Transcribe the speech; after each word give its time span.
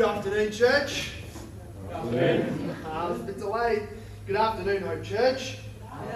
Good 0.00 0.08
afternoon, 0.08 0.50
church. 0.50 1.10
Afternoon. 1.92 2.74
Uh, 2.86 3.08
it's 3.12 3.20
a 3.20 3.22
bit 3.22 3.38
delayed. 3.38 3.82
Good 4.26 4.36
afternoon, 4.36 4.82
Hope 4.84 5.04
Church. 5.04 5.58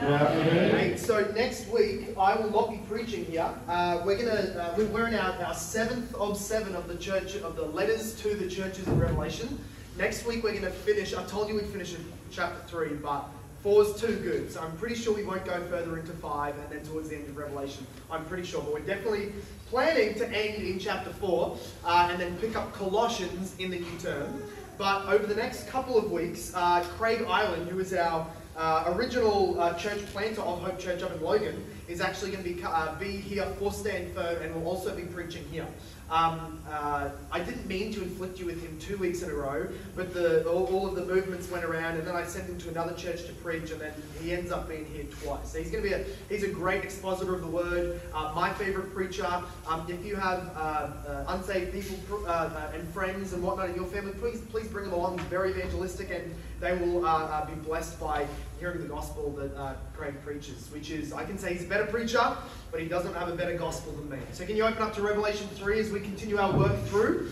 Good 0.01 0.11
afternoon. 0.11 0.71
Hey, 0.71 0.97
so 0.97 1.31
next 1.37 1.69
week 1.69 2.17
I 2.17 2.35
will 2.35 2.51
not 2.51 2.71
be 2.71 2.79
preaching 2.89 3.27
here. 3.27 3.47
Uh, 3.69 4.01
we're 4.07 4.17
gonna 4.17 4.59
uh, 4.59 4.75
we- 4.79 4.87
we're 4.87 5.09
in 5.09 5.15
our, 5.15 5.33
our 5.45 5.53
seventh 5.53 6.15
of 6.15 6.39
seven 6.39 6.75
of 6.75 6.89
the 6.89 6.97
church 6.97 7.37
of 7.37 7.57
the 7.57 7.67
letters 7.67 8.19
to 8.23 8.35
the 8.35 8.49
churches 8.49 8.87
in 8.87 8.99
Revelation. 8.99 9.63
Next 9.99 10.25
week 10.25 10.43
we're 10.43 10.55
gonna 10.55 10.71
finish. 10.71 11.13
I 11.13 11.23
told 11.25 11.49
you 11.51 11.57
we'd 11.57 11.67
finish 11.67 11.95
in 11.95 12.11
chapter 12.31 12.67
three, 12.67 12.95
but 12.95 13.29
four's 13.65 13.99
too 13.99 14.15
good. 14.17 14.53
So 14.53 14.61
I'm 14.61 14.77
pretty 14.77 14.95
sure 14.95 15.15
we 15.15 15.25
won't 15.25 15.47
go 15.47 15.59
further 15.71 15.99
into 15.99 16.13
five 16.13 16.55
and 16.59 16.71
then 16.71 16.87
towards 16.87 17.09
the 17.09 17.17
end 17.17 17.27
of 17.31 17.37
Revelation. 17.37 17.87
I'm 18.11 18.27
pretty 18.27 18.45
sure, 18.45 18.61
but 18.61 18.75
we're 18.75 18.81
definitely 18.81 19.33
planning 19.71 20.15
to 20.17 20.29
end 20.29 20.63
in 20.63 20.79
chapter 20.79 21.11
four 21.11 21.57
uh, 21.83 22.09
and 22.13 22.21
then 22.21 22.37
pick 22.37 22.57
up 22.57 22.75
Colossians 22.75 23.57
in 23.59 23.71
the 23.71 23.79
new 23.79 23.99
term. 23.99 24.43
But 24.77 25.07
over 25.07 25.27
the 25.27 25.35
next 25.35 25.67
couple 25.69 25.97
of 25.97 26.13
weeks, 26.13 26.53
uh, 26.55 26.85
Craig 26.99 27.25
Island, 27.27 27.71
who 27.71 27.79
is 27.79 27.95
our 27.95 28.27
uh, 28.55 28.85
original 28.89 29.59
uh, 29.59 29.73
church 29.75 30.05
planter 30.13 30.43
of 30.43 30.61
Hope 30.61 30.79
Church 30.79 31.03
up 31.03 31.13
in 31.13 31.23
Logan, 31.23 31.65
is 31.89 32.03
actually 32.03 32.33
going 32.33 32.45
to 32.45 32.51
be, 32.51 32.63
uh, 32.63 32.95
be 32.97 33.13
here 33.13 33.47
for 33.59 33.73
Stand 33.73 34.13
Firm 34.15 34.43
and 34.43 34.55
will 34.55 34.67
also 34.67 34.95
be 34.95 35.05
preaching 35.05 35.45
here. 35.51 35.67
Um, 36.11 36.63
uh, 36.71 37.11
I 37.33 37.41
didn't 37.41 37.67
mean 37.67 37.93
to 37.95 38.03
inflict 38.03 38.39
you 38.39 38.47
with 38.47 38.63
him 38.63 38.79
two 38.79 38.97
weeks 38.99 39.23
in 39.23 39.31
a 39.31 39.35
row, 39.35 39.69
but 39.97 40.13
the, 40.13 40.47
all, 40.49 40.67
all 40.67 40.87
of 40.87 40.95
the 40.95 41.05
movements 41.07 41.51
went 41.51 41.65
around, 41.65 41.97
and 41.97 42.07
then 42.07 42.15
I 42.15 42.25
sent 42.25 42.47
him 42.47 42.59
to 42.59 42.69
another 42.69 42.95
church 42.95 43.27
to 43.27 43.33
preach, 43.33 43.71
and 43.71 43.81
then 43.81 43.93
he 44.21 44.33
ends 44.33 44.53
up 44.53 44.69
being 44.69 44.85
here 44.85 45.05
twice. 45.23 45.53
So 45.53 45.59
he's 45.59 45.71
going 45.71 45.83
to 45.83 45.89
be 45.89 45.95
a 45.95 46.05
he's 46.29 46.43
a 46.43 46.49
great 46.49 46.85
expositor 46.85 47.35
of 47.35 47.41
the 47.41 47.49
word, 47.49 48.01
uh, 48.13 48.33
my 48.35 48.53
favorite 48.53 48.93
preacher. 48.93 49.27
Um, 49.67 49.87
if 49.89 50.05
you 50.05 50.17
have 50.17 50.51
uh, 50.55 50.61
uh, 51.09 51.25
unsaved 51.29 51.73
people 51.73 51.97
uh, 52.27 52.31
uh, 52.31 52.73
and 52.75 52.87
friends 52.89 53.33
and 53.33 53.43
whatnot 53.43 53.71
in 53.71 53.77
your 53.77 53.87
family, 53.87 54.13
please 54.13 54.41
please 54.51 54.69
bring 54.69 54.85
them 54.85 54.95
along. 54.95 55.19
He's 55.19 55.27
very 55.29 55.51
evangelistic, 55.51 56.11
and 56.11 56.35
they 56.61 56.75
will 56.77 57.05
uh, 57.05 57.09
uh, 57.09 57.47
be 57.47 57.55
blessed 57.55 58.01
by 58.01 58.27
hearing 58.61 58.81
the 58.81 58.89
gospel 58.89 59.31
that 59.39 59.55
uh, 59.57 59.75
Craig 59.97 60.15
preaches. 60.25 60.69
Which 60.73 60.91
is, 60.91 61.13
I 61.13 61.25
can 61.25 61.39
say 61.39 61.53
he's 61.53 61.65
a 61.65 61.69
better 61.69 61.87
preacher, 61.87 62.37
but 62.71 62.81
he 62.81 62.89
doesn't 62.89 63.15
have 63.15 63.29
a 63.29 63.35
better 63.35 63.57
gospel 63.57 63.93
than 63.93 64.09
me. 64.11 64.19
So 64.33 64.47
can 64.47 64.57
you 64.57 64.65
open 64.65 64.83
up 64.83 64.95
to 64.95 65.03
Revelation 65.03 65.49
three 65.49 65.81
as 65.81 65.91
we 65.91 66.01
continue 66.01 66.39
our 66.39 66.57
work 66.57 66.83
through? 66.85 67.31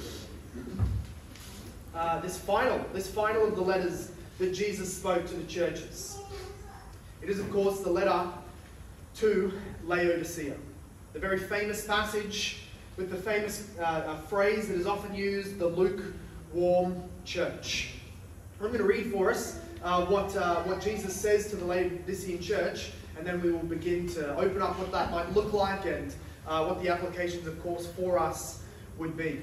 uh, 1.94 2.20
this 2.20 2.38
final, 2.38 2.84
this 2.92 3.10
final 3.10 3.46
of 3.46 3.54
the 3.54 3.62
letters 3.62 4.10
that 4.38 4.52
Jesus 4.52 4.94
spoke 4.94 5.26
to 5.26 5.34
the 5.34 5.44
churches. 5.44 6.18
It 7.20 7.28
is, 7.28 7.38
of 7.38 7.50
course, 7.52 7.80
the 7.80 7.90
letter 7.90 8.28
to 9.16 9.52
Laodicea, 9.84 10.56
the 11.12 11.18
very 11.18 11.38
famous 11.38 11.86
passage 11.86 12.62
with 12.96 13.10
the 13.10 13.16
famous 13.16 13.68
uh, 13.78 13.82
uh, 13.82 14.16
phrase 14.22 14.68
that 14.68 14.74
is 14.74 14.86
often 14.86 15.14
used, 15.14 15.58
the 15.58 15.66
lukewarm 15.66 17.02
church. 17.24 17.94
I'm 18.62 18.68
going 18.68 18.78
to 18.78 18.84
read 18.84 19.10
for 19.10 19.28
us 19.28 19.58
uh, 19.82 20.06
what, 20.06 20.36
uh, 20.36 20.62
what 20.62 20.80
Jesus 20.80 21.16
says 21.16 21.50
to 21.50 21.56
the 21.56 21.64
Laodicean 21.64 22.40
church, 22.40 22.92
and 23.18 23.26
then 23.26 23.42
we 23.42 23.50
will 23.50 23.58
begin 23.58 24.06
to 24.10 24.36
open 24.36 24.62
up 24.62 24.78
what 24.78 24.92
that 24.92 25.10
might 25.10 25.34
look 25.34 25.52
like 25.52 25.84
and 25.84 26.14
uh, 26.46 26.64
what 26.66 26.80
the 26.80 26.88
applications, 26.88 27.44
of 27.48 27.60
course, 27.64 27.88
for 27.88 28.20
us 28.20 28.62
would 28.98 29.16
be. 29.16 29.42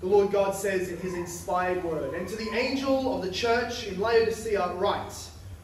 The 0.00 0.06
Lord 0.06 0.30
God 0.30 0.52
says 0.54 0.90
in 0.90 0.98
his 0.98 1.14
inspired 1.14 1.82
word, 1.82 2.14
And 2.14 2.28
to 2.28 2.36
the 2.36 2.54
angel 2.54 3.16
of 3.16 3.22
the 3.22 3.32
church 3.32 3.84
in 3.88 3.98
Laodicea 3.98 4.74
write, 4.74 5.12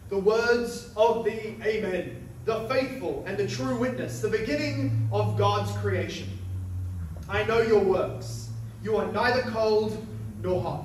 the 0.08 0.18
words 0.18 0.90
of 0.96 1.24
the 1.24 1.54
Amen, 1.64 2.28
the 2.46 2.68
faithful 2.68 3.22
and 3.28 3.38
the 3.38 3.46
true 3.46 3.76
witness, 3.78 4.20
the 4.20 4.28
beginning 4.28 5.08
of 5.12 5.38
God's 5.38 5.70
creation. 5.76 6.36
I 7.28 7.44
know 7.44 7.60
your 7.60 7.84
works. 7.84 8.48
You 8.82 8.96
are 8.96 9.06
neither 9.12 9.42
cold 9.42 10.04
nor 10.42 10.60
hot. 10.60 10.84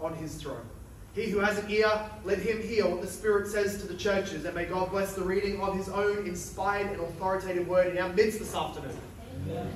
on 0.00 0.14
his 0.14 0.34
throne. 0.34 0.66
He 1.14 1.30
who 1.30 1.38
has 1.38 1.58
an 1.58 1.70
ear, 1.70 1.90
let 2.24 2.38
him 2.38 2.60
hear 2.60 2.86
what 2.86 3.00
the 3.00 3.06
Spirit 3.06 3.48
says 3.48 3.80
to 3.80 3.86
the 3.86 3.94
churches, 3.94 4.44
and 4.44 4.54
may 4.54 4.66
God 4.66 4.90
bless 4.90 5.14
the 5.14 5.22
reading 5.22 5.60
of 5.62 5.74
his 5.74 5.88
own 5.88 6.26
inspired 6.26 6.88
and 6.88 7.00
authoritative 7.00 7.66
word 7.66 7.96
in 7.96 8.02
our 8.02 8.12
midst 8.12 8.38
this 8.38 8.54
afternoon. 8.54 8.98
Amen. 9.48 9.72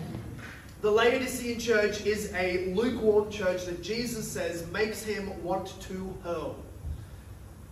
The 0.83 0.91
Laodicean 0.91 1.59
church 1.59 2.07
is 2.07 2.33
a 2.35 2.75
lukewarm 2.75 3.31
church 3.31 3.65
that 3.67 3.83
Jesus 3.83 4.31
says 4.31 4.67
makes 4.71 5.03
him 5.03 5.43
want 5.43 5.81
to 5.83 6.15
hurl. 6.25 6.57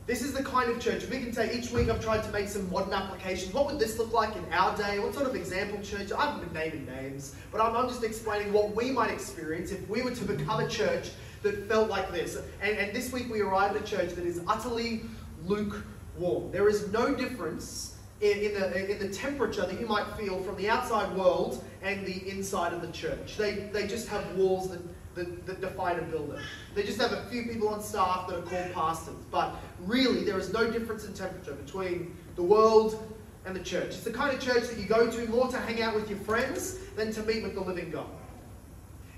This 0.07 0.23
is 0.23 0.33
the 0.33 0.43
kind 0.43 0.71
of 0.71 0.81
church. 0.81 1.07
We 1.11 1.19
can 1.21 1.35
say 1.35 1.55
each 1.55 1.71
week 1.71 1.91
I've 1.91 2.03
tried 2.03 2.23
to 2.23 2.31
make 2.31 2.49
some 2.49 2.71
modern 2.71 2.95
applications. 2.95 3.53
What 3.53 3.67
would 3.67 3.79
this 3.79 3.99
look 3.99 4.15
like 4.15 4.35
in 4.37 4.45
our 4.53 4.75
day? 4.75 4.99
What 4.99 5.13
sort 5.13 5.27
of 5.27 5.35
example 5.35 5.83
church? 5.83 6.11
I 6.13 6.27
haven't 6.27 6.51
been 6.51 6.55
naming 6.55 6.87
names, 6.87 7.35
but 7.53 7.61
I'm, 7.61 7.77
I'm 7.77 7.89
just 7.89 8.03
explaining 8.03 8.51
what 8.55 8.75
we 8.75 8.91
might 8.91 9.11
experience 9.11 9.71
if 9.71 9.87
we 9.87 10.01
were 10.01 10.13
to 10.13 10.25
become 10.25 10.61
a 10.61 10.69
church 10.69 11.11
that 11.43 11.69
felt 11.69 11.89
like 11.89 12.13
this. 12.13 12.39
And, 12.61 12.77
and 12.79 12.95
this 12.95 13.13
week 13.13 13.31
we 13.31 13.41
arrived 13.41 13.77
at 13.77 13.83
a 13.83 13.87
church 13.87 14.15
that 14.15 14.25
is 14.25 14.41
utterly 14.47 15.03
lukewarm. 15.47 16.51
There 16.51 16.69
is 16.69 16.91
no 16.93 17.15
difference 17.15 17.97
in, 18.21 18.39
in, 18.39 18.55
the, 18.55 18.91
in 18.91 18.99
the 18.99 19.15
temperature 19.15 19.65
that 19.65 19.81
you 19.81 19.87
might 19.87 20.07
feel 20.17 20.43
from 20.43 20.57
the 20.57 20.69
outside 20.69 21.17
world 21.17 21.65
and 21.83 22.05
the 22.05 22.29
inside 22.29 22.73
of 22.73 22.83
the 22.83 22.93
church. 22.93 23.37
They, 23.37 23.53
they 23.73 23.87
just 23.87 24.09
have 24.09 24.25
walls 24.37 24.71
that, 24.71 24.81
that, 25.15 25.47
that 25.47 25.61
define 25.61 25.99
a 25.99 26.03
building. 26.03 26.41
They 26.75 26.83
just 26.83 27.01
have 27.01 27.13
a 27.13 27.25
few 27.27 27.45
people 27.45 27.69
on 27.69 27.81
staff 27.81 28.29
that 28.29 28.39
are 28.39 28.43
called 28.43 28.73
pastors. 28.73 29.15
But 29.31 29.57
really, 29.81 30.25
there 30.25 30.39
is 30.39 30.53
no 30.53 30.71
difference 30.71 31.05
in 31.05 31.15
temperature 31.15 31.55
between 31.55 32.17
the 32.35 32.43
world 32.43 33.15
and 33.47 33.55
the 33.55 33.63
church. 33.63 33.89
It's 33.89 34.05
the 34.05 34.11
kind 34.11 34.35
of 34.35 34.43
church 34.43 34.69
that 34.69 34.79
you 34.79 34.87
go 34.87 35.11
to 35.11 35.29
more 35.29 35.49
to 35.49 35.59
hang 35.59 35.81
out 35.81 35.95
with 35.95 36.11
your 36.11 36.19
friends 36.19 36.79
than 36.97 37.13
to 37.13 37.23
meet 37.23 37.43
with 37.43 37.55
the 37.55 37.61
living 37.61 37.91
God. 37.91 38.07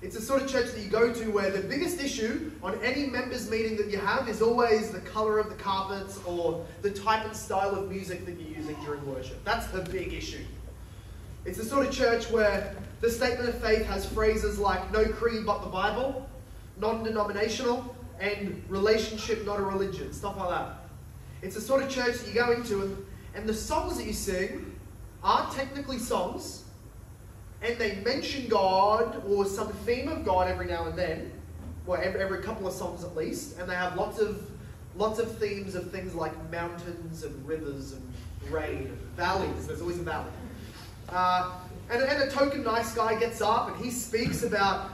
It's 0.03 0.17
the 0.17 0.23
sort 0.23 0.41
of 0.41 0.49
church 0.49 0.73
that 0.73 0.81
you 0.81 0.89
go 0.89 1.13
to 1.13 1.31
where 1.31 1.51
the 1.51 1.61
biggest 1.61 2.01
issue 2.01 2.51
on 2.63 2.79
any 2.83 3.07
members 3.07 3.51
meeting 3.51 3.77
that 3.77 3.89
you 3.89 3.99
have 3.99 4.31
is 4.31 4.41
always 4.41 4.91
the 4.91 5.01
color 5.01 5.39
of 5.39 5.51
the 5.51 5.57
carpets 5.57 6.19
or 6.25 6.65
the 6.81 6.91
type 6.91 7.27
and 7.27 7.37
style 7.37 7.75
of 7.75 7.91
music 7.91 8.25
that 8.25 8.41
you're 8.41 8.57
using 8.57 8.77
during 8.83 9.05
worship. 9.07 9.45
That's 9.45 9.67
the 9.67 9.83
big 9.83 10.15
issue. 10.15 10.45
It's 11.45 11.59
the 11.59 11.65
sort 11.65 11.87
of 11.87 11.93
church 11.93 12.31
where 12.31 12.75
the 13.03 13.11
statement 13.11 13.51
of 13.51 13.61
faith 13.61 13.85
has 13.87 14.07
phrases 14.07 14.59
like 14.59 14.91
no 14.91 15.05
creed 15.05 15.45
but 15.45 15.61
the 15.61 15.69
Bible, 15.69 16.27
non 16.79 17.05
denominational, 17.05 17.95
and 18.21 18.63
relationship 18.69 19.45
not 19.45 19.61
a 19.61 19.63
religion, 19.63 20.15
stuff 20.15 20.37
like 20.39 20.49
that. 20.49 20.77
It's 21.43 21.55
the 21.55 21.61
sort 21.61 21.83
of 21.83 21.91
church 21.91 22.19
that 22.19 22.27
you 22.27 22.35
go 22.35 22.53
into 22.53 22.83
and, 22.83 23.07
and 23.35 23.47
the 23.47 23.55
songs 23.55 23.99
that 23.99 24.07
you 24.07 24.15
sing 24.15 24.79
are 25.23 25.51
technically 25.53 25.99
songs 25.99 26.65
and 27.63 27.77
they 27.79 27.97
mention 27.97 28.49
God 28.49 29.23
or 29.29 29.45
some 29.45 29.69
theme 29.85 30.09
of 30.09 30.25
God 30.25 30.49
every 30.49 30.67
now 30.67 30.87
and 30.87 30.99
then, 30.99 31.31
well, 31.87 32.01
every, 32.03 32.21
every 32.21 32.43
couple 32.43 32.67
of 32.67 32.73
songs 32.73 33.05
at 33.05 33.15
least, 33.15 33.59
and 33.59 33.69
they 33.69 33.75
have 33.75 33.97
lots 33.97 34.19
of 34.19 34.51
lots 34.97 35.19
of 35.19 35.39
themes 35.39 35.75
of 35.75 35.91
things 35.91 36.15
like 36.15 36.33
mountains 36.51 37.23
and 37.23 37.47
rivers 37.47 37.93
and 37.93 38.13
rain 38.53 38.87
and 38.87 38.99
valleys. 39.17 39.67
There's 39.67 39.81
always 39.81 39.99
a 39.99 40.03
valley. 40.03 40.31
Uh, 41.09 41.53
and, 41.91 42.03
and 42.03 42.23
a 42.23 42.31
token 42.31 42.63
nice 42.63 42.95
guy 42.95 43.19
gets 43.19 43.41
up 43.41 43.69
and 43.69 43.85
he 43.85 43.91
speaks 43.91 44.43
about. 44.43 44.91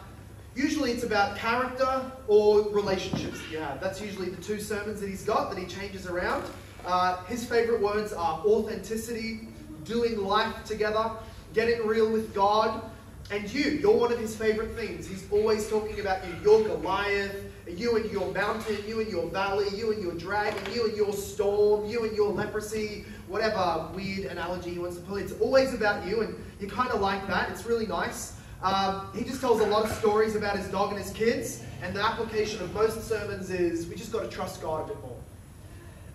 Usually 0.55 0.91
it's 0.91 1.05
about 1.05 1.37
character 1.37 2.11
or 2.29 2.63
relationships 2.71 3.39
that 3.39 3.51
you 3.51 3.59
have. 3.59 3.79
That's 3.79 4.01
usually 4.01 4.31
the 4.31 4.43
two 4.43 4.59
sermons 4.59 5.01
that 5.01 5.09
he's 5.09 5.23
got 5.25 5.51
that 5.51 5.59
he 5.59 5.67
changes 5.67 6.07
around. 6.07 6.45
Uh, 6.87 7.23
his 7.25 7.45
favorite 7.45 7.83
words 7.83 8.15
are 8.15 8.39
authenticity, 8.39 9.41
doing 9.85 10.19
life 10.19 10.55
together, 10.65 11.11
getting 11.55 11.87
real 11.87 12.11
with 12.11 12.35
God, 12.35 12.83
And 13.31 13.53
you, 13.53 13.63
you're 13.63 13.97
one 13.97 14.13
of 14.13 14.21
his 14.21 14.37
favorite 14.37 14.77
things. 14.77 15.09
He's 15.09 15.27
always 15.33 15.69
talking 15.69 15.99
about 15.99 16.25
you. 16.25 16.35
You're 16.45 16.63
Goliath, 16.63 17.35
you 17.67 17.97
and 17.97 18.09
your 18.11 18.33
mountain, 18.33 18.77
you 18.87 19.01
and 19.01 19.11
your 19.11 19.29
valley, 19.31 19.67
you 19.75 19.91
and 19.93 20.01
your 20.01 20.15
dragon, 20.15 20.61
you 20.73 20.85
and 20.87 20.97
your 20.97 21.13
storm, 21.13 21.87
you 21.87 22.05
and 22.05 22.15
your 22.17 22.33
leprosy, 22.33 23.05
whatever 23.27 23.89
weird 23.95 24.27
analogy 24.31 24.71
he 24.71 24.79
wants 24.79 24.97
to 24.97 25.03
pull. 25.03 25.17
It's 25.17 25.33
always 25.41 25.75
about 25.75 26.07
you, 26.07 26.21
and 26.21 26.37
you 26.61 26.69
kind 26.69 26.91
of 26.91 27.01
like 27.01 27.27
that. 27.27 27.51
It's 27.51 27.67
really 27.67 27.87
nice. 27.87 28.35
Um, 28.63 29.11
he 29.13 29.25
just 29.25 29.41
tells 29.41 29.61
a 29.61 29.67
lot 29.67 29.85
of 29.85 29.91
stories 29.91 30.37
about 30.37 30.57
his 30.57 30.69
dog 30.69 30.93
and 30.93 31.03
his 31.03 31.11
kids, 31.11 31.65
and 31.83 31.97
the 31.97 32.05
application 32.05 32.63
of 32.63 32.73
most 32.75 33.09
sermons 33.09 33.51
is 33.51 33.89
we 33.89 33.97
just 33.97 34.13
got 34.13 34.23
to 34.23 34.29
trust 34.29 34.63
God 34.63 34.85
a 34.85 34.95
bit 34.95 35.03
more. 35.03 35.17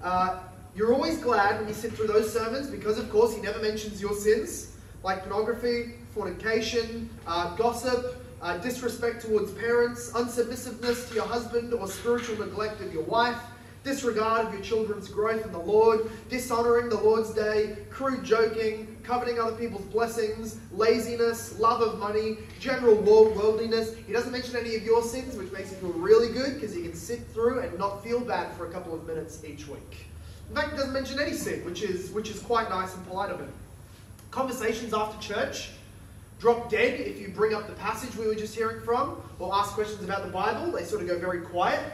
Uh, 0.01 0.39
you're 0.77 0.93
always 0.93 1.17
glad 1.17 1.59
when 1.59 1.67
you 1.67 1.73
sit 1.73 1.91
through 1.91 2.07
those 2.07 2.31
sermons 2.31 2.67
because, 2.69 2.97
of 2.97 3.11
course, 3.11 3.35
he 3.35 3.41
never 3.41 3.59
mentions 3.59 4.01
your 4.01 4.13
sins 4.13 4.70
like 5.03 5.21
pornography, 5.21 5.93
fornication, 6.13 7.09
uh, 7.27 7.55
gossip, 7.55 8.23
uh, 8.41 8.57
disrespect 8.57 9.21
towards 9.21 9.51
parents, 9.51 10.11
unsubmissiveness 10.11 11.09
to 11.09 11.15
your 11.15 11.25
husband 11.25 11.73
or 11.73 11.87
spiritual 11.87 12.37
neglect 12.37 12.81
of 12.81 12.93
your 12.93 13.03
wife, 13.03 13.37
disregard 13.83 14.47
of 14.47 14.53
your 14.53 14.61
children's 14.61 15.07
growth 15.07 15.45
in 15.45 15.51
the 15.51 15.59
Lord, 15.59 16.09
dishonoring 16.29 16.89
the 16.89 16.99
Lord's 16.99 17.31
day, 17.33 17.77
crude 17.89 18.23
joking, 18.23 18.95
coveting 19.03 19.39
other 19.39 19.55
people's 19.55 19.85
blessings, 19.85 20.57
laziness, 20.71 21.57
love 21.59 21.81
of 21.81 21.99
money, 21.99 22.37
general 22.59 22.95
worldliness. 22.95 23.95
He 24.05 24.13
doesn't 24.13 24.31
mention 24.31 24.55
any 24.55 24.75
of 24.75 24.83
your 24.83 25.01
sins, 25.01 25.35
which 25.35 25.51
makes 25.51 25.71
you 25.71 25.77
feel 25.77 25.93
really 25.93 26.31
good 26.31 26.55
because 26.55 26.75
you 26.75 26.83
can 26.83 26.93
sit 26.93 27.21
through 27.33 27.59
and 27.59 27.77
not 27.77 28.03
feel 28.03 28.19
bad 28.19 28.53
for 28.55 28.67
a 28.67 28.71
couple 28.71 28.93
of 28.93 29.05
minutes 29.07 29.43
each 29.43 29.67
week. 29.67 30.05
In 30.49 30.55
fact, 30.55 30.71
he 30.71 30.77
doesn't 30.77 30.93
mention 30.93 31.19
any 31.19 31.33
sin, 31.33 31.63
which 31.65 31.81
is, 31.81 32.11
which 32.11 32.29
is 32.29 32.39
quite 32.39 32.69
nice 32.69 32.93
and 32.95 33.07
polite 33.07 33.31
of 33.31 33.39
him. 33.39 33.51
Conversations 34.31 34.93
after 34.93 35.21
church 35.21 35.71
drop 36.39 36.71
dead 36.71 36.99
if 36.99 37.19
you 37.19 37.27
bring 37.27 37.53
up 37.53 37.67
the 37.67 37.73
passage 37.73 38.15
we 38.15 38.25
were 38.25 38.33
just 38.33 38.55
hearing 38.55 38.81
from 38.81 39.21
or 39.37 39.53
ask 39.53 39.73
questions 39.73 40.03
about 40.03 40.25
the 40.25 40.31
Bible. 40.31 40.71
They 40.71 40.83
sort 40.83 41.01
of 41.01 41.07
go 41.07 41.19
very 41.19 41.41
quiet. 41.41 41.93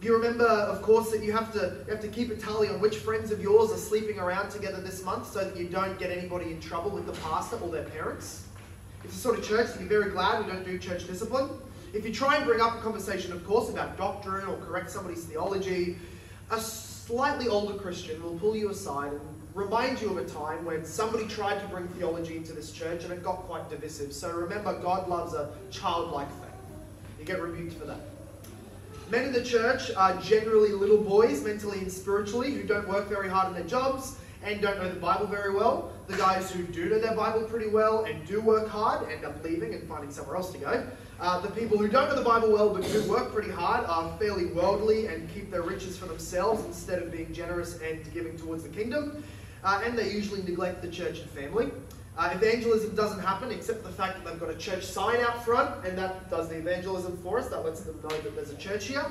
You 0.00 0.14
remember, 0.14 0.46
of 0.46 0.80
course, 0.82 1.10
that 1.10 1.22
you 1.22 1.32
have 1.32 1.52
to 1.54 1.78
you 1.86 1.92
have 1.92 2.00
to 2.02 2.08
keep 2.08 2.30
a 2.30 2.36
tally 2.36 2.68
on 2.68 2.80
which 2.80 2.98
friends 2.98 3.32
of 3.32 3.42
yours 3.42 3.72
are 3.72 3.78
sleeping 3.78 4.18
around 4.18 4.50
together 4.50 4.80
this 4.80 5.04
month 5.04 5.30
so 5.32 5.44
that 5.44 5.56
you 5.56 5.68
don't 5.68 5.98
get 5.98 6.10
anybody 6.10 6.52
in 6.52 6.60
trouble 6.60 6.90
with 6.90 7.06
the 7.06 7.12
pastor 7.20 7.56
or 7.56 7.70
their 7.70 7.84
parents. 7.84 8.46
It's 9.02 9.16
a 9.16 9.18
sort 9.18 9.38
of 9.38 9.44
church 9.44 9.72
that 9.72 9.80
you're 9.80 9.88
very 9.88 10.10
glad 10.10 10.44
we 10.44 10.50
don't 10.50 10.64
do 10.64 10.78
church 10.78 11.06
discipline. 11.06 11.50
If 11.92 12.06
you 12.06 12.12
try 12.12 12.36
and 12.36 12.46
bring 12.46 12.60
up 12.60 12.76
a 12.76 12.80
conversation, 12.80 13.32
of 13.32 13.44
course, 13.44 13.70
about 13.70 13.96
doctrine 13.96 14.46
or 14.46 14.56
correct 14.58 14.90
somebody's 14.90 15.24
theology, 15.24 15.96
a 16.50 16.60
slightly 16.60 17.48
older 17.48 17.74
Christian 17.74 18.22
will 18.22 18.38
pull 18.38 18.56
you 18.56 18.70
aside 18.70 19.12
and 19.12 19.35
remind 19.56 20.02
you 20.02 20.10
of 20.10 20.18
a 20.18 20.24
time 20.28 20.62
when 20.66 20.84
somebody 20.84 21.26
tried 21.26 21.58
to 21.58 21.66
bring 21.68 21.88
theology 21.88 22.36
into 22.36 22.52
this 22.52 22.70
church 22.70 23.04
and 23.04 23.12
it 23.12 23.24
got 23.24 23.36
quite 23.46 23.70
divisive. 23.70 24.12
So 24.12 24.30
remember, 24.30 24.78
God 24.80 25.08
loves 25.08 25.32
a 25.32 25.48
childlike 25.70 26.28
faith. 26.28 26.50
You 27.18 27.24
get 27.24 27.40
rebuked 27.40 27.72
for 27.72 27.86
that. 27.86 28.00
Men 29.10 29.24
in 29.24 29.32
the 29.32 29.42
church 29.42 29.90
are 29.96 30.14
generally 30.20 30.72
little 30.72 31.02
boys, 31.02 31.42
mentally 31.42 31.78
and 31.78 31.90
spiritually, 31.90 32.52
who 32.52 32.64
don't 32.64 32.86
work 32.86 33.08
very 33.08 33.30
hard 33.30 33.48
in 33.48 33.54
their 33.54 33.64
jobs 33.64 34.16
and 34.42 34.60
don't 34.60 34.76
know 34.76 34.90
the 34.90 35.00
Bible 35.00 35.26
very 35.26 35.54
well. 35.54 35.90
The 36.06 36.18
guys 36.18 36.50
who 36.50 36.62
do 36.62 36.90
know 36.90 36.98
their 36.98 37.16
Bible 37.16 37.44
pretty 37.44 37.68
well 37.68 38.04
and 38.04 38.26
do 38.26 38.42
work 38.42 38.68
hard 38.68 39.10
end 39.10 39.24
up 39.24 39.42
leaving 39.42 39.72
and 39.72 39.88
finding 39.88 40.10
somewhere 40.10 40.36
else 40.36 40.52
to 40.52 40.58
go. 40.58 40.86
Uh, 41.18 41.40
the 41.40 41.48
people 41.48 41.78
who 41.78 41.88
don't 41.88 42.10
know 42.10 42.14
the 42.14 42.28
Bible 42.28 42.52
well 42.52 42.68
but 42.68 42.82
do 42.82 43.02
work 43.10 43.32
pretty 43.32 43.50
hard 43.50 43.86
are 43.86 44.16
fairly 44.18 44.46
worldly 44.46 45.06
and 45.06 45.32
keep 45.32 45.50
their 45.50 45.62
riches 45.62 45.96
for 45.96 46.04
themselves 46.04 46.62
instead 46.66 47.02
of 47.02 47.10
being 47.10 47.32
generous 47.32 47.80
and 47.80 48.04
giving 48.12 48.36
towards 48.36 48.62
the 48.62 48.68
kingdom. 48.68 49.24
Uh, 49.64 49.80
and 49.84 49.98
they 49.98 50.10
usually 50.10 50.42
neglect 50.42 50.82
the 50.82 50.88
church 50.88 51.20
and 51.20 51.30
family. 51.30 51.70
Uh, 52.18 52.30
evangelism 52.32 52.94
doesn't 52.94 53.20
happen 53.20 53.50
except 53.50 53.82
the 53.82 53.90
fact 53.90 54.16
that 54.16 54.30
they've 54.30 54.40
got 54.40 54.48
a 54.48 54.56
church 54.56 54.84
sign 54.84 55.20
out 55.20 55.44
front, 55.44 55.84
and 55.84 55.98
that 55.98 56.30
does 56.30 56.48
the 56.48 56.56
evangelism 56.56 57.16
for 57.18 57.38
us. 57.38 57.48
That 57.48 57.62
lets 57.64 57.80
them 57.80 57.98
know 58.02 58.08
that 58.08 58.34
there's 58.34 58.50
a 58.50 58.56
church 58.56 58.86
here. 58.86 59.04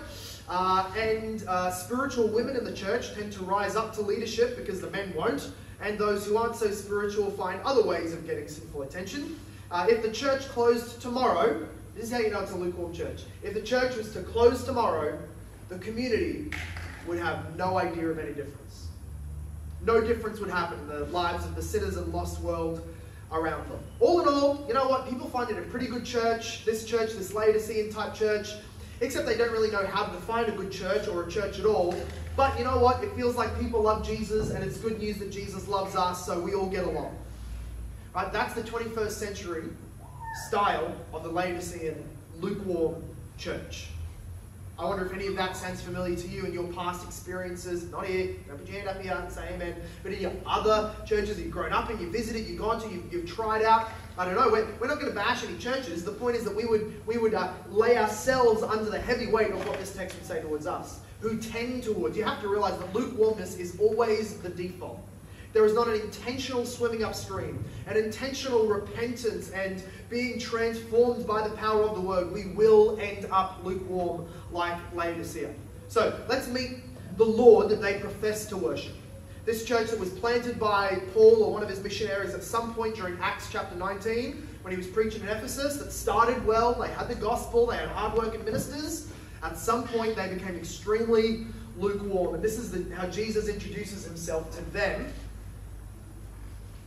Uh, 0.50 0.92
and 0.98 1.44
uh, 1.48 1.70
spiritual 1.70 2.28
women 2.28 2.56
in 2.56 2.64
the 2.64 2.74
church 2.74 3.14
tend 3.14 3.32
to 3.34 3.44
rise 3.44 3.76
up 3.76 3.94
to 3.96 4.02
leadership 4.02 4.58
because 4.58 4.82
the 4.82 4.90
men 4.90 5.14
won't, 5.16 5.52
and 5.82 6.00
those 6.00 6.26
who 6.26 6.38
aren't 6.38 6.56
so 6.56 6.72
spiritual 6.72 7.30
find 7.32 7.62
other 7.64 7.84
ways 7.84 8.14
of 8.14 8.26
getting 8.26 8.48
sinful 8.48 8.82
attention. 8.82 9.40
Uh, 9.70 9.86
if 9.88 10.02
the 10.02 10.12
church 10.12 10.42
closed 10.50 11.00
tomorrow, 11.00 11.68
this 11.96 12.06
is 12.06 12.12
how 12.12 12.20
you 12.20 12.32
know 12.32 12.42
it's 12.42 12.52
a 12.52 12.56
lukewarm 12.56 12.94
church. 12.94 13.24
If 13.44 13.54
the 13.54 13.62
church 13.62 13.96
was 13.96 14.12
to 14.14 14.24
close 14.24 14.64
tomorrow, 14.64 15.18
the 15.70 15.78
community 15.78 16.52
would 17.08 17.20
have 17.20 17.56
no 17.56 17.78
idea 17.78 18.10
of 18.10 18.18
any 18.18 18.34
difference. 18.34 18.85
No 19.86 20.02
difference 20.02 20.40
would 20.40 20.50
happen 20.50 20.80
in 20.80 20.88
the 20.88 21.06
lives 21.06 21.46
of 21.46 21.56
the 21.56 21.62
sinners 21.62 21.96
and 21.96 22.12
lost 22.12 22.42
world 22.42 22.82
around 23.32 23.70
them. 23.70 23.80
All 24.00 24.22
in 24.22 24.28
all, 24.28 24.66
you 24.68 24.74
know 24.74 24.88
what? 24.88 25.08
People 25.08 25.28
find 25.28 25.50
it 25.52 25.58
a 25.58 25.62
pretty 25.64 25.88
good 25.88 26.04
church, 26.04 26.66
this 26.66 26.86
church, 26.86 27.14
this 27.14 27.34
Laodicean 27.34 27.92
type 27.92 28.16
church, 28.16 28.54
except 29.02 29.28
they 29.28 29.38
don't 29.38 29.52
really 29.52 29.70
know 29.70 29.86
how 29.86 30.06
to 30.06 30.12
define 30.12 30.46
a 30.46 30.52
good 30.52 30.72
church 30.72 31.08
or 31.08 31.24
a 31.24 31.32
church 31.32 31.60
at 31.60 31.66
all. 31.66 31.96
But 32.36 32.58
you 32.58 32.66
know 32.66 32.80
what? 32.80 33.04
It 33.04 33.14
feels 33.16 33.36
like 33.36 33.60
people 33.60 33.82
love 33.82 34.06
Jesus, 34.06 34.50
and 34.50 34.64
it's 34.64 34.78
good 34.78 35.00
news 35.00 35.20
that 35.20 35.32
Jesus 35.32 35.68
loves 35.68 35.96
us, 35.96 36.26
so 36.26 36.40
we 36.40 36.56
all 36.56 36.68
get 36.68 36.86
along. 36.86 37.16
Right? 38.16 38.32
That's 38.34 38.56
the 38.56 38.62
21st 38.62 39.12
century 39.12 39.64
style 40.48 40.94
of 41.14 41.24
the 41.24 41.30
Laodicean 41.30 42.04
lukewarm 42.40 43.04
church. 43.38 43.88
I 44.78 44.84
wonder 44.84 45.06
if 45.06 45.14
any 45.14 45.28
of 45.28 45.38
that 45.38 45.56
sounds 45.56 45.82
familiar 45.82 46.18
to 46.18 46.28
you 46.28 46.46
in 46.46 46.54
your 46.54 46.68
past 46.74 47.06
experiences. 47.06 47.90
Not 47.92 48.08
here, 48.08 48.36
don't 48.46 48.58
put 48.58 48.68
your 48.68 48.76
hand 48.76 48.90
up 48.90 49.02
here 49.02 49.14
and 49.14 49.32
say 49.32 49.54
amen. 49.54 49.76
But 50.04 50.12
in 50.12 50.22
your 50.22 50.34
other 50.46 50.94
churches 51.06 51.38
that 51.38 51.44
you've 51.44 51.54
grown 51.54 51.72
up 51.72 51.90
in, 51.90 52.00
you've 52.00 52.12
visited, 52.12 52.46
you've 52.46 52.60
gone 52.60 52.82
to, 52.82 52.90
you've, 52.90 53.12
you've 53.12 53.26
tried 53.26 53.64
out. 53.64 53.90
I 54.18 54.26
don't 54.26 54.36
know. 54.36 54.50
We're, 54.52 54.68
we're 54.82 54.88
not 54.88 55.00
going 55.00 55.12
to 55.12 55.16
bash 55.16 55.46
any 55.46 55.58
churches. 55.58 56.04
The 56.04 56.12
point 56.12 56.36
is 56.36 56.44
that 56.44 56.56
we 56.56 56.66
would 56.66 57.06
we 57.06 57.18
would 57.18 57.34
uh, 57.34 57.54
lay 57.70 57.98
ourselves 57.98 58.64
under 58.64 58.90
the 58.90 59.00
heavy 59.00 59.28
weight 59.28 59.52
of 59.52 59.66
what 59.68 59.80
this 59.80 59.94
text 59.94 60.18
would 60.18 60.26
say 60.26 60.42
towards 60.42 60.68
us, 60.68 61.00
who 61.22 61.38
tend 61.38 61.84
towards. 61.84 62.18
You 62.18 62.26
have 62.26 62.42
to 62.42 62.50
realize 62.50 62.78
that 62.78 62.94
lukewarmness 62.94 63.58
is 63.58 63.78
always 63.80 64.38
the 64.38 64.50
default. 64.50 65.00
There 65.56 65.64
is 65.66 65.74
not 65.74 65.88
an 65.88 65.94
intentional 65.94 66.66
swimming 66.66 67.06
upstream, 67.06 67.64
an 67.88 67.96
intentional 67.96 68.66
repentance 68.66 69.52
and 69.52 69.82
being 70.10 70.38
transformed 70.38 71.26
by 71.26 71.48
the 71.48 71.56
power 71.56 71.84
of 71.84 71.96
the 71.96 72.02
word. 72.02 72.34
We 72.34 72.48
will 72.48 73.00
end 73.00 73.26
up 73.32 73.62
lukewarm 73.64 74.28
like 74.52 74.78
Laodicea. 74.94 75.54
So 75.88 76.20
let's 76.28 76.50
meet 76.50 76.80
the 77.16 77.24
Lord 77.24 77.70
that 77.70 77.82
they 77.82 78.00
profess 78.00 78.46
to 78.48 78.58
worship. 78.58 78.96
This 79.46 79.64
church 79.64 79.92
that 79.92 80.00
was 80.00 80.10
planted 80.10 80.60
by 80.60 81.02
Paul 81.14 81.44
or 81.44 81.54
one 81.54 81.64
of 81.64 81.70
his 81.70 81.82
missionaries 81.82 82.34
at 82.34 82.44
some 82.44 82.74
point 82.74 82.96
during 82.96 83.18
Acts 83.22 83.48
chapter 83.50 83.78
19 83.78 84.46
when 84.62 84.72
he 84.72 84.78
was 84.78 84.88
preaching 84.88 85.22
in 85.22 85.30
Ephesus 85.30 85.78
that 85.78 85.94
started 85.94 86.46
well, 86.46 86.74
they 86.74 86.90
had 86.90 87.08
the 87.08 87.16
gospel, 87.16 87.68
they 87.68 87.78
had 87.78 87.88
hardworking 87.88 88.44
ministers. 88.44 89.08
At 89.42 89.58
some 89.58 89.88
point, 89.88 90.18
they 90.18 90.28
became 90.28 90.56
extremely 90.56 91.46
lukewarm. 91.78 92.36
And 92.36 92.44
this 92.44 92.58
is 92.58 92.72
the, 92.72 92.94
how 92.96 93.08
Jesus 93.08 93.48
introduces 93.48 94.04
himself 94.04 94.54
to 94.58 94.62
them 94.72 95.14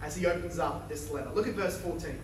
as 0.03 0.17
he 0.17 0.27
opens 0.27 0.59
up 0.59 0.89
this 0.89 1.11
letter. 1.11 1.31
Look 1.35 1.47
at 1.47 1.55
verse 1.55 1.79
14. 1.81 2.19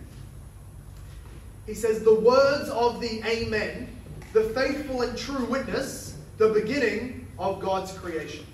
He 1.65 1.73
says, 1.73 2.03
The 2.03 2.13
words 2.13 2.69
of 2.69 3.01
the 3.01 3.21
Amen, 3.25 3.87
the 4.33 4.43
faithful 4.49 5.01
and 5.01 5.17
true 5.17 5.45
witness, 5.45 6.17
the 6.37 6.49
beginning 6.49 7.27
of 7.39 7.61
God's 7.61 7.91
creation. 7.93 8.45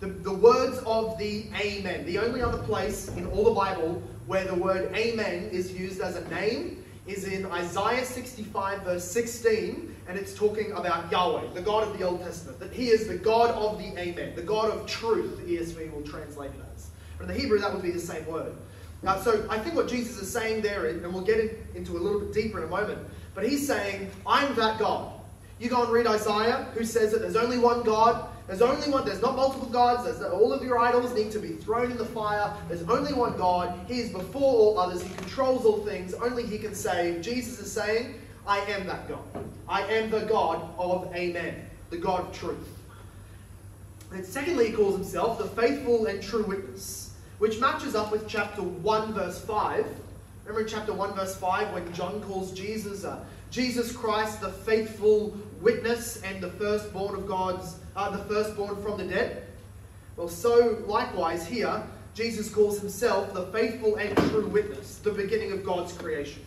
The, 0.00 0.08
the 0.08 0.32
words 0.32 0.78
of 0.86 1.18
the 1.18 1.46
Amen. 1.58 2.04
The 2.04 2.18
only 2.18 2.42
other 2.42 2.58
place 2.58 3.08
in 3.08 3.26
all 3.26 3.44
the 3.44 3.52
Bible 3.52 4.02
where 4.26 4.44
the 4.44 4.54
word 4.54 4.94
Amen 4.94 5.48
is 5.52 5.72
used 5.72 6.00
as 6.00 6.16
a 6.16 6.28
name 6.28 6.84
is 7.06 7.24
in 7.24 7.46
Isaiah 7.46 8.04
65, 8.04 8.82
verse 8.82 9.04
16, 9.04 9.94
and 10.08 10.18
it's 10.18 10.34
talking 10.34 10.72
about 10.72 11.10
Yahweh, 11.10 11.52
the 11.54 11.62
God 11.62 11.86
of 11.86 11.96
the 11.96 12.04
Old 12.04 12.20
Testament, 12.20 12.58
that 12.58 12.72
He 12.72 12.88
is 12.88 13.06
the 13.06 13.16
God 13.16 13.50
of 13.50 13.78
the 13.78 13.98
Amen, 13.98 14.34
the 14.34 14.42
God 14.42 14.70
of 14.70 14.86
truth, 14.86 15.38
the 15.38 15.56
ESV 15.56 15.92
will 15.92 16.02
translate 16.02 16.50
it 16.50 16.60
as. 16.74 16.75
In 17.20 17.26
the 17.26 17.34
Hebrew, 17.34 17.58
that 17.58 17.72
would 17.72 17.82
be 17.82 17.90
the 17.90 18.00
same 18.00 18.26
word. 18.26 18.54
Uh, 19.06 19.20
so 19.22 19.46
I 19.50 19.58
think 19.58 19.74
what 19.74 19.88
Jesus 19.88 20.20
is 20.20 20.32
saying 20.32 20.62
there, 20.62 20.86
and 20.86 21.02
we'll 21.12 21.24
get 21.24 21.38
in, 21.38 21.50
into 21.74 21.96
a 21.96 22.00
little 22.00 22.20
bit 22.20 22.32
deeper 22.32 22.58
in 22.58 22.64
a 22.64 22.68
moment, 22.68 22.98
but 23.34 23.48
he's 23.48 23.66
saying, 23.66 24.10
I'm 24.26 24.54
that 24.56 24.78
God. 24.78 25.12
You 25.58 25.70
go 25.70 25.82
and 25.82 25.92
read 25.92 26.06
Isaiah, 26.06 26.66
who 26.74 26.84
says 26.84 27.12
that 27.12 27.20
there's 27.20 27.36
only 27.36 27.58
one 27.58 27.82
God. 27.82 28.28
There's 28.46 28.62
only 28.62 28.90
one, 28.90 29.04
there's 29.04 29.22
not 29.22 29.36
multiple 29.36 29.68
gods. 29.68 30.04
There's, 30.04 30.22
all 30.32 30.52
of 30.52 30.62
your 30.62 30.78
idols 30.78 31.14
need 31.14 31.30
to 31.32 31.38
be 31.38 31.48
thrown 31.48 31.90
in 31.90 31.96
the 31.96 32.04
fire. 32.04 32.52
There's 32.68 32.82
only 32.82 33.12
one 33.12 33.36
God. 33.36 33.78
He 33.88 34.00
is 34.00 34.10
before 34.10 34.42
all 34.42 34.78
others. 34.78 35.02
He 35.02 35.14
controls 35.14 35.64
all 35.64 35.78
things. 35.84 36.14
Only 36.14 36.46
He 36.46 36.58
can 36.58 36.74
save. 36.74 37.22
Jesus 37.22 37.58
is 37.58 37.72
saying, 37.72 38.14
I 38.46 38.58
am 38.60 38.86
that 38.86 39.08
God. 39.08 39.24
I 39.68 39.82
am 39.82 40.10
the 40.10 40.20
God 40.20 40.68
of 40.78 41.12
Amen, 41.14 41.68
the 41.90 41.96
God 41.96 42.20
of 42.20 42.32
truth. 42.32 42.68
And 44.12 44.24
secondly, 44.24 44.68
he 44.68 44.72
calls 44.72 44.94
himself 44.94 45.38
the 45.38 45.46
faithful 45.48 46.06
and 46.06 46.22
true 46.22 46.44
witness 46.44 47.05
which 47.38 47.60
matches 47.60 47.94
up 47.94 48.10
with 48.10 48.26
chapter 48.26 48.62
1, 48.62 49.12
verse 49.12 49.40
5. 49.40 49.86
Remember 50.44 50.60
in 50.62 50.68
chapter 50.68 50.92
1, 50.92 51.14
verse 51.14 51.36
5, 51.36 51.72
when 51.72 51.92
John 51.92 52.22
calls 52.22 52.52
Jesus 52.52 53.04
uh, 53.04 53.24
Jesus 53.50 53.92
Christ 53.92 54.40
the 54.40 54.50
faithful 54.50 55.36
witness 55.60 56.20
and 56.22 56.42
the 56.42 56.50
firstborn 56.50 57.14
of 57.14 57.26
God's, 57.26 57.76
uh, 57.94 58.10
the 58.10 58.24
firstborn 58.24 58.82
from 58.82 58.98
the 58.98 59.04
dead? 59.04 59.44
Well, 60.16 60.28
so 60.28 60.82
likewise 60.86 61.46
here, 61.46 61.82
Jesus 62.14 62.48
calls 62.48 62.80
himself 62.80 63.34
the 63.34 63.46
faithful 63.46 63.96
and 63.96 64.16
true 64.30 64.46
witness, 64.46 64.98
the 64.98 65.12
beginning 65.12 65.52
of 65.52 65.64
God's 65.64 65.92
creation. 65.92 66.42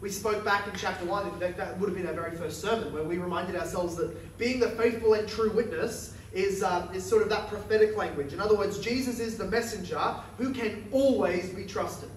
We 0.00 0.10
spoke 0.10 0.44
back 0.44 0.66
in 0.68 0.74
chapter 0.76 1.04
1, 1.04 1.40
that, 1.40 1.56
that 1.56 1.78
would 1.78 1.88
have 1.88 1.98
been 1.98 2.06
our 2.06 2.12
very 2.12 2.36
first 2.36 2.60
sermon, 2.60 2.92
where 2.92 3.02
we 3.02 3.18
reminded 3.18 3.56
ourselves 3.56 3.96
that 3.96 4.38
being 4.38 4.60
the 4.60 4.70
faithful 4.70 5.14
and 5.14 5.28
true 5.28 5.50
witness 5.50 6.14
is, 6.32 6.62
uh, 6.62 6.88
is 6.94 7.04
sort 7.04 7.22
of 7.22 7.28
that 7.30 7.48
prophetic 7.48 7.96
language. 7.96 8.32
In 8.32 8.40
other 8.40 8.56
words, 8.56 8.78
Jesus 8.78 9.20
is 9.20 9.38
the 9.38 9.46
messenger 9.46 10.14
who 10.36 10.52
can 10.52 10.86
always 10.92 11.50
be 11.50 11.64
trusted. 11.64 12.10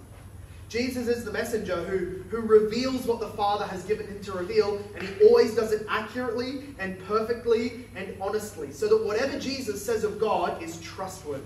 Jesus 0.72 1.10
is 1.10 1.26
the 1.26 1.34
messenger 1.34 1.76
who, 1.84 2.24
who 2.30 2.42
reveals 2.42 3.06
what 3.06 3.20
the 3.20 3.28
Father 3.28 3.66
has 3.66 3.84
given 3.84 4.08
him 4.08 4.22
to 4.24 4.32
reveal, 4.32 4.82
and 4.96 5.04
he 5.04 5.26
always 5.26 5.54
does 5.54 5.74
it 5.74 5.86
accurately 5.90 6.64
and 6.80 6.98
perfectly 7.08 7.86
and 7.96 8.16
honestly, 8.22 8.72
so 8.72 8.88
that 8.88 9.06
whatever 9.06 9.38
Jesus 9.38 9.86
says 9.86 10.06
of 10.06 10.18
God 10.18 10.64
is 10.64 10.80
trustworthy. 10.80 11.44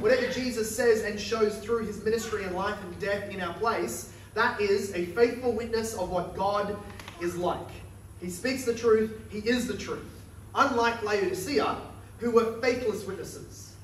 Whatever 0.00 0.28
Jesus 0.32 0.74
says 0.74 1.02
and 1.04 1.20
shows 1.20 1.56
through 1.58 1.86
his 1.86 2.04
ministry 2.04 2.42
and 2.42 2.56
life 2.56 2.76
and 2.82 2.98
death 2.98 3.30
in 3.30 3.40
our 3.40 3.54
place, 3.54 4.12
that 4.34 4.60
is 4.60 4.92
a 4.92 5.06
faithful 5.06 5.52
witness 5.52 5.94
of 5.94 6.10
what 6.10 6.36
God 6.36 6.76
is 7.20 7.36
like. 7.36 7.70
He 8.20 8.28
speaks 8.28 8.64
the 8.64 8.74
truth, 8.74 9.20
he 9.30 9.38
is 9.38 9.68
the 9.68 9.76
truth. 9.76 10.04
Unlike 10.54 11.04
Laodicea, 11.04 11.76
who 12.18 12.30
were 12.30 12.60
faithless 12.60 13.06
witnesses. 13.06 13.74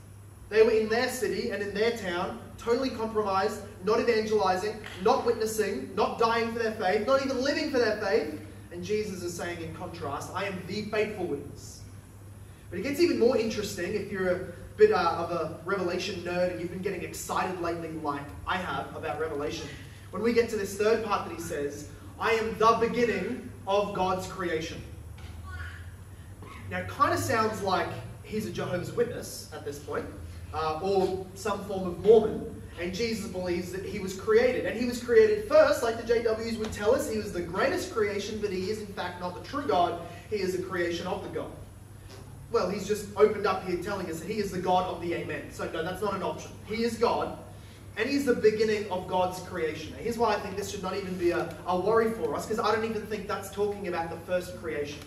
They 0.49 0.63
were 0.63 0.71
in 0.71 0.89
their 0.89 1.09
city 1.09 1.51
and 1.51 1.63
in 1.63 1.75
their 1.75 1.97
town, 1.97 2.39
totally 2.59 2.91
compromised, 2.91 3.61
not 3.85 4.01
evangelizing, 4.01 4.77
not 5.03 5.25
witnessing, 5.25 5.91
not 5.95 6.19
dying 6.19 6.53
for 6.53 6.59
their 6.59 6.73
faith, 6.73 7.07
not 7.07 7.25
even 7.25 7.43
living 7.43 7.71
for 7.71 7.79
their 7.79 7.97
faith. 7.97 8.41
And 8.73 8.85
Jesus 8.85 9.23
is 9.23 9.35
saying, 9.35 9.61
in 9.61 9.75
contrast, 9.75 10.31
I 10.35 10.45
am 10.45 10.61
the 10.67 10.83
faithful 10.87 11.27
witness. 11.27 11.83
But 12.71 12.79
it 12.81 12.83
gets 12.83 13.01
even 13.01 13.19
more 13.19 13.37
interesting 13.37 13.95
if 13.95 14.11
you're 14.11 14.31
a 14.31 14.53
bit 14.77 14.93
uh, 14.93 14.99
of 14.99 15.31
a 15.31 15.61
Revelation 15.65 16.17
nerd 16.23 16.51
and 16.53 16.61
you've 16.61 16.71
been 16.71 16.83
getting 16.83 17.03
excited 17.03 17.61
lately, 17.61 17.91
like 18.03 18.23
I 18.47 18.57
have, 18.57 18.95
about 18.97 19.21
Revelation. 19.21 19.69
When 20.11 20.23
we 20.23 20.33
get 20.33 20.49
to 20.51 20.57
this 20.57 20.77
third 20.77 21.05
part 21.05 21.29
that 21.29 21.35
he 21.35 21.41
says, 21.41 21.89
I 22.19 22.33
am 22.33 22.57
the 22.59 22.77
beginning 22.81 23.51
of 23.67 23.95
God's 23.95 24.27
creation. 24.27 24.83
Now, 26.71 26.79
it 26.79 26.89
kind 26.89 27.13
of 27.13 27.21
sounds 27.21 27.63
like 27.63 27.89
he's 28.25 28.47
a 28.47 28.51
Jehovah's 28.51 28.93
Witness 28.93 29.51
at 29.55 29.65
this 29.65 29.79
point, 29.79 30.07
uh, 30.53 30.81
or 30.83 31.25
some 31.35 31.65
form 31.65 31.87
of 31.89 32.05
Mormon. 32.05 32.51
And 32.81 32.93
Jesus 32.93 33.29
believes 33.31 33.71
that 33.71 33.85
he 33.85 34.01
was 34.01 34.19
created. 34.19 34.67
And 34.67 34.79
he 34.79 34.87
was 34.87 35.03
created 35.03 35.49
first, 35.49 35.83
like 35.85 36.05
the 36.05 36.13
JWs 36.13 36.59
would 36.59 36.73
tell 36.73 36.95
us, 36.95 37.09
he 37.09 37.19
was 37.19 37.33
the 37.33 37.41
greatest 37.41 37.95
creation, 37.95 38.41
but 38.41 38.51
he 38.51 38.71
is 38.71 38.81
in 38.81 38.87
fact 38.89 39.21
not 39.21 39.41
the 39.41 39.49
true 39.49 39.65
God. 39.67 40.01
He 40.29 40.37
is 40.37 40.59
a 40.59 40.63
creation 40.63 41.07
of 41.07 41.23
the 41.23 41.29
God. 41.29 41.51
Well, 42.51 42.69
he's 42.69 42.87
just 42.87 43.09
opened 43.17 43.47
up 43.47 43.67
here 43.67 43.83
telling 43.83 44.11
us 44.11 44.21
that 44.21 44.29
he 44.29 44.39
is 44.39 44.51
the 44.51 44.61
God 44.61 44.89
of 44.89 45.01
the 45.01 45.15
Amen. 45.15 45.51
So, 45.51 45.71
no, 45.71 45.83
that's 45.83 46.03
not 46.03 46.15
an 46.15 46.23
option. 46.23 46.51
He 46.67 46.85
is 46.85 46.97
God, 46.97 47.37
and 47.97 48.09
he's 48.09 48.25
the 48.25 48.35
beginning 48.35 48.89
of 48.91 49.09
God's 49.09 49.41
creation. 49.41 49.93
Here's 49.99 50.19
why 50.19 50.35
I 50.35 50.41
think 50.41 50.57
this 50.57 50.71
should 50.71 50.83
not 50.83 50.97
even 50.97 51.17
be 51.17 51.31
a, 51.31 51.53
a 51.67 51.79
worry 51.79 52.11
for 52.13 52.35
us, 52.35 52.47
because 52.47 52.65
I 52.65 52.73
don't 52.73 52.85
even 52.85 53.07
think 53.07 53.27
that's 53.27 53.51
talking 53.51 53.89
about 53.89 54.11
the 54.11 54.17
first 54.19 54.57
creation. 54.61 55.01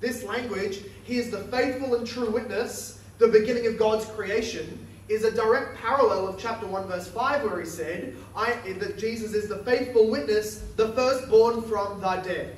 This 0.00 0.24
language, 0.24 0.82
he 1.04 1.18
is 1.18 1.30
the 1.30 1.44
faithful 1.44 1.94
and 1.94 2.06
true 2.06 2.30
witness, 2.30 3.00
the 3.18 3.28
beginning 3.28 3.66
of 3.66 3.78
God's 3.78 4.04
creation, 4.06 4.86
is 5.08 5.24
a 5.24 5.30
direct 5.30 5.76
parallel 5.78 6.26
of 6.26 6.38
chapter 6.38 6.66
1, 6.66 6.86
verse 6.86 7.08
5, 7.08 7.44
where 7.44 7.60
he 7.60 7.66
said 7.66 8.16
that 8.34 8.98
Jesus 8.98 9.34
is 9.34 9.48
the 9.48 9.58
faithful 9.58 10.10
witness, 10.10 10.64
the 10.76 10.88
firstborn 10.92 11.62
from 11.62 12.00
the 12.00 12.16
dead. 12.16 12.56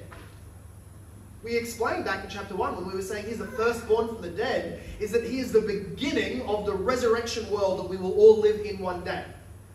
We 1.43 1.57
explained 1.57 2.05
back 2.05 2.25
in 2.25 2.31
chapter 2.31 2.57
1 2.57 2.77
when 2.77 2.87
we 2.89 2.95
were 2.95 3.03
saying 3.03 3.27
he's 3.27 3.39
the 3.39 3.47
firstborn 3.47 4.09
from 4.09 4.23
the 4.23 4.31
dead, 4.31 4.81
is 4.99 5.13
that 5.13 5.25
he 5.25 5.39
is 5.39 5.53
the 5.53 5.61
beginning 5.61 6.43
of 6.43 6.67
the 6.67 6.73
resurrection 6.73 7.49
world 7.51 7.79
that 7.79 7.89
we 7.89 7.97
will 7.97 8.15
all 8.15 8.41
live 8.41 8.61
in 8.67 8.79
one 8.79 9.05
day. 9.05 9.25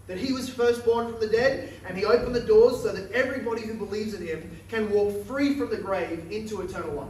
That 0.08 0.18
he 0.18 0.34
was 0.34 0.50
firstborn 0.50 1.12
from 1.12 1.22
the 1.22 1.28
dead, 1.28 1.72
and 1.88 1.98
he 1.98 2.04
opened 2.04 2.36
the 2.36 2.42
doors 2.42 2.82
so 2.84 2.92
that 2.92 3.12
everybody 3.12 3.62
who 3.62 3.76
believes 3.76 4.14
in 4.14 4.26
him 4.26 4.50
can 4.68 4.90
walk 4.92 5.26
free 5.26 5.56
from 5.56 5.70
the 5.70 5.78
grave 5.78 6.30
into 6.30 6.62
eternal 6.62 6.94
life. 6.94 7.08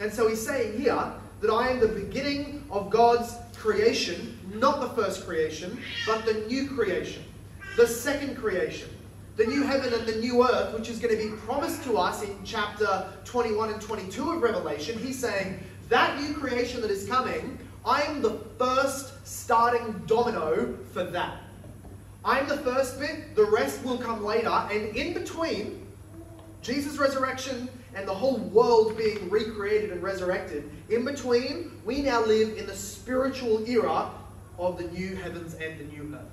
And 0.00 0.12
so 0.12 0.28
he's 0.28 0.44
saying 0.44 0.80
here 0.80 1.12
that 1.40 1.50
I 1.50 1.68
am 1.68 1.78
the 1.78 1.88
beginning 1.88 2.64
of 2.70 2.90
God's 2.90 3.36
creation, 3.54 4.38
not 4.54 4.80
the 4.80 4.88
first 5.00 5.26
creation, 5.26 5.78
but 6.06 6.24
the 6.24 6.34
new 6.48 6.68
creation, 6.68 7.22
the 7.76 7.86
second 7.86 8.36
creation, 8.36 8.88
the 9.36 9.44
new 9.44 9.62
heaven 9.62 9.92
and 9.92 10.06
the 10.06 10.16
new 10.16 10.42
earth, 10.42 10.74
which 10.74 10.88
is 10.88 10.98
going 10.98 11.16
to 11.16 11.22
be 11.22 11.36
promised 11.36 11.84
to 11.84 11.98
us 11.98 12.22
in 12.22 12.34
chapter 12.44 13.12
21 13.26 13.74
and 13.74 13.80
22 13.80 14.30
of 14.32 14.42
Revelation. 14.42 14.98
He's 14.98 15.18
saying 15.18 15.60
that 15.90 16.18
new 16.20 16.34
creation 16.34 16.80
that 16.80 16.90
is 16.90 17.06
coming, 17.06 17.58
I 17.84 18.02
am 18.02 18.22
the 18.22 18.38
first 18.58 19.26
starting 19.26 20.02
domino 20.06 20.78
for 20.92 21.04
that. 21.04 21.42
I'm 22.24 22.48
the 22.48 22.58
first 22.58 22.98
bit, 22.98 23.34
the 23.34 23.44
rest 23.44 23.82
will 23.84 23.98
come 23.98 24.24
later, 24.24 24.48
and 24.48 24.94
in 24.94 25.14
between, 25.14 25.86
Jesus' 26.60 26.98
resurrection 26.98 27.68
and 28.00 28.08
the 28.08 28.14
whole 28.14 28.38
world 28.38 28.96
being 28.96 29.28
recreated 29.28 29.90
and 29.90 30.02
resurrected, 30.02 30.70
in 30.88 31.04
between, 31.04 31.70
we 31.84 32.00
now 32.00 32.24
live 32.24 32.56
in 32.56 32.66
the 32.66 32.74
spiritual 32.74 33.62
era 33.68 34.10
of 34.58 34.78
the 34.78 34.84
new 34.84 35.14
heavens 35.16 35.54
and 35.54 35.78
the 35.78 35.84
new 35.84 36.14
earth. 36.14 36.24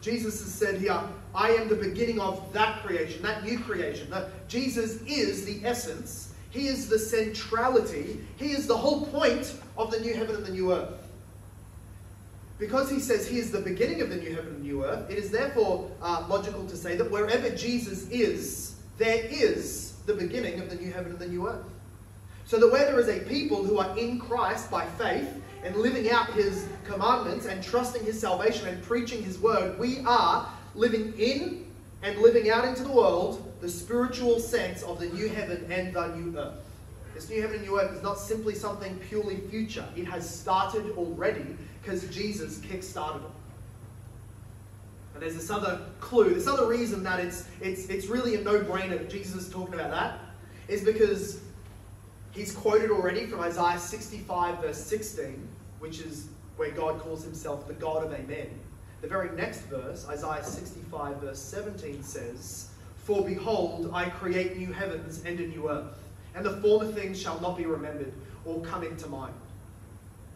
Jesus 0.00 0.40
has 0.40 0.52
said 0.52 0.80
here, 0.80 1.00
I 1.32 1.50
am 1.50 1.68
the 1.68 1.76
beginning 1.76 2.18
of 2.18 2.52
that 2.52 2.84
creation, 2.84 3.22
that 3.22 3.44
new 3.44 3.60
creation. 3.60 4.10
That 4.10 4.48
Jesus 4.48 5.00
is 5.02 5.44
the 5.44 5.64
essence, 5.64 6.34
He 6.50 6.66
is 6.66 6.88
the 6.88 6.98
centrality, 6.98 8.20
He 8.36 8.50
is 8.50 8.66
the 8.66 8.76
whole 8.76 9.06
point 9.06 9.54
of 9.76 9.92
the 9.92 10.00
new 10.00 10.14
heaven 10.14 10.34
and 10.36 10.44
the 10.44 10.52
new 10.52 10.72
earth. 10.72 10.90
Because 12.58 12.90
he 12.90 12.98
says 12.98 13.28
he 13.28 13.38
is 13.38 13.52
the 13.52 13.60
beginning 13.60 14.00
of 14.00 14.10
the 14.10 14.16
new 14.16 14.34
heaven 14.34 14.54
and 14.54 14.62
new 14.62 14.84
earth, 14.84 15.08
it 15.08 15.16
is 15.16 15.30
therefore 15.30 15.88
uh, 16.02 16.26
logical 16.28 16.66
to 16.66 16.76
say 16.76 16.96
that 16.96 17.08
wherever 17.08 17.50
Jesus 17.50 18.08
is, 18.08 18.67
there 18.98 19.24
is 19.30 19.92
the 20.06 20.14
beginning 20.14 20.60
of 20.60 20.68
the 20.68 20.76
new 20.76 20.92
heaven 20.92 21.12
and 21.12 21.20
the 21.20 21.28
new 21.28 21.48
earth. 21.48 21.64
So 22.44 22.58
that 22.58 22.70
where 22.70 22.84
there 22.84 22.98
is 22.98 23.08
a 23.08 23.20
people 23.20 23.64
who 23.64 23.78
are 23.78 23.96
in 23.96 24.18
Christ 24.18 24.70
by 24.70 24.86
faith 24.86 25.28
and 25.62 25.76
living 25.76 26.10
out 26.10 26.30
his 26.30 26.66
commandments 26.84 27.46
and 27.46 27.62
trusting 27.62 28.04
his 28.04 28.20
salvation 28.20 28.66
and 28.66 28.82
preaching 28.82 29.22
his 29.22 29.38
word, 29.38 29.78
we 29.78 29.98
are 30.04 30.50
living 30.74 31.12
in 31.18 31.66
and 32.02 32.18
living 32.18 32.50
out 32.50 32.64
into 32.64 32.82
the 32.82 32.92
world 32.92 33.52
the 33.60 33.68
spiritual 33.68 34.38
sense 34.40 34.82
of 34.82 34.98
the 34.98 35.06
new 35.06 35.28
heaven 35.28 35.66
and 35.70 35.94
the 35.94 36.06
new 36.16 36.38
earth. 36.38 36.54
This 37.14 37.28
new 37.28 37.40
heaven 37.40 37.56
and 37.56 37.66
new 37.66 37.80
earth 37.80 37.92
is 37.92 38.02
not 38.02 38.18
simply 38.18 38.54
something 38.54 38.96
purely 39.08 39.38
future. 39.50 39.84
It 39.96 40.06
has 40.06 40.28
started 40.28 40.90
already 40.96 41.56
because 41.82 42.08
Jesus 42.08 42.58
kick-started 42.58 43.22
it. 43.22 43.30
And 45.18 45.24
there's 45.24 45.34
this 45.34 45.50
other 45.50 45.80
clue, 45.98 46.32
this 46.32 46.46
other 46.46 46.68
reason 46.68 47.02
that 47.02 47.18
it's, 47.18 47.48
it's, 47.60 47.88
it's 47.88 48.06
really 48.06 48.36
a 48.36 48.40
no-brainer 48.40 48.90
that 48.90 49.10
Jesus 49.10 49.34
is 49.34 49.50
talking 49.50 49.74
about 49.74 49.90
that, 49.90 50.20
is 50.68 50.84
because 50.84 51.40
he's 52.30 52.52
quoted 52.52 52.92
already 52.92 53.26
from 53.26 53.40
Isaiah 53.40 53.80
65 53.80 54.60
verse 54.60 54.78
16, 54.78 55.48
which 55.80 55.98
is 56.02 56.28
where 56.56 56.70
God 56.70 57.00
calls 57.00 57.24
himself 57.24 57.66
the 57.66 57.74
God 57.74 58.04
of 58.04 58.12
Amen. 58.12 58.48
The 59.00 59.08
very 59.08 59.34
next 59.36 59.62
verse, 59.62 60.06
Isaiah 60.08 60.44
65 60.44 61.16
verse 61.16 61.40
17 61.40 62.04
says, 62.04 62.68
For 62.98 63.24
behold, 63.24 63.90
I 63.92 64.10
create 64.10 64.56
new 64.56 64.72
heavens 64.72 65.24
and 65.24 65.40
a 65.40 65.48
new 65.48 65.68
earth, 65.68 65.98
and 66.36 66.46
the 66.46 66.58
former 66.58 66.92
things 66.92 67.20
shall 67.20 67.40
not 67.40 67.56
be 67.56 67.66
remembered 67.66 68.12
or 68.44 68.60
come 68.60 68.84
into 68.84 69.08
mind. 69.08 69.34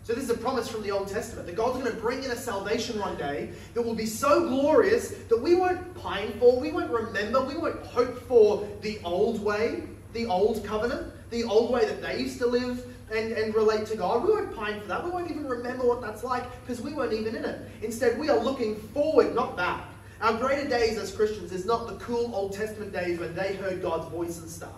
So 0.05 0.15
this 0.15 0.25
is 0.25 0.31
a 0.31 0.37
promise 0.37 0.69
from 0.69 0.83
the 0.83 0.91
Old 0.91 1.07
Testament 1.07 1.47
that 1.47 1.55
God's 1.55 1.79
going 1.81 1.95
to 1.95 2.01
bring 2.01 2.25
in 2.25 2.33
a 2.33 2.37
salvation 2.37 2.99
one 2.99 3.17
day 3.17 3.51
that 3.75 3.83
will 3.83 3.95
be 3.95 4.07
so 4.07 4.49
glorious 4.49 5.11
that 5.29 5.41
we 5.41 5.55
won't 5.55 5.95
pine 5.95 6.33
for, 6.41 6.59
we 6.59 6.73
won't 6.73 6.91
remember, 6.91 7.41
we 7.41 7.57
won't 7.57 7.81
hope 7.87 8.19
for 8.27 8.69
the 8.81 8.99
old 9.05 9.41
way, 9.43 9.85
the 10.13 10.27
old 10.27 10.65
covenant, 10.65 11.13
the 11.31 11.45
old 11.45 11.71
way 11.71 11.85
that 11.85 12.03
they 12.03 12.19
used 12.19 12.39
to 12.39 12.47
live 12.47 12.85
and, 13.13 13.33
and 13.33 13.55
relate 13.55 13.87
to 13.87 13.97
God. 13.97 14.25
We 14.25 14.33
won't 14.33 14.57
pine 14.57 14.81
for 14.81 14.89
that. 14.89 15.05
We 15.05 15.11
won't 15.11 15.31
even 15.31 15.47
remember 15.47 15.87
what 15.87 16.01
that's 16.01 16.25
like 16.25 16.45
because 16.63 16.83
we 16.83 16.93
weren't 16.95 17.13
even 17.13 17.37
in 17.37 17.45
it. 17.45 17.61
Instead, 17.83 18.19
we 18.19 18.29
are 18.29 18.39
looking 18.39 18.75
forward, 18.75 19.35
not 19.37 19.57
back. 19.57 19.85
Our 20.21 20.37
greater 20.37 20.69
days 20.69 20.99
as 20.99 21.15
Christians 21.15 21.53
is 21.53 21.65
not 21.65 21.87
the 21.87 21.95
cool 22.05 22.35
Old 22.35 22.55
Testament 22.55 22.93
days 22.93 23.21
when 23.21 23.35
they 23.35 23.55
heard 23.55 23.83
God's 23.83 24.09
voice 24.09 24.41
and 24.41 24.51
stuff. 24.51 24.71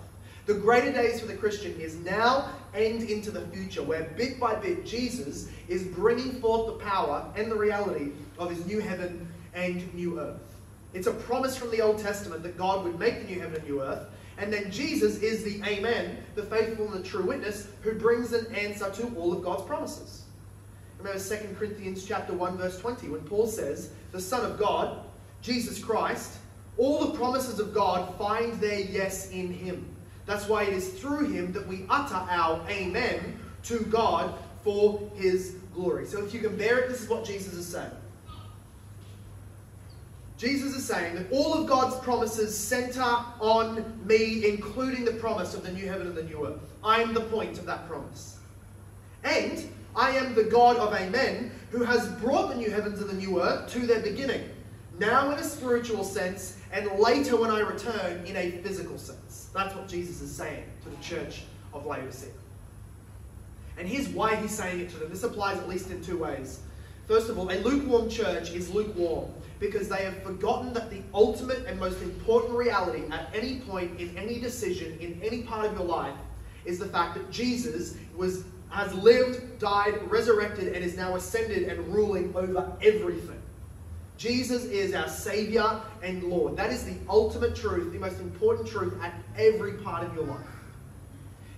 The 0.46 0.54
greater 0.54 0.92
days 0.92 1.20
for 1.20 1.26
the 1.26 1.34
Christian 1.34 1.80
is 1.80 1.96
now 1.96 2.50
and 2.74 3.02
into 3.02 3.30
the 3.30 3.46
future, 3.48 3.82
where 3.82 4.04
bit 4.16 4.38
by 4.38 4.54
bit 4.56 4.84
Jesus 4.84 5.48
is 5.68 5.84
bringing 5.84 6.40
forth 6.40 6.66
the 6.66 6.84
power 6.84 7.32
and 7.34 7.50
the 7.50 7.56
reality 7.56 8.10
of 8.38 8.50
his 8.50 8.66
new 8.66 8.80
heaven 8.80 9.26
and 9.54 9.92
new 9.94 10.20
earth. 10.20 10.60
It's 10.92 11.06
a 11.06 11.12
promise 11.12 11.56
from 11.56 11.70
the 11.70 11.80
Old 11.80 11.98
Testament 11.98 12.42
that 12.42 12.58
God 12.58 12.84
would 12.84 12.98
make 12.98 13.20
the 13.20 13.32
new 13.32 13.40
heaven 13.40 13.56
and 13.56 13.64
new 13.64 13.80
earth, 13.80 14.06
and 14.36 14.52
then 14.52 14.70
Jesus 14.70 15.18
is 15.22 15.44
the 15.44 15.62
Amen, 15.66 16.18
the 16.34 16.42
faithful 16.42 16.92
and 16.92 17.02
the 17.02 17.08
true 17.08 17.24
witness, 17.24 17.68
who 17.80 17.94
brings 17.94 18.32
an 18.32 18.52
answer 18.54 18.90
to 18.90 19.16
all 19.16 19.32
of 19.32 19.42
God's 19.42 19.62
promises. 19.62 20.24
Remember 20.98 21.18
2 21.18 21.56
Corinthians 21.58 22.04
chapter 22.04 22.34
1, 22.34 22.58
verse 22.58 22.78
20, 22.78 23.08
when 23.08 23.20
Paul 23.22 23.46
says, 23.46 23.90
the 24.12 24.20
Son 24.20 24.44
of 24.44 24.58
God, 24.58 25.04
Jesus 25.40 25.82
Christ, 25.82 26.38
all 26.76 27.06
the 27.06 27.16
promises 27.16 27.60
of 27.60 27.72
God 27.72 28.14
find 28.18 28.54
their 28.60 28.80
yes 28.80 29.30
in 29.30 29.52
him. 29.52 29.93
That's 30.26 30.49
why 30.49 30.64
it 30.64 30.73
is 30.73 30.88
through 30.88 31.31
him 31.31 31.52
that 31.52 31.66
we 31.66 31.85
utter 31.88 32.14
our 32.14 32.64
amen 32.69 33.38
to 33.64 33.81
God 33.81 34.35
for 34.62 35.11
his 35.14 35.57
glory. 35.75 36.07
So 36.07 36.25
if 36.25 36.33
you 36.33 36.40
can 36.40 36.57
bear 36.57 36.78
it, 36.78 36.88
this 36.88 37.02
is 37.02 37.09
what 37.09 37.25
Jesus 37.25 37.54
is 37.54 37.66
saying. 37.66 37.90
Jesus 40.37 40.75
is 40.75 40.85
saying 40.85 41.14
that 41.14 41.31
all 41.31 41.54
of 41.54 41.66
God's 41.66 41.97
promises 41.97 42.57
center 42.57 43.02
on 43.02 43.85
me, 44.04 44.49
including 44.49 45.04
the 45.04 45.12
promise 45.12 45.54
of 45.54 45.62
the 45.64 45.73
new 45.73 45.87
heaven 45.87 46.09
and 46.09 46.16
the 46.16 46.25
new 46.25 46.47
earth. 46.47 46.61
I 46.83 47.00
am 47.02 47.14
the 47.14 47.21
point 47.21 47.59
of 47.59 47.66
that 47.66 47.87
promise. 47.87 48.38
And 49.23 49.69
I 49.95 50.11
am 50.11 50.35
the 50.35 50.45
God 50.45 50.76
of 50.76 50.93
Amen, 50.93 51.52
who 51.71 51.85
has 51.85 52.09
brought 52.21 52.49
the 52.49 52.57
new 52.57 52.71
heavens 52.71 53.00
and 53.00 53.09
the 53.09 53.14
new 53.14 53.40
earth 53.40 53.71
to 53.73 53.87
their 53.87 54.00
beginning, 54.00 54.50
now 54.99 55.31
in 55.31 55.38
a 55.38 55.45
spiritual 55.45 56.02
sense, 56.02 56.59
and 56.73 56.90
later 56.99 57.37
when 57.37 57.50
I 57.50 57.61
return 57.61 58.25
in 58.26 58.37
a 58.37 58.50
physical 58.62 58.99
sense. 58.99 59.24
That's 59.54 59.75
what 59.75 59.88
Jesus 59.88 60.20
is 60.20 60.34
saying 60.34 60.64
to 60.82 60.90
the 60.90 60.96
church 60.96 61.44
of 61.73 61.87
Laodicea. 61.87 62.30
And 63.78 63.88
here's 63.88 64.08
why 64.08 64.37
he's 64.37 64.50
saying 64.50 64.80
it 64.80 64.90
to 64.90 64.96
them. 64.99 65.11
This 65.11 65.23
applies 65.23 65.58
at 65.58 65.68
least 65.68 65.90
in 65.90 66.02
two 66.02 66.18
ways. 66.18 66.61
First 67.06 67.28
of 67.28 67.38
all, 67.38 67.50
a 67.50 67.58
lukewarm 67.61 68.08
church 68.08 68.50
is 68.50 68.70
lukewarm 68.70 69.30
because 69.61 69.88
they 69.88 70.04
have 70.04 70.23
forgotten 70.23 70.73
that 70.75 70.90
the 70.90 71.02
ultimate 71.12 71.64
and 71.66 71.78
most 71.78 72.02
important 72.02 72.54
reality 72.54 73.04
at 73.11 73.30
any 73.34 73.61
point 73.61 73.99
in 74.00 74.16
any 74.16 74.38
decision 74.38 74.99
in 74.99 75.20
any 75.23 75.42
part 75.42 75.66
of 75.66 75.73
your 75.75 75.87
life 75.87 76.14
is 76.64 76.78
the 76.78 76.87
fact 76.87 77.14
that 77.14 77.30
Jesus 77.30 77.96
was 78.16 78.44
has 78.70 78.92
lived, 78.94 79.61
died, 79.61 79.94
resurrected, 80.11 80.75
and 80.75 80.84
is 80.84 80.96
now 80.96 81.14
ascended 81.14 81.68
and 81.68 81.94
ruling 81.94 82.34
over 82.34 82.73
everything. 82.82 83.34
Jesus 84.16 84.64
is 84.64 84.94
our 84.94 85.09
Savior 85.09 85.80
and 86.02 86.23
Lord. 86.25 86.56
That 86.56 86.71
is 86.71 86.85
the 86.85 86.94
ultimate 87.09 87.56
truth, 87.56 87.92
the 87.92 87.99
most 87.99 88.21
important 88.21 88.68
truth 88.68 88.94
at 89.02 89.12
every 89.37 89.75
part 89.75 90.04
of 90.04 90.14
your 90.14 90.25
life. 90.25 90.47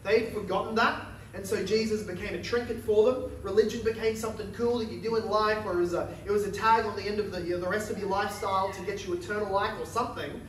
They've 0.05 0.33
forgotten 0.33 0.75
that, 0.77 1.05
and 1.35 1.47
so 1.47 1.65
Jesus 1.65 2.03
became 2.03 2.35
a 2.35 2.43
trinket 2.43 2.83
for 2.83 3.13
them. 3.13 3.31
Religion 3.43 3.83
became 3.85 4.17
something 4.17 4.51
cool 4.53 4.79
that 4.79 4.91
you 4.91 5.01
do 5.01 5.17
in 5.17 5.29
life, 5.29 5.67
or 5.67 5.75
it 5.75 5.81
was 5.81 5.93
a, 5.93 6.09
it 6.25 6.31
was 6.31 6.45
a 6.45 6.51
tag 6.51 6.87
on 6.87 6.97
the 6.97 7.03
end 7.03 7.21
of 7.21 7.31
the, 7.31 7.43
you 7.43 7.51
know, 7.51 7.61
the 7.61 7.69
rest 7.69 7.91
of 7.91 7.99
your 7.99 8.09
lifestyle 8.09 8.73
to 8.73 8.83
get 8.83 9.07
you 9.07 9.13
eternal 9.15 9.53
life 9.53 9.75
or 9.79 9.85
something. 9.85 10.41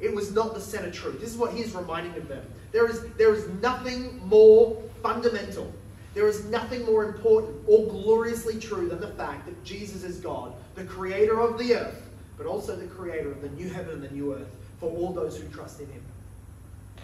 It 0.00 0.14
was 0.14 0.32
not 0.32 0.54
the 0.54 0.60
center 0.60 0.90
truth. 0.90 1.20
This 1.20 1.30
is 1.30 1.36
what 1.36 1.52
he's 1.52 1.74
reminding 1.74 2.14
of 2.14 2.26
them. 2.26 2.44
There 2.72 2.88
is, 2.88 3.04
there 3.18 3.34
is 3.34 3.48
nothing 3.60 4.18
more 4.26 4.82
fundamental 5.02 5.70
there 6.14 6.26
is 6.26 6.44
nothing 6.46 6.84
more 6.84 7.04
important 7.04 7.56
or 7.66 7.86
gloriously 7.86 8.58
true 8.58 8.88
than 8.88 9.00
the 9.00 9.08
fact 9.08 9.46
that 9.46 9.62
Jesus 9.64 10.02
is 10.02 10.18
God, 10.18 10.52
the 10.74 10.84
creator 10.84 11.40
of 11.40 11.58
the 11.58 11.74
earth, 11.74 12.08
but 12.36 12.46
also 12.46 12.74
the 12.74 12.86
creator 12.86 13.30
of 13.30 13.42
the 13.42 13.48
new 13.50 13.68
heaven 13.68 13.94
and 13.94 14.02
the 14.02 14.10
new 14.10 14.34
earth 14.34 14.48
for 14.80 14.90
all 14.90 15.12
those 15.12 15.36
who 15.36 15.46
trust 15.48 15.80
in 15.80 15.86
him. 15.86 16.02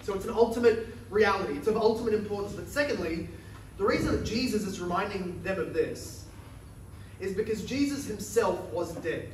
So 0.02 0.14
it's 0.14 0.24
an 0.24 0.34
ultimate 0.34 0.86
reality, 1.10 1.54
it's 1.54 1.68
of 1.68 1.76
ultimate 1.76 2.14
importance. 2.14 2.54
But 2.54 2.68
secondly, 2.68 3.28
the 3.78 3.84
reason 3.84 4.12
that 4.12 4.24
Jesus 4.24 4.66
is 4.66 4.80
reminding 4.80 5.42
them 5.42 5.60
of 5.60 5.74
this 5.74 6.24
is 7.20 7.34
because 7.34 7.64
Jesus 7.64 8.06
himself 8.06 8.60
was 8.72 8.94
dead. 8.96 9.28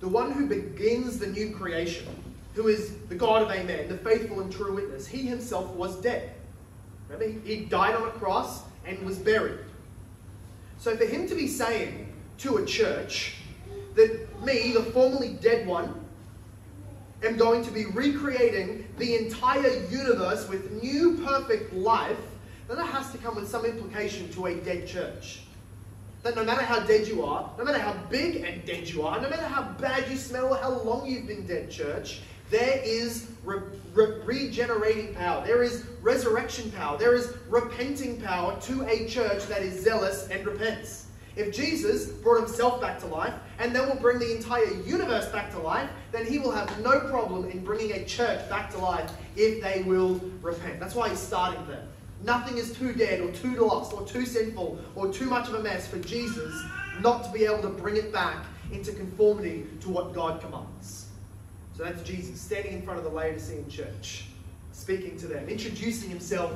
The 0.00 0.08
one 0.08 0.32
who 0.32 0.46
begins 0.46 1.18
the 1.18 1.26
new 1.26 1.50
creation, 1.50 2.06
who 2.54 2.68
is 2.68 2.94
the 3.08 3.14
God 3.14 3.42
of 3.42 3.50
Amen, 3.50 3.88
the 3.88 3.98
faithful 3.98 4.40
and 4.40 4.52
true 4.52 4.74
witness, 4.74 5.06
he 5.06 5.22
himself 5.22 5.68
was 5.70 5.96
dead. 6.00 6.32
Remember, 7.08 7.38
he 7.40 7.64
died 7.64 7.94
on 7.94 8.08
a 8.08 8.12
cross 8.12 8.62
and 8.86 8.98
was 9.04 9.18
buried. 9.18 9.58
So 10.78 10.96
for 10.96 11.04
him 11.04 11.26
to 11.28 11.34
be 11.34 11.48
saying 11.48 12.12
to 12.38 12.58
a 12.58 12.66
church 12.66 13.36
that 13.94 14.44
me, 14.44 14.72
the 14.72 14.82
formerly 14.82 15.30
dead 15.40 15.66
one, 15.66 16.04
am 17.24 17.36
going 17.36 17.64
to 17.64 17.70
be 17.70 17.86
recreating 17.86 18.86
the 18.98 19.16
entire 19.16 19.72
universe 19.88 20.48
with 20.48 20.82
new 20.82 21.18
perfect 21.24 21.72
life, 21.72 22.16
then 22.68 22.76
that 22.76 22.86
has 22.86 23.10
to 23.12 23.18
come 23.18 23.34
with 23.34 23.48
some 23.48 23.64
implication 23.64 24.30
to 24.32 24.46
a 24.46 24.54
dead 24.54 24.86
church. 24.86 25.40
That 26.22 26.36
no 26.36 26.44
matter 26.44 26.62
how 26.62 26.80
dead 26.80 27.08
you 27.08 27.24
are, 27.24 27.50
no 27.58 27.64
matter 27.64 27.78
how 27.78 27.94
big 28.10 28.44
and 28.44 28.64
dead 28.64 28.88
you 28.88 29.02
are, 29.02 29.20
no 29.20 29.30
matter 29.30 29.46
how 29.46 29.62
bad 29.80 30.08
you 30.10 30.16
smell 30.16 30.52
or 30.52 30.58
how 30.58 30.82
long 30.82 31.06
you've 31.06 31.26
been 31.26 31.46
dead, 31.46 31.70
church, 31.70 32.20
there 32.50 32.80
is 32.84 33.30
re- 33.44 33.60
re- 33.92 34.20
regenerating 34.24 35.14
power. 35.14 35.44
There 35.46 35.62
is 35.62 35.84
resurrection 36.02 36.70
power. 36.72 36.98
There 36.98 37.14
is 37.14 37.34
repenting 37.48 38.20
power 38.20 38.58
to 38.62 38.86
a 38.88 39.06
church 39.06 39.46
that 39.46 39.62
is 39.62 39.82
zealous 39.82 40.28
and 40.28 40.46
repents. 40.46 41.06
If 41.36 41.54
Jesus 41.54 42.06
brought 42.06 42.40
himself 42.40 42.80
back 42.80 42.98
to 43.00 43.06
life 43.06 43.34
and 43.60 43.74
then 43.74 43.88
will 43.88 43.96
bring 43.96 44.18
the 44.18 44.34
entire 44.34 44.72
universe 44.82 45.26
back 45.28 45.52
to 45.52 45.58
life, 45.58 45.88
then 46.10 46.26
he 46.26 46.38
will 46.38 46.50
have 46.50 46.82
no 46.82 46.98
problem 47.00 47.48
in 47.48 47.64
bringing 47.64 47.92
a 47.92 48.04
church 48.04 48.48
back 48.48 48.70
to 48.72 48.78
life 48.78 49.10
if 49.36 49.62
they 49.62 49.82
will 49.82 50.20
repent. 50.42 50.80
That's 50.80 50.96
why 50.96 51.10
he's 51.10 51.20
starting 51.20 51.64
there. 51.68 51.84
Nothing 52.24 52.58
is 52.58 52.72
too 52.72 52.92
dead 52.92 53.20
or 53.20 53.30
too 53.30 53.54
lost 53.54 53.92
or 53.92 54.04
too 54.04 54.26
sinful 54.26 54.80
or 54.96 55.12
too 55.12 55.26
much 55.26 55.48
of 55.48 55.54
a 55.54 55.62
mess 55.62 55.86
for 55.86 56.00
Jesus 56.00 56.60
not 57.00 57.22
to 57.24 57.30
be 57.30 57.44
able 57.44 57.62
to 57.62 57.68
bring 57.68 57.96
it 57.96 58.12
back 58.12 58.44
into 58.72 58.92
conformity 58.92 59.66
to 59.80 59.90
what 59.90 60.12
God 60.12 60.40
commands. 60.40 61.07
So 61.78 61.84
that's 61.84 62.02
Jesus 62.02 62.40
standing 62.40 62.72
in 62.72 62.82
front 62.82 62.98
of 62.98 63.04
the 63.04 63.10
Laodicean 63.10 63.70
church, 63.70 64.24
speaking 64.72 65.16
to 65.18 65.28
them, 65.28 65.48
introducing 65.48 66.10
himself 66.10 66.52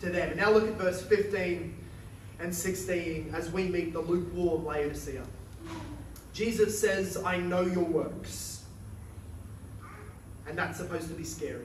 to 0.00 0.10
them. 0.10 0.28
And 0.28 0.36
now 0.36 0.50
look 0.50 0.68
at 0.68 0.74
verse 0.74 1.00
15 1.00 1.74
and 2.40 2.54
16 2.54 3.32
as 3.34 3.50
we 3.50 3.68
meet 3.68 3.94
the 3.94 4.00
lukewarm 4.00 4.66
Laodicea. 4.66 5.24
Jesus 6.34 6.78
says, 6.78 7.16
I 7.24 7.38
know 7.38 7.62
your 7.62 7.84
works. 7.84 8.64
And 10.46 10.58
that's 10.58 10.76
supposed 10.76 11.08
to 11.08 11.14
be 11.14 11.24
scary 11.24 11.64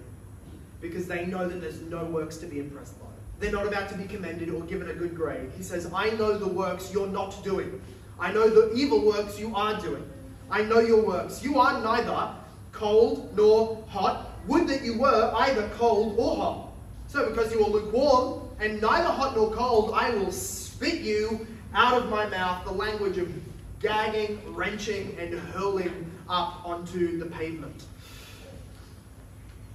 because 0.80 1.06
they 1.06 1.26
know 1.26 1.50
that 1.50 1.60
there's 1.60 1.82
no 1.82 2.06
works 2.06 2.38
to 2.38 2.46
be 2.46 2.60
impressed 2.60 2.98
by. 3.02 3.08
They're 3.42 3.52
not 3.52 3.68
about 3.68 3.90
to 3.90 3.98
be 3.98 4.06
commended 4.06 4.50
or 4.50 4.62
given 4.62 4.90
a 4.90 4.94
good 4.94 5.18
grade. 5.18 5.52
He 5.58 5.64
says, 5.64 5.92
I 5.94 6.12
know 6.12 6.38
the 6.38 6.48
works 6.48 6.94
you're 6.94 7.08
not 7.08 7.44
doing. 7.44 7.82
I 8.18 8.32
know 8.32 8.50
the 8.50 8.74
evil 8.74 9.06
works 9.06 9.38
you 9.38 9.54
are 9.54 9.78
doing. 9.82 10.10
I 10.50 10.64
know 10.64 10.80
your 10.80 11.06
works. 11.06 11.44
You 11.44 11.60
are 11.60 11.84
neither 11.84 12.36
cold 12.76 13.36
nor 13.36 13.84
hot. 13.90 14.32
Would 14.48 14.68
that 14.68 14.84
you 14.84 15.00
were 15.00 15.34
either 15.38 15.68
cold 15.70 16.16
or 16.20 16.36
hot. 16.36 16.68
So, 17.08 17.30
because 17.30 17.52
you 17.52 17.64
are 17.64 17.70
lukewarm 17.70 18.50
and 18.60 18.82
neither 18.82 19.10
hot 19.10 19.36
nor 19.36 19.52
cold, 19.52 19.94
I 19.96 20.12
will 20.12 20.32
spit 20.32 21.02
you 21.02 21.48
out 21.74 22.02
of 22.02 22.10
my 22.10 22.26
mouth 22.28 22.66
the 22.66 22.72
language 22.72 23.18
of 23.18 23.32
gagging, 23.80 24.42
wrenching, 24.54 25.16
and 25.20 25.34
hurling 25.34 26.12
up 26.30 26.66
onto 26.66 27.18
the 27.18 27.26
pavement. 27.26 27.86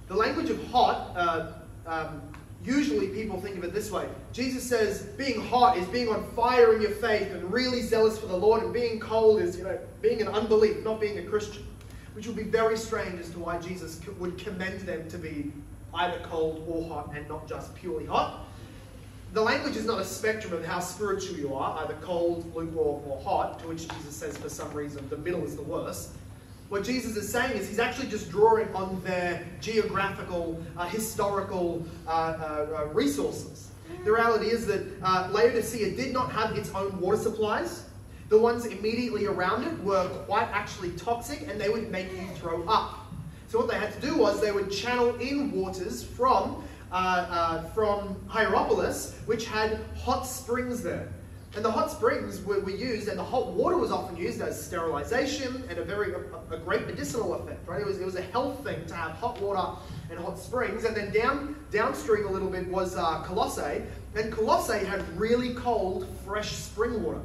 The 0.07 0.15
language 0.15 0.49
of 0.49 0.63
hot, 0.67 1.13
uh, 1.15 1.51
um, 1.87 2.21
usually 2.63 3.07
people 3.07 3.39
think 3.39 3.57
of 3.57 3.63
it 3.63 3.73
this 3.73 3.91
way. 3.91 4.07
Jesus 4.33 4.63
says 4.63 5.03
being 5.17 5.41
hot 5.41 5.77
is 5.77 5.87
being 5.87 6.09
on 6.09 6.29
fire 6.35 6.75
in 6.75 6.81
your 6.81 6.91
faith 6.91 7.31
and 7.31 7.51
really 7.51 7.81
zealous 7.81 8.19
for 8.19 8.27
the 8.27 8.37
Lord, 8.37 8.63
and 8.63 8.73
being 8.73 8.99
cold 8.99 9.41
is 9.41 9.57
you 9.57 9.63
know 9.63 9.79
being 10.01 10.21
an 10.21 10.27
unbelief, 10.27 10.83
not 10.83 10.99
being 10.99 11.17
a 11.17 11.23
Christian 11.23 11.63
which 12.13 12.27
will 12.27 12.33
be 12.33 12.43
very 12.43 12.77
strange 12.77 13.19
as 13.19 13.29
to 13.31 13.39
why 13.39 13.57
Jesus 13.59 14.01
would 14.19 14.37
commend 14.37 14.81
them 14.81 15.07
to 15.09 15.17
be 15.17 15.51
either 15.93 16.19
cold 16.23 16.65
or 16.67 16.87
hot 16.87 17.13
and 17.15 17.27
not 17.27 17.47
just 17.47 17.73
purely 17.75 18.05
hot. 18.05 18.45
The 19.33 19.41
language 19.41 19.77
is 19.77 19.85
not 19.85 19.99
a 19.99 20.03
spectrum 20.03 20.53
of 20.53 20.65
how 20.65 20.79
spiritual 20.79 21.37
you 21.37 21.53
are, 21.53 21.83
either 21.83 21.95
cold, 22.01 22.53
lukewarm, 22.53 23.03
or 23.07 23.21
hot, 23.21 23.59
to 23.59 23.67
which 23.67 23.87
Jesus 23.87 24.15
says 24.15 24.37
for 24.37 24.49
some 24.49 24.73
reason 24.73 25.07
the 25.09 25.17
middle 25.17 25.43
is 25.45 25.55
the 25.55 25.61
worst. 25.61 26.09
What 26.67 26.83
Jesus 26.83 27.15
is 27.15 27.29
saying 27.29 27.57
is 27.57 27.67
he's 27.67 27.79
actually 27.79 28.07
just 28.07 28.29
drawing 28.29 28.73
on 28.73 29.01
their 29.03 29.45
geographical, 29.59 30.61
uh, 30.77 30.85
historical 30.87 31.85
uh, 32.07 32.09
uh, 32.09 32.67
uh 32.79 32.85
resources. 32.93 33.71
The 34.03 34.11
reality 34.11 34.47
is 34.47 34.65
that 34.67 34.85
uh, 35.03 35.29
Laodicea 35.31 35.95
did 35.95 36.13
not 36.13 36.31
have 36.31 36.57
its 36.57 36.73
own 36.73 36.97
water 36.99 37.17
supplies. 37.17 37.85
The 38.31 38.37
ones 38.37 38.65
immediately 38.65 39.25
around 39.25 39.65
it 39.65 39.77
were 39.83 40.07
quite 40.25 40.47
actually 40.53 40.91
toxic 40.91 41.49
and 41.49 41.59
they 41.59 41.67
would 41.67 41.91
make 41.91 42.09
you 42.13 42.25
throw 42.37 42.63
up. 42.63 42.97
So 43.49 43.59
what 43.59 43.67
they 43.67 43.77
had 43.77 43.93
to 43.93 43.99
do 43.99 44.15
was 44.15 44.39
they 44.39 44.53
would 44.53 44.71
channel 44.71 45.13
in 45.17 45.51
waters 45.51 46.01
from, 46.01 46.63
uh, 46.93 46.95
uh, 46.95 47.63
from 47.71 48.15
Hierapolis, 48.29 49.17
which 49.25 49.47
had 49.47 49.81
hot 49.97 50.23
springs 50.23 50.81
there. 50.81 51.09
And 51.57 51.65
the 51.65 51.71
hot 51.71 51.91
springs 51.91 52.41
were, 52.45 52.61
were, 52.61 52.69
used, 52.69 53.09
and 53.09 53.19
the 53.19 53.23
hot 53.23 53.47
water 53.47 53.75
was 53.75 53.91
often 53.91 54.15
used 54.15 54.39
as 54.39 54.65
sterilization 54.65 55.65
and 55.67 55.77
a 55.77 55.83
very 55.83 56.13
a, 56.13 56.55
a, 56.55 56.57
great 56.57 56.87
medicinal 56.87 57.33
effect. 57.33 57.67
Right? 57.67 57.81
It 57.81 57.85
was, 57.85 57.99
it 57.99 58.05
was 58.05 58.15
a 58.15 58.21
health 58.21 58.63
thing 58.63 58.85
to 58.85 58.95
have 58.95 59.11
hot 59.11 59.41
water 59.41 59.77
and 60.09 60.17
hot 60.17 60.39
springs. 60.39 60.85
And 60.85 60.95
then 60.95 61.11
down 61.11 61.57
downstream 61.69 62.27
a 62.27 62.31
little 62.31 62.49
bit 62.49 62.65
was 62.69 62.95
uh, 62.95 63.23
Colossae, 63.23 63.81
and 64.15 64.31
Colossae 64.31 64.85
had 64.85 65.03
really 65.19 65.53
cold, 65.53 66.07
fresh 66.23 66.51
spring 66.51 67.03
water. 67.03 67.19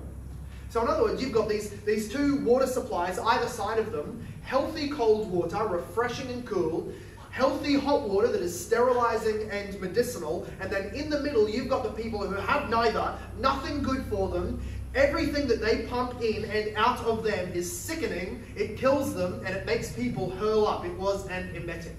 So 0.76 0.82
in 0.82 0.88
other 0.88 1.04
words, 1.04 1.22
you've 1.22 1.32
got 1.32 1.48
these, 1.48 1.70
these 1.86 2.06
two 2.06 2.36
water 2.44 2.66
supplies 2.66 3.18
either 3.18 3.48
side 3.48 3.78
of 3.78 3.92
them, 3.92 4.22
healthy 4.42 4.90
cold 4.90 5.30
water, 5.30 5.66
refreshing 5.66 6.30
and 6.30 6.44
cool, 6.44 6.92
healthy 7.30 7.76
hot 7.76 8.06
water 8.06 8.28
that 8.28 8.42
is 8.42 8.66
sterilizing 8.66 9.48
and 9.50 9.80
medicinal, 9.80 10.46
and 10.60 10.70
then 10.70 10.94
in 10.94 11.08
the 11.08 11.18
middle 11.20 11.48
you've 11.48 11.70
got 11.70 11.82
the 11.82 12.02
people 12.02 12.18
who 12.18 12.34
have 12.34 12.68
neither, 12.68 13.16
nothing 13.40 13.82
good 13.82 14.04
for 14.10 14.28
them, 14.28 14.60
everything 14.94 15.48
that 15.48 15.62
they 15.62 15.86
pump 15.86 16.20
in 16.20 16.44
and 16.44 16.76
out 16.76 17.00
of 17.06 17.24
them 17.24 17.50
is 17.54 17.74
sickening, 17.74 18.44
it 18.54 18.76
kills 18.76 19.14
them, 19.14 19.42
and 19.46 19.56
it 19.56 19.64
makes 19.64 19.92
people 19.92 20.28
hurl 20.32 20.66
up. 20.66 20.84
It 20.84 20.92
was 20.98 21.26
an 21.28 21.56
emetic. 21.56 21.96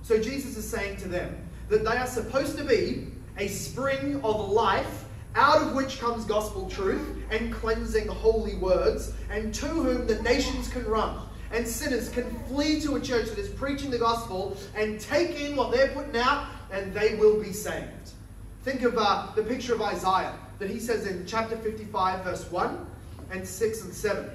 So 0.00 0.18
Jesus 0.18 0.56
is 0.56 0.66
saying 0.66 0.96
to 1.00 1.08
them 1.08 1.36
that 1.68 1.84
they 1.84 1.98
are 1.98 2.06
supposed 2.06 2.56
to 2.56 2.64
be 2.64 3.08
a 3.36 3.46
spring 3.46 4.22
of 4.24 4.48
life 4.48 5.04
out 5.38 5.62
of 5.62 5.74
which 5.74 6.00
comes 6.00 6.24
gospel 6.24 6.68
truth 6.68 7.16
and 7.30 7.52
cleansing 7.52 8.08
holy 8.08 8.56
words, 8.56 9.12
and 9.30 9.54
to 9.54 9.66
whom 9.66 10.06
the 10.06 10.20
nations 10.22 10.68
can 10.68 10.84
run. 10.84 11.16
And 11.52 11.66
sinners 11.66 12.08
can 12.08 12.28
flee 12.46 12.80
to 12.80 12.96
a 12.96 13.00
church 13.00 13.28
that 13.28 13.38
is 13.38 13.48
preaching 13.48 13.90
the 13.90 13.98
gospel 13.98 14.56
and 14.74 15.00
take 15.00 15.40
in 15.40 15.54
what 15.54 15.70
they're 15.70 15.88
putting 15.88 16.16
out, 16.16 16.48
and 16.72 16.92
they 16.92 17.14
will 17.14 17.40
be 17.40 17.52
saved. 17.52 18.10
Think 18.64 18.82
of 18.82 18.98
uh, 18.98 19.28
the 19.36 19.42
picture 19.42 19.74
of 19.74 19.80
Isaiah 19.80 20.34
that 20.58 20.68
he 20.68 20.80
says 20.80 21.06
in 21.06 21.24
chapter 21.24 21.56
55, 21.56 22.24
verse 22.24 22.50
1 22.50 22.86
and 23.30 23.46
6 23.46 23.82
and 23.84 23.94
7. 23.94 24.30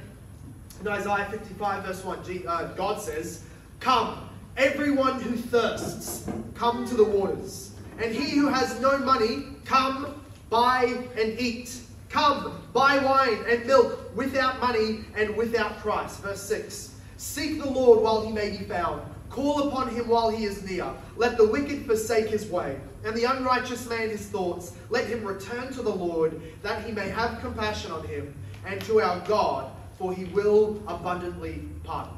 In 0.82 0.88
Isaiah 0.88 1.28
55, 1.30 1.84
verse 1.84 2.04
1, 2.04 2.44
uh, 2.48 2.64
God 2.76 3.02
says, 3.02 3.44
Come, 3.80 4.30
everyone 4.56 5.20
who 5.20 5.36
thirsts, 5.36 6.30
come 6.56 6.88
to 6.88 6.96
the 6.96 7.04
waters. 7.04 7.76
And 8.00 8.14
he 8.14 8.38
who 8.38 8.48
has 8.48 8.80
no 8.80 8.98
money, 8.98 9.44
come, 9.66 10.23
buy 10.54 10.86
and 11.20 11.40
eat. 11.40 11.80
Come, 12.10 12.62
buy 12.74 13.00
wine 13.00 13.44
and 13.50 13.66
milk 13.66 14.16
without 14.16 14.62
money 14.62 15.00
and 15.18 15.36
without 15.36 15.80
price. 15.80 16.18
Verse 16.18 16.44
6 16.44 16.94
Seek 17.18 17.60
the 17.60 17.70
Lord 17.70 18.02
while 18.02 18.24
he 18.24 18.32
may 18.32 18.52
be 18.52 18.64
found. 18.66 19.02
Call 19.32 19.68
upon 19.68 19.90
him 19.90 20.08
while 20.08 20.30
he 20.30 20.46
is 20.46 20.64
near. 20.64 20.88
Let 21.18 21.38
the 21.38 21.48
wicked 21.48 21.88
forsake 21.88 22.28
his 22.28 22.46
way, 22.46 22.80
and 23.04 23.16
the 23.16 23.24
unrighteous 23.24 23.90
man 23.90 24.12
his 24.12 24.28
thoughts. 24.28 24.74
Let 24.92 25.08
him 25.08 25.24
return 25.24 25.74
to 25.74 25.82
the 25.82 25.90
Lord, 25.90 26.40
that 26.62 26.86
he 26.86 26.92
may 26.92 27.10
have 27.10 27.40
compassion 27.42 27.92
on 27.92 28.08
him, 28.08 28.32
and 28.64 28.80
to 28.82 29.02
our 29.02 29.20
God, 29.22 29.72
for 29.98 30.14
he 30.14 30.26
will 30.26 30.84
abundantly 30.88 31.68
pardon. 31.84 32.14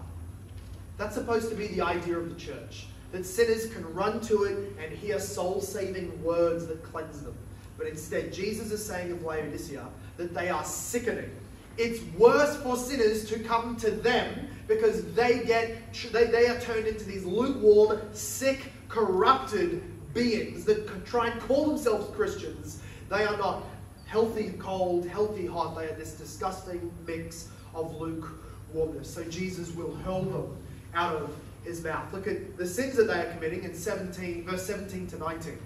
That's 0.98 1.16
supposed 1.16 1.50
to 1.52 1.56
be 1.56 1.68
the 1.68 1.82
idea 1.82 2.18
of 2.18 2.28
the 2.28 2.36
church 2.36 2.88
that 3.14 3.26
sinners 3.26 3.68
can 3.68 3.86
run 3.94 4.20
to 4.20 4.44
it 4.44 4.76
and 4.84 4.92
hear 4.92 5.22
soul 5.22 5.62
saving 5.62 6.22
words 6.22 6.68
that 6.68 6.84
cleanse 6.84 7.22
them. 7.22 7.38
But 7.78 7.88
instead, 7.88 8.32
Jesus 8.32 8.72
is 8.72 8.86
saying 8.86 9.12
of 9.12 9.24
Laodicea 9.24 9.86
that 10.18 10.34
they 10.34 10.50
are 10.50 10.64
sickening. 10.64 11.32
It's 11.78 12.02
worse 12.18 12.56
for 12.58 12.78
sinners 12.78 13.28
to 13.30 13.40
come 13.40 13.76
to 13.78 13.92
them 13.92 14.48
because 14.68 15.04
they 15.14 15.44
get 15.44 15.78
they, 16.12 16.26
they 16.26 16.48
are 16.48 16.60
turned 16.60 16.88
into 16.88 17.04
these 17.04 17.26
lukewarm, 17.26 18.00
sick, 18.14 18.72
corrupted 18.88 19.82
beings 20.14 20.64
that 20.66 21.06
try 21.06 21.28
and 21.28 21.42
call 21.42 21.68
themselves 21.68 22.16
Christians. 22.16 22.80
They 23.10 23.24
are 23.26 23.38
not 23.38 23.64
healthy 24.06 24.54
cold, 24.58 25.06
healthy 25.06 25.46
hot. 25.46 25.78
They 25.78 25.86
are 25.86 25.96
this 25.96 26.14
disgusting 26.14 26.92
mix 27.06 27.50
of 27.74 27.94
lukewarmness. 28.00 29.14
So 29.14 29.24
Jesus 29.26 29.76
will 29.76 29.94
hurl 29.96 30.22
them 30.22 30.58
out 30.94 31.16
of 31.18 31.36
his 31.66 31.84
mouth. 31.84 32.12
Look 32.14 32.28
at 32.28 32.58
the 32.58 32.66
sins 32.66 32.96
that 32.96 33.08
they 33.08 33.20
are 33.20 33.34
committing 33.34 33.64
in 33.64 33.76
17, 33.76 34.46
verse 34.46 34.66
17 34.66 35.08
to 35.08 35.18
19. 35.18 35.58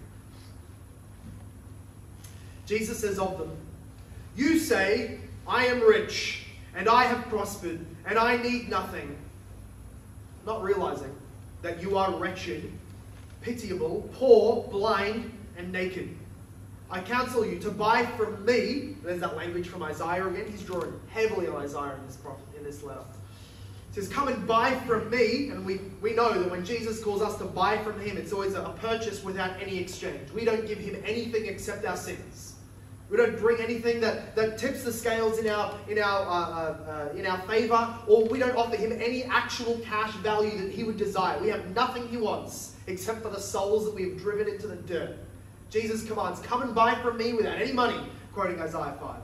Jesus 2.70 3.00
says 3.00 3.18
of 3.18 3.40
them, 3.40 3.50
You 4.36 4.60
say, 4.60 5.18
I 5.48 5.66
am 5.66 5.82
rich, 5.82 6.44
and 6.76 6.88
I 6.88 7.06
have 7.06 7.28
prospered, 7.28 7.84
and 8.06 8.20
I 8.20 8.38
need 8.38 8.70
nothing. 8.70 9.18
Not 10.46 10.62
realizing 10.62 11.16
that 11.64 11.82
you 11.82 11.98
are 11.98 12.14
wretched, 12.16 12.72
pitiable, 13.42 14.08
poor, 14.14 14.68
blind, 14.70 15.36
and 15.58 15.72
naked. 15.72 16.16
I 16.92 17.00
counsel 17.00 17.44
you 17.44 17.58
to 17.58 17.72
buy 17.72 18.06
from 18.06 18.46
me. 18.46 18.96
There's 19.04 19.22
that 19.22 19.36
language 19.36 19.68
from 19.68 19.82
Isaiah 19.82 20.28
again. 20.28 20.46
He's 20.52 20.62
drawing 20.62 20.94
heavily 21.10 21.48
on 21.48 21.56
Isaiah 21.56 21.96
in 21.96 22.06
this, 22.06 22.18
prophet, 22.18 22.46
in 22.56 22.64
this 22.64 22.84
letter. 22.84 23.04
He 23.90 23.96
says, 23.96 24.10
Come 24.10 24.28
and 24.28 24.48
buy 24.48 24.76
from 24.82 25.10
me. 25.10 25.50
And 25.50 25.66
we, 25.66 25.82
we 26.02 26.14
know 26.14 26.40
that 26.40 26.52
when 26.52 26.64
Jesus 26.64 27.04
calls 27.04 27.24
us 27.24 27.36
to 27.40 27.46
buy 27.46 27.80
from 27.80 28.00
him, 28.00 28.16
it's 28.16 28.32
always 28.32 28.54
a, 28.54 28.62
a 28.62 28.74
purchase 28.74 29.24
without 29.24 29.60
any 29.60 29.80
exchange. 29.80 30.30
We 30.32 30.46
don't 30.46 30.68
give 30.68 30.78
him 30.78 31.02
anything 31.04 31.48
except 31.48 31.84
our 31.86 31.98
sins. 31.98 32.49
We 33.10 33.18
don't 33.18 33.40
bring 33.40 33.60
anything 33.60 34.00
that, 34.02 34.36
that 34.36 34.60
tips 34.60 34.84
the 34.84 34.94
scales 34.94 35.40
in 35.40 35.50
our, 35.50 35.76
in, 35.88 35.98
our, 35.98 36.28
uh, 36.28 36.30
uh, 36.30 37.10
uh, 37.14 37.18
in 37.18 37.26
our 37.26 37.40
favor, 37.48 37.98
or 38.08 38.26
we 38.26 38.38
don't 38.38 38.56
offer 38.56 38.76
him 38.76 38.92
any 38.92 39.24
actual 39.24 39.80
cash 39.80 40.14
value 40.18 40.62
that 40.62 40.72
he 40.72 40.84
would 40.84 40.98
desire. 40.98 41.40
We 41.42 41.50
have 41.50 41.74
nothing 41.76 42.08
he 42.08 42.18
wants 42.18 42.76
except 42.86 43.24
for 43.24 43.30
the 43.30 43.40
souls 43.40 43.86
that 43.86 43.96
we 43.96 44.04
have 44.04 44.18
driven 44.18 44.48
into 44.48 44.68
the 44.68 44.76
dirt. 44.76 45.18
Jesus 45.72 46.06
commands, 46.06 46.40
Come 46.42 46.62
and 46.62 46.76
buy 46.76 46.96
from 47.02 47.18
me 47.18 47.34
without 47.34 47.60
any 47.60 47.72
money, 47.72 48.00
quoting 48.32 48.62
Isaiah 48.62 48.96
5. 49.00 49.16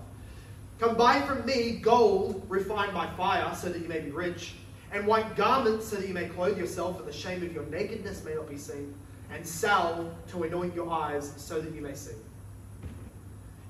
Come 0.79 0.95
buy 0.95 1.21
from 1.21 1.45
me 1.45 1.73
gold 1.73 2.43
refined 2.49 2.93
by 2.93 3.07
fire, 3.11 3.53
so 3.55 3.69
that 3.69 3.79
you 3.81 3.87
may 3.87 3.99
be 3.99 4.09
rich, 4.09 4.55
and 4.91 5.05
white 5.05 5.35
garments, 5.35 5.87
so 5.87 5.97
that 5.97 6.07
you 6.07 6.13
may 6.13 6.27
clothe 6.27 6.57
yourself, 6.57 6.99
and 6.99 7.07
the 7.07 7.13
shame 7.13 7.43
of 7.43 7.53
your 7.53 7.65
nakedness 7.67 8.25
may 8.25 8.33
not 8.33 8.49
be 8.49 8.57
seen, 8.57 8.95
and 9.31 9.45
salve 9.45 10.11
to 10.29 10.43
anoint 10.43 10.73
your 10.73 10.89
eyes, 10.89 11.33
so 11.37 11.61
that 11.61 11.73
you 11.73 11.81
may 11.81 11.93
see. 11.93 12.15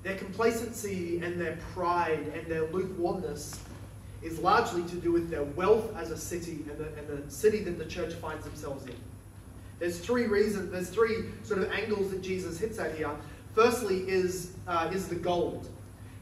Their 0.06 0.16
complacency 0.16 1.18
and 1.20 1.40
their 1.40 1.58
pride 1.74 2.32
and 2.32 2.46
their 2.46 2.68
lukewarmness 2.68 3.58
is 4.22 4.38
largely 4.38 4.84
to 4.84 4.94
do 4.94 5.10
with 5.10 5.28
their 5.30 5.42
wealth 5.42 5.96
as 5.96 6.12
a 6.12 6.16
city 6.16 6.64
and 6.70 6.78
the, 6.78 6.86
and 6.96 7.08
the 7.08 7.28
city 7.28 7.58
that 7.64 7.76
the 7.76 7.86
church 7.86 8.14
finds 8.14 8.44
themselves 8.44 8.86
in. 8.86 8.94
There's 9.80 9.98
three 9.98 10.26
reasons, 10.26 10.70
there's 10.70 10.90
three 10.90 11.24
sort 11.42 11.60
of 11.60 11.72
angles 11.72 12.12
that 12.12 12.22
Jesus 12.22 12.56
hits 12.56 12.78
at 12.78 12.94
here. 12.94 13.10
Firstly 13.52 14.08
is, 14.08 14.52
uh, 14.68 14.88
is 14.92 15.08
the 15.08 15.16
gold. 15.16 15.68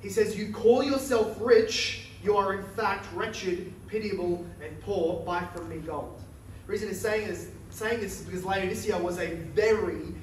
He 0.00 0.08
says, 0.08 0.34
You 0.34 0.50
call 0.50 0.82
yourself 0.82 1.36
rich, 1.38 2.06
you 2.22 2.38
are 2.38 2.54
in 2.54 2.64
fact 2.64 3.06
wretched, 3.12 3.70
pitiable, 3.86 4.46
and 4.64 4.80
poor. 4.80 5.22
Buy 5.26 5.44
from 5.54 5.68
me 5.68 5.76
gold. 5.76 6.22
The 6.64 6.72
reason 6.72 6.88
he's 6.88 7.02
saying 7.02 7.28
is 7.28 7.50
saying 7.68 8.00
this 8.00 8.20
is 8.20 8.24
because 8.24 8.46
Laodicea 8.46 8.96
was 8.96 9.18
a 9.18 9.34
very, 9.54 10.14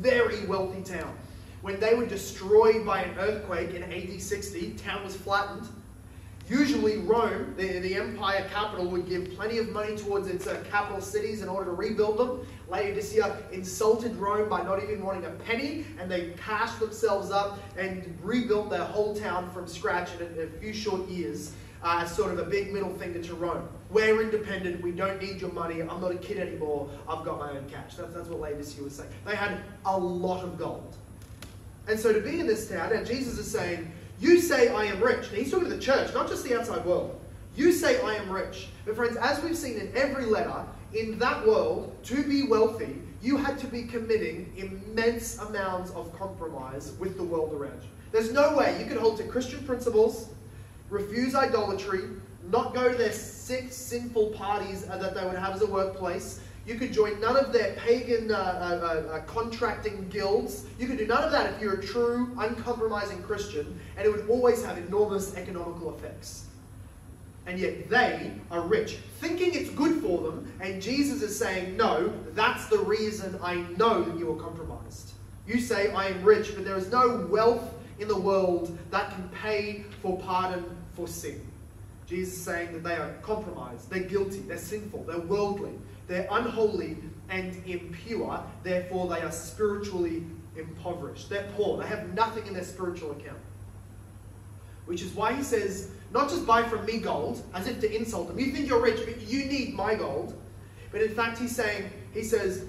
very 0.00 0.46
wealthy 0.46 0.80
town. 0.80 1.14
When 1.62 1.80
they 1.80 1.94
were 1.94 2.06
destroyed 2.06 2.84
by 2.84 3.02
an 3.02 3.18
earthquake 3.18 3.74
in 3.74 3.82
AD 3.84 4.20
60, 4.20 4.72
town 4.72 5.04
was 5.04 5.16
flattened 5.16 5.68
Usually, 6.48 6.98
Rome, 6.98 7.54
the, 7.56 7.78
the 7.78 7.94
empire 7.94 8.46
capital, 8.52 8.86
would 8.86 9.08
give 9.08 9.30
plenty 9.36 9.58
of 9.58 9.70
money 9.70 9.96
towards 9.96 10.26
its 10.26 10.46
uh, 10.46 10.62
capital 10.70 11.00
cities 11.00 11.40
in 11.40 11.48
order 11.48 11.70
to 11.70 11.76
rebuild 11.76 12.18
them. 12.18 12.46
Laodicea 12.68 13.38
insulted 13.52 14.16
Rome 14.16 14.48
by 14.48 14.62
not 14.62 14.82
even 14.82 15.04
wanting 15.04 15.24
a 15.24 15.30
penny, 15.30 15.86
and 16.00 16.10
they 16.10 16.34
cashed 16.36 16.80
themselves 16.80 17.30
up 17.30 17.58
and 17.78 18.18
rebuilt 18.22 18.70
their 18.70 18.84
whole 18.84 19.14
town 19.14 19.50
from 19.50 19.66
scratch 19.66 20.10
in 20.16 20.26
a, 20.38 20.42
a 20.42 20.46
few 20.60 20.72
short 20.72 21.08
years 21.08 21.52
uh, 21.84 22.04
sort 22.04 22.32
of 22.32 22.38
a 22.38 22.44
big 22.44 22.72
middle 22.72 22.92
finger 22.94 23.22
to 23.22 23.34
Rome. 23.34 23.68
We're 23.90 24.20
independent. 24.20 24.82
We 24.82 24.92
don't 24.92 25.20
need 25.22 25.40
your 25.40 25.52
money. 25.52 25.80
I'm 25.80 26.00
not 26.00 26.12
a 26.12 26.18
kid 26.18 26.38
anymore. 26.38 26.88
I've 27.08 27.24
got 27.24 27.38
my 27.38 27.50
own 27.50 27.68
cash. 27.68 27.94
That's, 27.96 28.14
that's 28.14 28.28
what 28.28 28.40
Laodicea 28.40 28.82
was 28.82 28.94
saying. 28.94 29.10
They 29.24 29.36
had 29.36 29.60
a 29.84 29.98
lot 29.98 30.44
of 30.44 30.58
gold. 30.58 30.96
And 31.88 31.98
so 31.98 32.12
to 32.12 32.20
be 32.20 32.40
in 32.40 32.46
this 32.46 32.68
town, 32.68 32.92
and 32.92 33.06
Jesus 33.06 33.38
is 33.38 33.50
saying, 33.50 33.90
you 34.20 34.40
say, 34.40 34.68
I 34.68 34.84
am 34.84 35.02
rich. 35.02 35.30
Now, 35.32 35.38
he's 35.38 35.50
talking 35.50 35.68
to 35.68 35.74
the 35.74 35.80
church, 35.80 36.14
not 36.14 36.28
just 36.28 36.44
the 36.44 36.56
outside 36.58 36.84
world. 36.84 37.18
You 37.56 37.72
say, 37.72 38.00
I 38.00 38.14
am 38.14 38.30
rich. 38.30 38.68
But, 38.86 38.94
friends, 38.94 39.16
as 39.16 39.42
we've 39.42 39.56
seen 39.56 39.78
in 39.78 39.92
every 39.96 40.24
letter, 40.24 40.64
in 40.94 41.18
that 41.18 41.46
world, 41.46 41.96
to 42.04 42.22
be 42.22 42.44
wealthy, 42.44 42.98
you 43.20 43.36
had 43.36 43.58
to 43.58 43.66
be 43.66 43.82
committing 43.84 44.52
immense 44.56 45.38
amounts 45.38 45.90
of 45.92 46.16
compromise 46.18 46.92
with 46.98 47.16
the 47.16 47.22
world 47.22 47.52
around 47.52 47.82
you. 47.82 47.88
There's 48.12 48.32
no 48.32 48.56
way 48.56 48.78
you 48.78 48.86
could 48.86 48.98
hold 48.98 49.16
to 49.18 49.24
Christian 49.24 49.64
principles, 49.64 50.28
refuse 50.90 51.34
idolatry, 51.34 52.02
not 52.50 52.74
go 52.74 52.90
to 52.90 52.96
their 52.96 53.12
sick, 53.12 53.72
sinful 53.72 54.30
parties 54.30 54.84
that 54.84 55.14
they 55.14 55.24
would 55.24 55.38
have 55.38 55.54
as 55.54 55.62
a 55.62 55.66
workplace, 55.66 56.40
you 56.66 56.76
could 56.76 56.92
join 56.92 57.20
none 57.20 57.36
of 57.36 57.52
their 57.52 57.72
pagan 57.74 58.30
uh, 58.30 58.36
uh, 58.36 59.12
uh, 59.14 59.20
contracting 59.22 60.08
guilds. 60.08 60.64
You 60.78 60.86
could 60.86 60.98
do 60.98 61.06
none 61.06 61.24
of 61.24 61.32
that 61.32 61.52
if 61.52 61.60
you're 61.60 61.74
a 61.74 61.82
true, 61.82 62.30
uncompromising 62.38 63.22
Christian, 63.22 63.78
and 63.96 64.06
it 64.06 64.10
would 64.10 64.28
always 64.28 64.64
have 64.64 64.78
enormous 64.78 65.34
economical 65.36 65.94
effects. 65.94 66.46
And 67.46 67.58
yet 67.58 67.88
they 67.90 68.30
are 68.52 68.60
rich, 68.60 68.98
thinking 69.18 69.52
it's 69.54 69.70
good 69.70 70.00
for 70.00 70.22
them, 70.22 70.52
and 70.60 70.80
Jesus 70.80 71.22
is 71.22 71.36
saying, 71.36 71.76
No, 71.76 72.12
that's 72.34 72.66
the 72.66 72.78
reason 72.78 73.36
I 73.42 73.56
know 73.76 74.04
that 74.04 74.16
you 74.16 74.32
are 74.32 74.40
compromised. 74.40 75.12
You 75.48 75.58
say, 75.58 75.90
I 75.92 76.06
am 76.06 76.22
rich, 76.22 76.54
but 76.54 76.64
there 76.64 76.76
is 76.76 76.92
no 76.92 77.26
wealth 77.28 77.74
in 77.98 78.06
the 78.06 78.18
world 78.18 78.78
that 78.92 79.10
can 79.10 79.28
pay 79.30 79.84
for 80.00 80.18
pardon 80.20 80.64
for 80.94 81.08
sin. 81.08 81.44
Jesus 82.06 82.34
is 82.34 82.44
saying 82.44 82.72
that 82.74 82.84
they 82.84 82.94
are 82.94 83.12
compromised, 83.22 83.90
they're 83.90 84.00
guilty, 84.00 84.40
they're 84.40 84.58
sinful, 84.58 85.04
they're 85.04 85.18
worldly. 85.18 85.72
They're 86.12 86.28
unholy 86.30 86.98
and 87.30 87.56
impure, 87.66 88.44
therefore, 88.62 89.08
they 89.08 89.22
are 89.22 89.32
spiritually 89.32 90.24
impoverished. 90.54 91.30
They're 91.30 91.48
poor, 91.56 91.78
they 91.78 91.86
have 91.86 92.12
nothing 92.12 92.46
in 92.46 92.52
their 92.52 92.64
spiritual 92.64 93.12
account. 93.12 93.38
Which 94.84 95.00
is 95.00 95.14
why 95.14 95.32
he 95.32 95.42
says, 95.42 95.88
not 96.12 96.28
just 96.28 96.46
buy 96.46 96.64
from 96.64 96.84
me 96.84 96.98
gold, 96.98 97.42
as 97.54 97.66
if 97.66 97.80
to 97.80 97.90
insult 97.90 98.28
them. 98.28 98.38
You 98.38 98.52
think 98.52 98.68
you're 98.68 98.82
rich, 98.82 99.00
but 99.06 99.22
you 99.22 99.46
need 99.46 99.72
my 99.72 99.94
gold. 99.94 100.38
But 100.90 101.00
in 101.00 101.14
fact, 101.14 101.38
he's 101.38 101.56
saying, 101.56 101.90
he 102.12 102.24
says, 102.24 102.66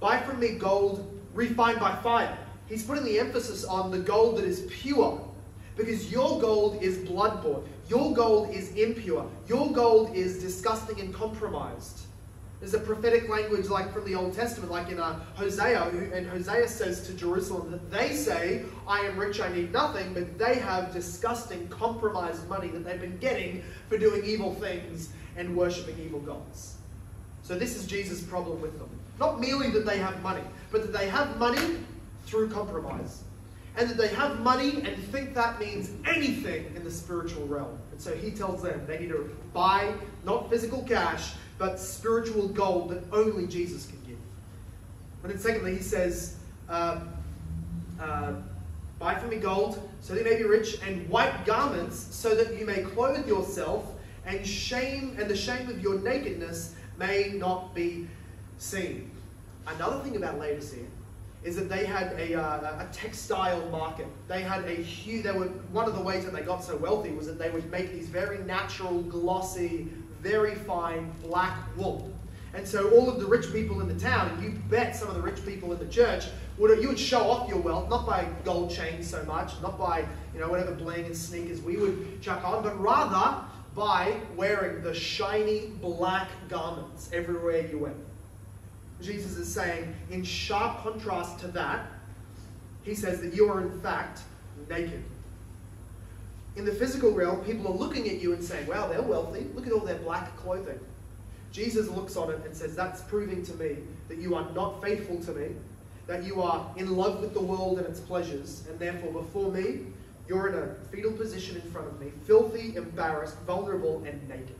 buy 0.00 0.18
from 0.18 0.40
me 0.40 0.52
gold 0.52 1.20
refined 1.34 1.78
by 1.78 1.96
fire. 1.96 2.38
He's 2.66 2.82
putting 2.82 3.04
the 3.04 3.18
emphasis 3.18 3.66
on 3.66 3.90
the 3.90 3.98
gold 3.98 4.38
that 4.38 4.46
is 4.46 4.66
pure. 4.70 5.20
Because 5.76 6.10
your 6.10 6.40
gold 6.40 6.82
is 6.82 6.96
blood 6.96 7.42
bought. 7.42 7.68
Your 7.90 8.14
gold 8.14 8.54
is 8.54 8.74
impure. 8.74 9.30
Your 9.48 9.70
gold 9.70 10.16
is 10.16 10.40
disgusting 10.40 10.98
and 10.98 11.12
compromised. 11.12 12.05
There's 12.60 12.74
a 12.74 12.80
prophetic 12.80 13.28
language 13.28 13.66
like 13.66 13.92
from 13.92 14.06
the 14.06 14.14
Old 14.14 14.32
Testament, 14.32 14.72
like 14.72 14.88
in 14.88 14.98
uh, 14.98 15.20
Hosea, 15.34 15.82
and 16.14 16.26
Hosea 16.26 16.66
says 16.68 17.06
to 17.06 17.12
Jerusalem 17.12 17.70
that 17.70 17.90
they 17.90 18.14
say, 18.14 18.62
I 18.88 19.00
am 19.00 19.18
rich, 19.18 19.40
I 19.40 19.52
need 19.52 19.72
nothing, 19.72 20.14
but 20.14 20.38
they 20.38 20.54
have 20.54 20.92
disgusting, 20.92 21.68
compromised 21.68 22.48
money 22.48 22.68
that 22.68 22.84
they've 22.84 23.00
been 23.00 23.18
getting 23.18 23.62
for 23.90 23.98
doing 23.98 24.24
evil 24.24 24.54
things 24.54 25.10
and 25.36 25.54
worshipping 25.54 25.98
evil 26.02 26.20
gods. 26.20 26.76
So 27.42 27.58
this 27.58 27.76
is 27.76 27.86
Jesus' 27.86 28.22
problem 28.22 28.60
with 28.62 28.78
them. 28.78 28.88
Not 29.20 29.38
merely 29.38 29.70
that 29.70 29.84
they 29.84 29.98
have 29.98 30.22
money, 30.22 30.42
but 30.72 30.82
that 30.82 30.98
they 30.98 31.08
have 31.08 31.36
money 31.38 31.76
through 32.24 32.50
compromise. 32.50 33.22
And 33.76 33.90
that 33.90 33.98
they 33.98 34.08
have 34.08 34.40
money 34.40 34.82
and 34.82 34.96
think 35.12 35.34
that 35.34 35.60
means 35.60 35.90
anything 36.06 36.72
in 36.74 36.82
the 36.82 36.90
spiritual 36.90 37.46
realm. 37.46 37.78
And 37.92 38.00
so 38.00 38.14
he 38.16 38.30
tells 38.30 38.62
them 38.62 38.82
they 38.86 39.00
need 39.00 39.10
to 39.10 39.36
buy 39.52 39.92
not 40.24 40.48
physical 40.48 40.82
cash, 40.82 41.34
but 41.58 41.78
spiritual 41.78 42.48
gold 42.48 42.90
that 42.90 43.02
only 43.12 43.46
Jesus 43.46 43.86
can 43.86 43.98
give. 44.06 44.18
And 45.22 45.32
then, 45.32 45.38
secondly, 45.38 45.74
he 45.74 45.82
says, 45.82 46.36
um, 46.68 47.12
uh, 48.00 48.34
Buy 48.98 49.14
for 49.14 49.26
me 49.26 49.36
gold, 49.36 49.86
so 50.00 50.14
that 50.14 50.24
you 50.24 50.30
may 50.30 50.36
be 50.38 50.44
rich, 50.44 50.78
and 50.80 51.06
white 51.10 51.44
garments, 51.44 52.14
so 52.14 52.34
that 52.34 52.58
you 52.58 52.64
may 52.64 52.80
clothe 52.80 53.28
yourself, 53.28 53.84
and 54.24 54.46
shame 54.46 55.16
and 55.18 55.28
the 55.28 55.36
shame 55.36 55.68
of 55.68 55.82
your 55.82 56.00
nakedness 56.00 56.74
may 56.98 57.34
not 57.34 57.74
be 57.74 58.08
seen. 58.56 59.10
Another 59.66 60.02
thing 60.02 60.16
about 60.16 60.38
Laodicea 60.38 60.84
is 61.44 61.56
that 61.56 61.68
they 61.68 61.84
had 61.84 62.12
a, 62.18 62.34
uh, 62.34 62.84
a 62.84 62.88
textile 62.92 63.68
market. 63.68 64.06
They 64.28 64.40
had 64.40 64.64
a 64.64 64.74
huge. 64.74 65.24
They 65.24 65.32
were 65.32 65.48
one 65.70 65.86
of 65.86 65.94
the 65.94 66.00
ways 66.00 66.24
that 66.24 66.32
they 66.32 66.40
got 66.40 66.64
so 66.64 66.76
wealthy 66.76 67.10
was 67.10 67.26
that 67.26 67.38
they 67.38 67.50
would 67.50 67.70
make 67.70 67.92
these 67.92 68.08
very 68.08 68.38
natural, 68.38 69.02
glossy, 69.02 69.88
very 70.26 70.54
fine 70.54 71.12
black 71.22 71.56
wool. 71.76 72.12
And 72.54 72.66
so 72.66 72.90
all 72.90 73.08
of 73.08 73.20
the 73.20 73.26
rich 73.26 73.52
people 73.52 73.80
in 73.80 73.88
the 73.88 74.00
town, 74.00 74.30
and 74.30 74.42
you 74.42 74.58
bet 74.70 74.96
some 74.96 75.08
of 75.08 75.14
the 75.14 75.20
rich 75.20 75.44
people 75.44 75.72
in 75.72 75.78
the 75.78 75.86
church, 75.86 76.24
would 76.58 76.80
you 76.80 76.88
would 76.88 76.98
show 76.98 77.20
off 77.30 77.48
your 77.48 77.58
wealth, 77.58 77.90
not 77.90 78.06
by 78.06 78.26
gold 78.44 78.70
chains 78.70 79.08
so 79.08 79.22
much, 79.24 79.52
not 79.60 79.78
by 79.78 80.04
you 80.32 80.40
know 80.40 80.48
whatever 80.48 80.72
bling 80.72 81.04
and 81.04 81.16
sneakers 81.16 81.60
we 81.60 81.76
would 81.76 82.20
chuck 82.22 82.42
on, 82.44 82.62
but 82.62 82.80
rather 82.80 83.44
by 83.74 84.18
wearing 84.36 84.82
the 84.82 84.94
shiny 84.94 85.66
black 85.82 86.30
garments 86.48 87.10
everywhere 87.12 87.66
you 87.66 87.78
went. 87.78 87.96
Jesus 89.02 89.36
is 89.36 89.52
saying, 89.52 89.94
in 90.10 90.24
sharp 90.24 90.82
contrast 90.82 91.38
to 91.40 91.48
that, 91.48 91.86
he 92.82 92.94
says 92.94 93.20
that 93.20 93.34
you 93.34 93.50
are 93.50 93.60
in 93.60 93.80
fact 93.80 94.20
naked. 94.70 95.02
In 96.56 96.64
the 96.64 96.72
physical 96.72 97.12
realm, 97.12 97.44
people 97.44 97.68
are 97.68 97.76
looking 97.76 98.08
at 98.08 98.20
you 98.20 98.32
and 98.32 98.42
saying, 98.42 98.66
wow, 98.66 98.88
they're 98.88 99.02
wealthy. 99.02 99.46
Look 99.54 99.66
at 99.66 99.72
all 99.72 99.80
their 99.80 99.98
black 99.98 100.34
clothing. 100.38 100.80
Jesus 101.52 101.88
looks 101.88 102.16
on 102.16 102.30
it 102.30 102.40
and 102.44 102.54
says, 102.54 102.74
That's 102.74 103.02
proving 103.02 103.44
to 103.44 103.54
me 103.54 103.78
that 104.08 104.18
you 104.18 104.34
are 104.34 104.50
not 104.52 104.82
faithful 104.82 105.18
to 105.20 105.32
me, 105.32 105.54
that 106.06 106.24
you 106.24 106.42
are 106.42 106.70
in 106.76 106.96
love 106.96 107.20
with 107.20 107.34
the 107.34 107.40
world 107.40 107.78
and 107.78 107.86
its 107.86 108.00
pleasures, 108.00 108.64
and 108.68 108.78
therefore 108.78 109.12
before 109.12 109.50
me, 109.50 109.80
you're 110.28 110.48
in 110.48 110.54
a 110.54 110.74
fetal 110.90 111.12
position 111.12 111.56
in 111.56 111.70
front 111.70 111.86
of 111.86 112.00
me, 112.00 112.10
filthy, 112.24 112.74
embarrassed, 112.76 113.38
vulnerable, 113.46 114.02
and 114.04 114.28
naked. 114.28 114.56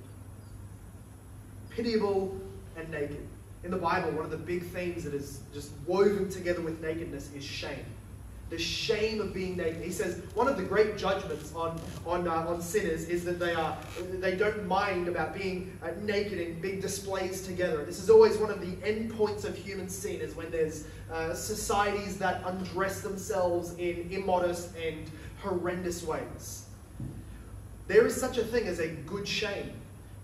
Pitiable 1.70 2.40
and 2.76 2.88
naked. 2.90 3.26
In 3.64 3.70
the 3.70 3.76
Bible, 3.76 4.12
one 4.12 4.24
of 4.24 4.30
the 4.30 4.36
big 4.36 4.62
themes 4.62 5.04
that 5.04 5.12
is 5.12 5.40
just 5.52 5.72
woven 5.86 6.30
together 6.30 6.60
with 6.60 6.80
nakedness 6.80 7.30
is 7.34 7.44
shame 7.44 7.84
the 8.48 8.58
shame 8.58 9.20
of 9.20 9.34
being 9.34 9.56
naked. 9.56 9.82
He 9.82 9.90
says 9.90 10.22
one 10.34 10.46
of 10.46 10.56
the 10.56 10.62
great 10.62 10.96
judgments 10.96 11.52
on 11.54 11.80
on 12.06 12.28
uh, 12.28 12.46
on 12.46 12.62
sinners 12.62 13.08
is 13.08 13.24
that 13.24 13.38
they 13.40 13.54
are 13.54 13.76
they 14.20 14.36
don't 14.36 14.66
mind 14.66 15.08
about 15.08 15.34
being 15.34 15.76
uh, 15.82 15.88
naked 16.02 16.38
in 16.38 16.60
big 16.60 16.80
displays 16.80 17.42
together. 17.42 17.84
This 17.84 17.98
is 17.98 18.08
always 18.08 18.36
one 18.36 18.50
of 18.50 18.60
the 18.60 18.86
end 18.86 19.12
points 19.16 19.44
of 19.44 19.56
human 19.56 19.88
sin 19.88 20.20
is 20.20 20.36
when 20.36 20.50
there's 20.50 20.84
uh, 21.12 21.34
societies 21.34 22.18
that 22.18 22.42
undress 22.44 23.00
themselves 23.00 23.74
in 23.78 24.08
immodest 24.10 24.70
and 24.76 25.10
horrendous 25.42 26.04
ways. 26.04 26.66
There 27.88 28.06
is 28.06 28.18
such 28.18 28.38
a 28.38 28.44
thing 28.44 28.66
as 28.66 28.80
a 28.80 28.88
good 28.88 29.26
shame, 29.26 29.72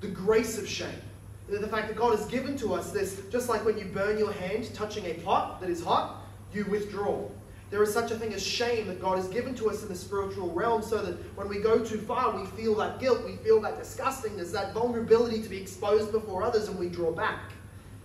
the 0.01 0.09
grace 0.09 0.59
of 0.59 0.69
shame. 0.69 1.01
The 1.49 1.69
fact 1.69 1.89
that 1.89 1.97
God 1.97 2.17
has 2.17 2.27
given 2.27 2.57
to 2.59 2.73
us 2.73 2.93
this, 2.93 3.21
just 3.31 3.49
like 3.49 3.65
when 3.65 3.77
you 3.77 3.85
burn 3.85 4.17
your 4.17 4.33
hand 4.33 4.73
touching 4.75 5.05
a 5.07 5.15
pot 5.15 5.61
that 5.61 5.69
is 5.69 5.83
hot, 5.83 6.23
you 6.53 6.65
withdraw. 6.65 7.29
There 7.73 7.83
is 7.83 7.91
such 7.91 8.11
a 8.11 8.19
thing 8.19 8.35
as 8.35 8.45
shame 8.45 8.87
that 8.89 9.01
God 9.01 9.17
has 9.17 9.29
given 9.29 9.55
to 9.55 9.71
us 9.71 9.83
in 9.83 9.89
the 9.89 9.95
spiritual 9.95 10.51
realm 10.51 10.83
so 10.83 10.99
that 10.99 11.15
when 11.37 11.49
we 11.49 11.59
go 11.59 11.83
too 11.83 11.97
far, 12.03 12.39
we 12.39 12.45
feel 12.49 12.75
that 12.75 13.01
guilt, 13.01 13.25
we 13.25 13.37
feel 13.37 13.63
that 13.63 13.81
disgustingness, 13.81 14.53
that 14.53 14.75
vulnerability 14.75 15.41
to 15.41 15.49
be 15.49 15.57
exposed 15.57 16.13
before 16.13 16.43
others, 16.43 16.69
and 16.69 16.79
we 16.79 16.91
draw 16.91 17.11
back. 17.11 17.51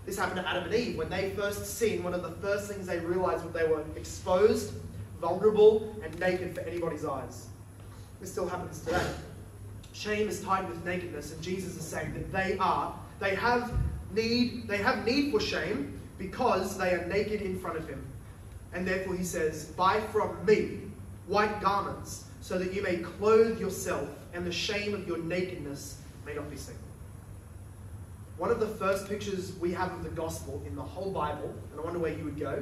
This 0.05 0.17
happened 0.17 0.39
to 0.39 0.47
Adam 0.47 0.63
and 0.63 0.73
Eve. 0.73 0.97
When 0.97 1.09
they 1.09 1.31
first 1.31 1.65
sinned, 1.65 2.01
one 2.01 2.13
of 2.13 2.21
the 2.21 2.31
first 2.41 2.71
things 2.71 2.87
they 2.87 2.99
realized 2.99 3.43
was 3.43 3.53
they 3.53 3.67
were 3.67 3.83
exposed, 3.97 4.71
vulnerable, 5.19 5.93
and 6.01 6.17
naked 6.17 6.55
for 6.55 6.61
anybody's 6.61 7.03
eyes. 7.03 7.47
This 8.21 8.31
still 8.31 8.47
happens 8.47 8.79
today. 8.79 9.05
Shame 9.91 10.29
is 10.29 10.41
tied 10.41 10.69
with 10.69 10.85
nakedness, 10.85 11.33
and 11.33 11.41
Jesus 11.41 11.75
is 11.75 11.83
saying 11.83 12.13
that 12.13 12.31
they 12.31 12.57
are, 12.57 12.97
they 13.19 13.35
have 13.35 13.73
need, 14.13 14.65
they 14.69 14.77
have 14.77 15.03
need 15.03 15.33
for 15.33 15.41
shame 15.41 15.99
because 16.17 16.77
they 16.77 16.93
are 16.93 17.05
naked 17.07 17.41
in 17.41 17.59
front 17.59 17.77
of 17.77 17.89
him. 17.89 18.01
And 18.77 18.87
therefore 18.87 19.15
he 19.15 19.23
says, 19.23 19.65
Buy 19.65 19.99
from 19.99 20.45
me 20.45 20.81
white 21.25 21.59
garments, 21.61 22.25
so 22.41 22.59
that 22.59 22.73
you 22.73 22.83
may 22.83 22.97
clothe 22.97 23.59
yourself, 23.59 24.07
and 24.35 24.45
the 24.45 24.51
shame 24.51 24.93
of 24.93 25.07
your 25.07 25.17
nakedness 25.17 25.97
may 26.27 26.35
not 26.35 26.47
be 26.47 26.57
seen. 26.57 26.75
One 28.37 28.51
of 28.51 28.59
the 28.59 28.67
first 28.67 29.09
pictures 29.09 29.53
we 29.59 29.73
have 29.73 29.91
of 29.91 30.03
the 30.03 30.11
gospel 30.11 30.61
in 30.67 30.75
the 30.75 30.83
whole 30.83 31.11
Bible, 31.11 31.51
and 31.71 31.81
I 31.81 31.83
wonder 31.83 31.97
where 31.97 32.13
you 32.13 32.23
would 32.23 32.39
go. 32.39 32.61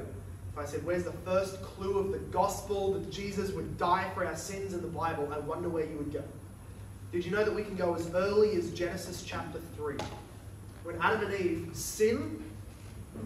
If 0.53 0.57
I 0.57 0.63
said, 0.63 0.85
Where's 0.85 1.03
the 1.03 1.11
first 1.11 1.61
clue 1.61 1.99
of 1.99 2.13
the 2.13 2.19
gospel 2.19 2.93
that 2.93 3.11
Jesus 3.11 3.51
would 3.51 3.77
die 3.77 4.09
for 4.13 4.25
our 4.25 4.37
sins 4.37 4.73
in 4.73 4.81
the 4.81 4.87
Bible? 4.87 5.29
I 5.33 5.39
wonder 5.39 5.67
where 5.67 5.85
you 5.85 5.97
would 5.97 6.13
go. 6.13 6.23
Did 7.11 7.25
you 7.25 7.31
know 7.31 7.43
that 7.43 7.53
we 7.53 7.63
can 7.63 7.75
go 7.75 7.93
as 7.93 8.09
early 8.15 8.55
as 8.55 8.71
Genesis 8.71 9.21
chapter 9.21 9.59
3? 9.75 9.97
When 10.85 10.95
Adam 11.01 11.29
and 11.29 11.33
Eve 11.41 11.69
sin, 11.73 12.41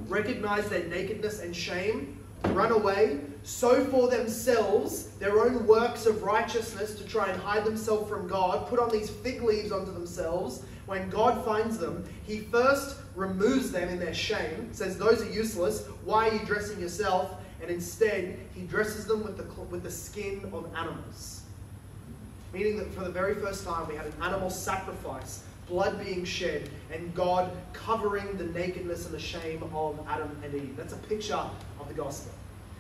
recognize 0.08 0.67
their 0.69 0.86
nakedness 0.86 1.41
and 1.41 1.56
shame, 1.56 2.18
run 2.47 2.71
away, 2.71 3.21
sow 3.43 3.84
for 3.86 4.08
themselves 4.08 5.08
their 5.19 5.39
own 5.39 5.65
works 5.65 6.06
of 6.06 6.23
righteousness 6.23 6.95
to 6.95 7.06
try 7.06 7.30
and 7.30 7.41
hide 7.41 7.65
themselves 7.65 8.10
from 8.10 8.28
God, 8.28 8.67
put 8.67 8.80
on 8.80 8.89
these 8.89 9.10
fig 9.10 9.41
leaves 9.41 9.71
onto 9.71 9.91
themselves. 9.91 10.63
When 10.86 11.10
God 11.10 11.43
finds 11.45 11.78
them, 11.78 12.04
He 12.23 12.39
first 12.39 12.97
removes 13.15 13.71
them 13.71 13.89
in 13.89 13.99
their 13.99 14.13
shame, 14.13 14.69
says, 14.71 14.97
Those 14.97 15.21
are 15.21 15.30
useless. 15.30 15.86
Why 16.04 16.30
are 16.30 16.34
you 16.34 16.45
dressing 16.45 16.80
yourself? 16.80 17.36
And 17.62 17.69
instead, 17.69 18.39
He 18.56 18.63
dresses 18.63 19.06
them 19.06 19.23
with 19.23 19.38
the, 19.38 19.43
with 19.63 19.84
the 19.84 19.91
skin 19.91 20.49
of 20.54 20.65
animals. 20.75 21.43
Meaning 22.54 22.78
that 22.78 22.91
for 22.93 23.04
the 23.04 23.12
very 23.12 23.36
first 23.36 23.65
time, 23.65 23.88
we 23.88 23.95
had 23.95 24.08
an 24.08 24.13
animal 24.21 24.49
sacrifice 24.49 25.43
blood 25.69 26.04
being 26.04 26.25
shed, 26.25 26.67
and 26.91 27.13
God 27.13 27.52
covering 27.73 28.36
the 28.38 28.45
nakedness 28.45 29.06
and 29.06 29.13
the 29.13 29.19
shame 29.19 29.62
of 29.62 29.99
Adam 30.08 30.36
and 30.43 30.54
Eve. 30.56 30.75
That's 30.75 30.93
a 30.93 30.97
picture 30.97 31.45
the 31.89 31.95
gospel. 31.95 32.32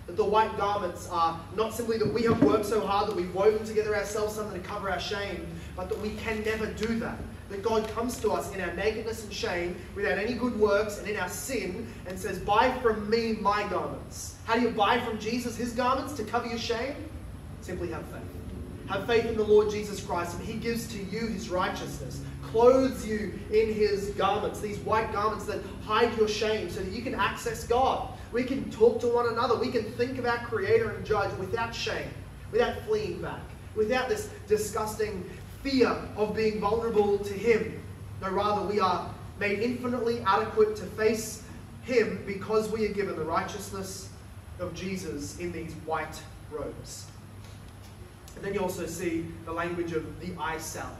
That 0.07 0.15
the 0.15 0.25
white 0.25 0.55
garments 0.57 1.07
are 1.11 1.39
not 1.55 1.73
simply 1.73 1.97
that 1.97 2.11
we 2.11 2.23
have 2.23 2.41
worked 2.41 2.65
so 2.65 2.85
hard 2.85 3.09
that 3.09 3.15
we've 3.15 3.33
woven 3.35 3.65
together 3.65 3.95
ourselves 3.95 4.33
something 4.33 4.59
to 4.59 4.67
cover 4.67 4.89
our 4.89 4.99
shame, 4.99 5.45
but 5.75 5.89
that 5.89 5.99
we 5.99 6.11
can 6.11 6.41
never 6.43 6.65
do 6.67 6.97
that. 6.99 7.17
That 7.49 7.63
God 7.63 7.87
comes 7.89 8.19
to 8.21 8.31
us 8.31 8.53
in 8.53 8.61
our 8.61 8.73
nakedness 8.73 9.23
and 9.23 9.33
shame, 9.33 9.75
without 9.95 10.17
any 10.17 10.33
good 10.33 10.57
works, 10.59 10.99
and 10.99 11.07
in 11.07 11.17
our 11.17 11.29
sin, 11.29 11.87
and 12.07 12.17
says, 12.17 12.39
Buy 12.39 12.71
from 12.79 13.09
me 13.09 13.33
my 13.33 13.67
garments. 13.69 14.35
How 14.45 14.55
do 14.55 14.61
you 14.61 14.69
buy 14.69 14.99
from 14.99 15.19
Jesus 15.19 15.57
his 15.57 15.73
garments 15.73 16.13
to 16.13 16.23
cover 16.23 16.47
your 16.47 16.59
shame? 16.59 16.95
Simply 17.61 17.89
have 17.89 18.05
faith. 18.05 18.21
Have 18.87 19.05
faith 19.05 19.25
in 19.25 19.35
the 19.35 19.43
Lord 19.43 19.69
Jesus 19.69 20.03
Christ, 20.03 20.37
and 20.37 20.45
he 20.47 20.53
gives 20.53 20.87
to 20.93 21.03
you 21.03 21.27
his 21.27 21.49
righteousness 21.49 22.21
clothes 22.51 23.05
you 23.05 23.39
in 23.51 23.73
his 23.73 24.09
garments, 24.11 24.59
these 24.59 24.79
white 24.79 25.11
garments 25.13 25.45
that 25.45 25.59
hide 25.83 26.15
your 26.17 26.27
shame 26.27 26.69
so 26.69 26.81
that 26.81 26.91
you 26.91 27.01
can 27.01 27.15
access 27.15 27.65
God. 27.65 28.09
We 28.31 28.43
can 28.43 28.69
talk 28.71 28.99
to 29.01 29.07
one 29.07 29.27
another. 29.27 29.55
We 29.55 29.71
can 29.71 29.83
think 29.93 30.17
of 30.17 30.25
our 30.25 30.37
Creator 30.39 30.91
and 30.91 31.05
Judge 31.05 31.35
without 31.37 31.73
shame, 31.73 32.09
without 32.51 32.81
fleeing 32.83 33.21
back, 33.21 33.41
without 33.75 34.09
this 34.09 34.29
disgusting 34.47 35.27
fear 35.63 35.95
of 36.15 36.35
being 36.35 36.59
vulnerable 36.59 37.17
to 37.17 37.33
Him. 37.33 37.81
No, 38.21 38.29
rather, 38.29 38.61
we 38.61 38.79
are 38.79 39.09
made 39.39 39.59
infinitely 39.59 40.21
adequate 40.25 40.75
to 40.77 40.83
face 40.83 41.43
Him 41.83 42.23
because 42.25 42.69
we 42.69 42.85
are 42.85 42.93
given 42.93 43.15
the 43.15 43.23
righteousness 43.23 44.09
of 44.59 44.73
Jesus 44.73 45.39
in 45.39 45.51
these 45.51 45.73
white 45.85 46.21
robes. 46.51 47.07
And 48.35 48.45
then 48.45 48.53
you 48.53 48.61
also 48.61 48.85
see 48.85 49.25
the 49.45 49.51
language 49.51 49.91
of 49.93 50.19
the 50.19 50.31
eye 50.39 50.59
salve 50.59 50.95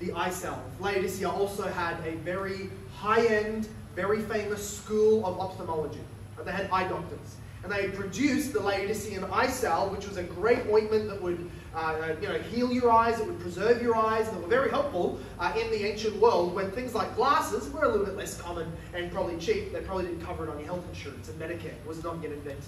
the 0.00 0.12
eye 0.12 0.30
salve. 0.30 0.58
Laodicea 0.80 1.28
also 1.28 1.68
had 1.68 1.96
a 2.06 2.16
very 2.16 2.70
high-end, 2.96 3.68
very 3.94 4.22
famous 4.22 4.78
school 4.78 5.24
of 5.26 5.38
ophthalmology. 5.38 6.00
And 6.38 6.46
They 6.46 6.52
had 6.52 6.70
eye 6.70 6.88
doctors. 6.88 7.36
And 7.62 7.70
they 7.70 7.88
produced 7.88 8.54
the 8.54 8.60
Laodicean 8.60 9.24
eye 9.24 9.48
salve, 9.48 9.92
which 9.92 10.08
was 10.08 10.16
a 10.16 10.22
great 10.22 10.66
ointment 10.70 11.08
that 11.08 11.20
would 11.20 11.50
uh, 11.74 12.14
you 12.20 12.28
know, 12.28 12.38
heal 12.38 12.72
your 12.72 12.90
eyes, 12.90 13.20
it 13.20 13.26
would 13.26 13.38
preserve 13.38 13.82
your 13.82 13.94
eyes, 13.94 14.26
and 14.28 14.36
they 14.38 14.40
were 14.40 14.48
very 14.48 14.70
helpful 14.70 15.20
uh, 15.38 15.52
in 15.60 15.70
the 15.70 15.84
ancient 15.84 16.16
world 16.20 16.54
when 16.54 16.70
things 16.70 16.94
like 16.94 17.14
glasses 17.16 17.70
were 17.70 17.84
a 17.84 17.88
little 17.88 18.06
bit 18.06 18.16
less 18.16 18.40
common 18.40 18.72
and 18.94 19.12
probably 19.12 19.36
cheap. 19.36 19.72
They 19.72 19.80
probably 19.80 20.06
didn't 20.06 20.24
cover 20.24 20.44
it 20.44 20.50
on 20.50 20.58
your 20.58 20.66
health 20.66 20.84
insurance, 20.88 21.28
and 21.28 21.38
Medicare 21.38 21.74
was 21.86 22.02
not 22.02 22.22
yet 22.22 22.32
invented. 22.32 22.64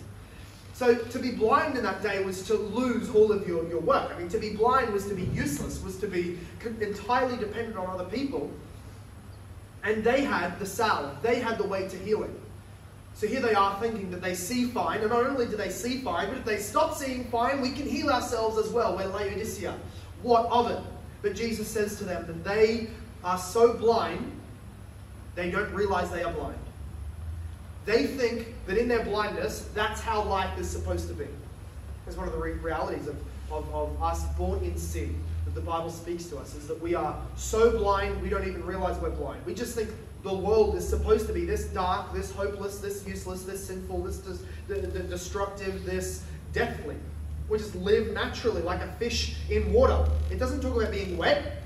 So 0.74 0.94
to 0.94 1.18
be 1.18 1.32
blind 1.32 1.76
in 1.76 1.82
that 1.84 2.02
day 2.02 2.22
was 2.24 2.46
to 2.46 2.54
lose 2.54 3.10
all 3.10 3.30
of 3.30 3.46
your, 3.46 3.68
your 3.68 3.80
work. 3.80 4.12
I 4.14 4.18
mean, 4.18 4.28
to 4.30 4.38
be 4.38 4.54
blind 4.54 4.92
was 4.92 5.06
to 5.06 5.14
be 5.14 5.24
useless, 5.24 5.82
was 5.82 5.96
to 5.98 6.06
be 6.06 6.38
entirely 6.80 7.36
dependent 7.36 7.76
on 7.76 7.86
other 7.88 8.04
people. 8.04 8.50
And 9.84 10.04
they 10.04 10.22
had 10.22 10.58
the 10.58 10.66
salve, 10.66 11.20
they 11.22 11.40
had 11.40 11.58
the 11.58 11.66
way 11.66 11.88
to 11.88 11.96
healing. 11.96 12.38
So 13.14 13.26
here 13.26 13.40
they 13.40 13.54
are 13.54 13.78
thinking 13.80 14.10
that 14.10 14.22
they 14.22 14.34
see 14.34 14.66
fine, 14.66 15.00
and 15.00 15.10
not 15.10 15.26
only 15.26 15.46
do 15.46 15.56
they 15.56 15.70
see 15.70 15.98
fine, 15.98 16.28
but 16.28 16.38
if 16.38 16.44
they 16.44 16.58
stop 16.58 16.94
seeing 16.94 17.24
fine, 17.24 17.60
we 17.60 17.70
can 17.70 17.88
heal 17.88 18.08
ourselves 18.08 18.58
as 18.58 18.72
well. 18.72 18.96
We're 18.96 19.06
Laodicea. 19.06 19.76
What 20.22 20.46
of 20.46 20.70
it? 20.70 20.82
But 21.20 21.34
Jesus 21.34 21.68
says 21.68 21.98
to 21.98 22.04
them 22.04 22.26
that 22.26 22.44
they 22.44 22.88
are 23.22 23.38
so 23.38 23.74
blind, 23.74 24.32
they 25.34 25.50
don't 25.50 25.72
realize 25.72 26.10
they 26.10 26.22
are 26.22 26.32
blind. 26.32 26.58
They 27.84 28.06
think 28.06 28.54
that 28.66 28.78
in 28.78 28.88
their 28.88 29.04
blindness, 29.04 29.68
that's 29.74 30.00
how 30.00 30.22
life 30.22 30.58
is 30.58 30.70
supposed 30.70 31.08
to 31.08 31.14
be. 31.14 31.26
That's 32.04 32.16
one 32.16 32.26
of 32.26 32.32
the 32.32 32.38
realities 32.38 33.08
of, 33.08 33.16
of, 33.50 33.72
of 33.74 34.02
us 34.02 34.24
born 34.36 34.62
in 34.64 34.76
sin 34.78 35.20
that 35.52 35.60
the 35.60 35.66
Bible 35.66 35.90
speaks 35.90 36.24
to 36.26 36.38
us, 36.38 36.54
is 36.54 36.66
that 36.68 36.80
we 36.80 36.94
are 36.94 37.20
so 37.36 37.76
blind, 37.76 38.20
we 38.22 38.28
don't 38.28 38.46
even 38.46 38.64
realize 38.64 38.98
we're 39.00 39.10
blind. 39.10 39.44
We 39.44 39.54
just 39.54 39.74
think 39.74 39.90
the 40.22 40.34
world 40.34 40.76
is 40.76 40.88
supposed 40.88 41.26
to 41.26 41.32
be 41.32 41.44
this 41.44 41.64
dark, 41.66 42.12
this 42.14 42.30
hopeless, 42.30 42.78
this 42.78 43.06
useless, 43.06 43.42
this 43.42 43.66
sinful, 43.66 44.02
this 44.02 44.18
des- 44.18 45.02
destructive, 45.08 45.84
this 45.84 46.24
deathly. 46.52 46.96
We 47.48 47.58
just 47.58 47.74
live 47.74 48.12
naturally 48.12 48.62
like 48.62 48.80
a 48.80 48.92
fish 48.94 49.36
in 49.50 49.72
water. 49.72 50.08
It 50.30 50.38
doesn't 50.38 50.60
talk 50.60 50.76
about 50.76 50.92
being 50.92 51.16
wet, 51.16 51.64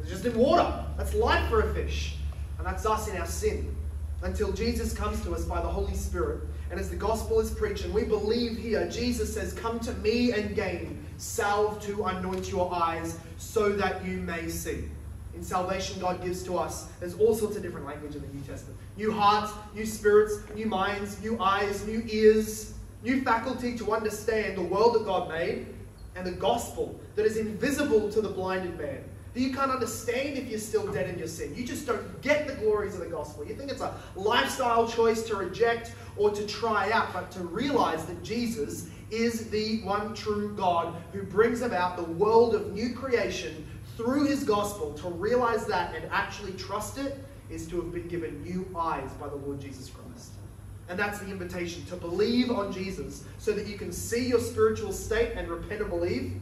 it's 0.00 0.10
just 0.10 0.24
in 0.26 0.36
water. 0.36 0.84
That's 0.96 1.14
life 1.14 1.48
for 1.48 1.62
a 1.62 1.74
fish. 1.74 2.16
And 2.58 2.66
that's 2.66 2.86
us 2.86 3.08
in 3.08 3.16
our 3.16 3.26
sin. 3.26 3.74
Until 4.22 4.52
Jesus 4.52 4.94
comes 4.94 5.22
to 5.22 5.34
us 5.34 5.44
by 5.44 5.60
the 5.60 5.68
Holy 5.68 5.94
Spirit. 5.94 6.42
And 6.70 6.78
as 6.78 6.88
the 6.88 6.96
gospel 6.96 7.40
is 7.40 7.50
preached, 7.50 7.84
and 7.84 7.92
we 7.92 8.04
believe 8.04 8.56
here, 8.56 8.88
Jesus 8.88 9.32
says, 9.34 9.52
Come 9.52 9.80
to 9.80 9.92
me 9.94 10.32
and 10.32 10.54
gain 10.54 11.03
salve 11.16 11.82
to 11.82 12.04
anoint 12.04 12.50
your 12.50 12.72
eyes 12.72 13.18
so 13.38 13.72
that 13.72 14.04
you 14.04 14.18
may 14.18 14.48
see 14.48 14.84
in 15.34 15.42
salvation 15.42 16.00
God 16.00 16.22
gives 16.22 16.42
to 16.44 16.56
us. 16.56 16.86
There's 17.00 17.14
all 17.14 17.34
sorts 17.34 17.56
of 17.56 17.62
different 17.62 17.86
language 17.86 18.14
in 18.14 18.22
the 18.22 18.28
New 18.28 18.42
Testament. 18.42 18.78
New 18.96 19.12
hearts, 19.12 19.52
new 19.74 19.86
spirits, 19.86 20.38
new 20.54 20.66
minds, 20.66 21.20
new 21.20 21.40
eyes, 21.40 21.86
new 21.86 22.04
ears, 22.08 22.74
new 23.02 23.22
faculty 23.22 23.76
to 23.78 23.92
understand 23.92 24.56
the 24.56 24.62
world 24.62 24.94
that 24.94 25.04
God 25.04 25.28
made 25.28 25.66
and 26.16 26.26
the 26.26 26.32
gospel 26.32 26.98
that 27.16 27.26
is 27.26 27.36
invisible 27.36 28.10
to 28.12 28.20
the 28.20 28.28
blinded 28.28 28.78
man. 28.78 29.04
That 29.34 29.40
you 29.40 29.52
can't 29.52 29.72
understand 29.72 30.38
if 30.38 30.48
you're 30.48 30.60
still 30.60 30.86
dead 30.86 31.10
in 31.10 31.18
your 31.18 31.26
sin. 31.26 31.52
You 31.56 31.64
just 31.64 31.86
don't 31.86 32.22
get 32.22 32.46
the 32.46 32.54
glories 32.54 32.94
of 32.94 33.00
the 33.00 33.06
gospel. 33.06 33.44
You 33.44 33.56
think 33.56 33.72
it's 33.72 33.80
a 33.80 33.92
lifestyle 34.14 34.86
choice 34.86 35.24
to 35.24 35.34
reject 35.34 35.92
or 36.16 36.30
to 36.30 36.46
try 36.46 36.92
out, 36.92 37.12
but 37.12 37.32
to 37.32 37.40
realize 37.40 38.04
that 38.06 38.22
Jesus 38.22 38.88
is 39.14 39.48
the 39.50 39.80
one 39.82 40.14
true 40.14 40.54
God 40.56 40.94
who 41.12 41.22
brings 41.22 41.62
about 41.62 41.96
the 41.96 42.04
world 42.04 42.54
of 42.54 42.72
new 42.72 42.92
creation 42.94 43.66
through 43.96 44.26
his 44.26 44.44
gospel, 44.44 44.92
to 44.94 45.08
realize 45.08 45.66
that 45.66 45.94
and 45.94 46.04
actually 46.10 46.52
trust 46.52 46.98
it 46.98 47.22
is 47.48 47.66
to 47.68 47.76
have 47.76 47.92
been 47.92 48.08
given 48.08 48.42
new 48.42 48.66
eyes 48.76 49.10
by 49.20 49.28
the 49.28 49.36
Lord 49.36 49.60
Jesus 49.60 49.90
Christ. 49.90 50.32
And 50.88 50.98
that's 50.98 51.20
the 51.20 51.30
invitation 51.30 51.84
to 51.86 51.96
believe 51.96 52.50
on 52.50 52.72
Jesus 52.72 53.24
so 53.38 53.52
that 53.52 53.66
you 53.66 53.78
can 53.78 53.92
see 53.92 54.26
your 54.26 54.40
spiritual 54.40 54.92
state 54.92 55.32
and 55.36 55.48
repent 55.48 55.80
and 55.80 55.88
believe. 55.88 56.32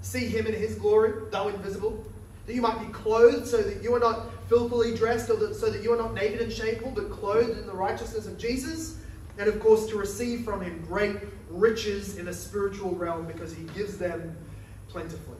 See 0.00 0.26
him 0.26 0.46
in 0.46 0.54
his 0.54 0.76
glory, 0.76 1.12
though 1.30 1.48
invisible. 1.48 2.04
That 2.46 2.54
you 2.54 2.62
might 2.62 2.78
be 2.78 2.92
clothed 2.92 3.46
so 3.46 3.60
that 3.60 3.82
you 3.82 3.92
are 3.94 3.98
not 3.98 4.28
filthily 4.48 4.96
dressed, 4.96 5.28
or 5.28 5.36
that, 5.36 5.56
so 5.56 5.68
that 5.68 5.82
you 5.82 5.92
are 5.92 5.96
not 5.96 6.14
naked 6.14 6.40
and 6.40 6.52
shameful, 6.52 6.92
but 6.92 7.10
clothed 7.10 7.58
in 7.58 7.66
the 7.66 7.74
righteousness 7.74 8.26
of 8.26 8.38
Jesus. 8.38 8.98
And 9.38 9.48
of 9.48 9.58
course, 9.60 9.86
to 9.88 9.96
receive 9.96 10.44
from 10.44 10.62
him 10.62 10.82
great 10.86 11.16
riches 11.50 12.18
in 12.18 12.28
a 12.28 12.32
spiritual 12.32 12.92
realm 12.92 13.26
because 13.26 13.54
he 13.54 13.64
gives 13.74 13.98
them 13.98 14.36
plentifully. 14.88 15.36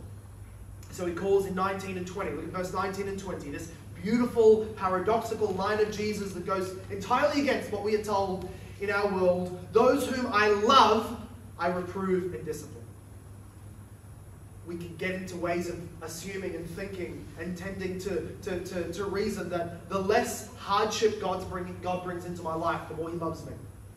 So 0.90 1.06
he 1.06 1.14
calls 1.14 1.46
in 1.46 1.54
19 1.54 1.98
and 1.98 2.06
20. 2.06 2.30
Look 2.30 2.44
at 2.44 2.50
verse 2.50 2.72
19 2.72 3.08
and 3.08 3.18
20. 3.18 3.50
This 3.50 3.70
beautiful, 4.02 4.64
paradoxical 4.76 5.48
line 5.48 5.80
of 5.80 5.90
Jesus 5.90 6.32
that 6.32 6.46
goes 6.46 6.76
entirely 6.90 7.42
against 7.42 7.70
what 7.70 7.82
we 7.82 7.94
are 7.96 8.04
told 8.04 8.48
in 8.80 8.90
our 8.90 9.06
world. 9.12 9.58
Those 9.72 10.06
whom 10.06 10.32
I 10.32 10.48
love, 10.48 11.20
I 11.58 11.68
reprove 11.68 12.34
and 12.34 12.44
discipline. 12.44 12.84
We 14.66 14.76
can 14.76 14.96
get 14.96 15.12
into 15.12 15.36
ways 15.36 15.68
of 15.68 15.78
assuming 16.02 16.56
and 16.56 16.68
thinking 16.70 17.24
and 17.38 17.56
tending 17.56 17.98
to, 18.00 18.34
to, 18.42 18.60
to, 18.64 18.92
to 18.92 19.04
reason 19.04 19.48
that 19.50 19.88
the 19.88 19.98
less 19.98 20.54
hardship 20.56 21.20
God's 21.20 21.44
bringing, 21.44 21.76
God 21.82 22.04
brings 22.04 22.24
into 22.24 22.42
my 22.42 22.54
life, 22.54 22.80
the 22.88 22.94
more 22.94 23.10
He 23.10 23.16
loves 23.16 23.46
me. 23.46 23.52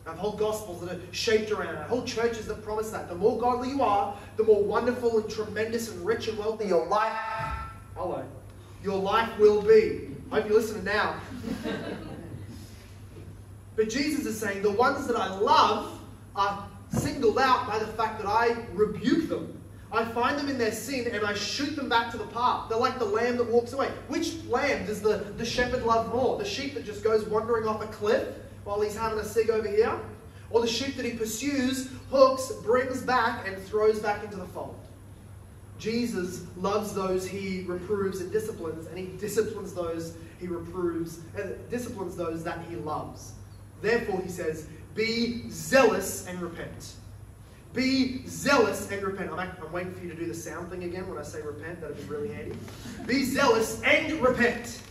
I 0.06 0.10
have 0.10 0.18
whole 0.18 0.32
gospels 0.32 0.80
that 0.80 0.96
are 0.96 1.00
shaped 1.12 1.50
around 1.50 1.74
it, 1.74 1.82
whole 1.82 2.04
churches 2.04 2.46
that 2.46 2.62
promise 2.62 2.90
that. 2.90 3.08
The 3.08 3.14
more 3.14 3.38
godly 3.38 3.68
you 3.68 3.82
are, 3.82 4.16
the 4.36 4.44
more 4.44 4.62
wonderful 4.62 5.18
and 5.18 5.30
tremendous 5.30 5.90
and 5.90 6.04
rich 6.06 6.26
and 6.28 6.38
wealthy 6.38 6.66
your 6.66 6.86
life, 6.86 7.16
hello, 7.94 8.24
your 8.82 8.98
life 8.98 9.38
will 9.38 9.60
be. 9.60 10.08
I 10.32 10.36
hope 10.36 10.48
you're 10.48 10.58
listening 10.58 10.84
now. 10.84 11.20
but 13.76 13.90
Jesus 13.90 14.24
is 14.24 14.38
saying 14.38 14.62
the 14.62 14.70
ones 14.70 15.06
that 15.06 15.16
I 15.16 15.34
love 15.34 16.00
are 16.34 16.66
singled 16.92 17.38
out 17.38 17.66
by 17.66 17.78
the 17.78 17.86
fact 17.86 18.22
that 18.22 18.28
I 18.28 18.56
rebuke 18.72 19.28
them. 19.28 19.60
I 19.92 20.04
find 20.04 20.38
them 20.38 20.48
in 20.48 20.56
their 20.56 20.72
sin 20.72 21.08
and 21.12 21.26
I 21.26 21.34
shoot 21.34 21.74
them 21.74 21.88
back 21.88 22.10
to 22.12 22.16
the 22.16 22.26
path. 22.26 22.68
They're 22.68 22.78
like 22.78 22.98
the 22.98 23.04
lamb 23.04 23.36
that 23.38 23.48
walks 23.48 23.72
away. 23.72 23.88
Which 24.06 24.36
lamb 24.44 24.86
does 24.86 25.02
the, 25.02 25.18
the 25.36 25.44
shepherd 25.44 25.82
love 25.82 26.14
more? 26.14 26.38
The 26.38 26.44
sheep 26.44 26.74
that 26.74 26.86
just 26.86 27.02
goes 27.02 27.24
wandering 27.26 27.66
off 27.66 27.82
a 27.82 27.88
cliff 27.88 28.28
while 28.64 28.80
he's 28.80 28.96
having 28.96 29.18
a 29.18 29.24
cig 29.24 29.50
over 29.50 29.68
here, 29.68 29.98
or 30.50 30.60
the 30.60 30.66
sheep 30.66 30.96
that 30.96 31.04
he 31.04 31.12
pursues, 31.12 31.90
hooks, 32.10 32.52
brings 32.62 33.02
back, 33.02 33.46
and 33.46 33.56
throws 33.64 34.00
back 34.00 34.24
into 34.24 34.36
the 34.36 34.46
fold. 34.46 34.76
Jesus 35.78 36.44
loves 36.56 36.94
those 36.94 37.26
he 37.26 37.64
reproves 37.66 38.20
and 38.20 38.30
disciplines, 38.30 38.86
and 38.86 38.98
he 38.98 39.06
disciplines 39.16 39.72
those 39.72 40.14
he 40.38 40.46
reproves, 40.46 41.20
and 41.36 41.56
disciplines 41.70 42.16
those 42.16 42.44
that 42.44 42.60
he 42.68 42.76
loves. 42.76 43.32
Therefore, 43.80 44.20
he 44.20 44.28
says, 44.28 44.66
Be 44.94 45.48
zealous 45.50 46.26
and 46.26 46.40
repent. 46.40 46.94
Be 47.72 48.26
zealous 48.26 48.90
and 48.90 49.02
repent. 49.02 49.30
I'm, 49.30 49.50
I'm 49.62 49.72
waiting 49.72 49.94
for 49.94 50.02
you 50.02 50.10
to 50.10 50.16
do 50.16 50.26
the 50.26 50.34
sound 50.34 50.70
thing 50.70 50.84
again 50.84 51.08
when 51.08 51.18
I 51.18 51.22
say 51.22 51.40
repent. 51.40 51.80
That'd 51.80 51.96
be 51.96 52.02
really 52.04 52.32
handy. 52.32 52.56
Be 53.06 53.24
zealous 53.24 53.80
and 53.82 54.20
repent. 54.20 54.82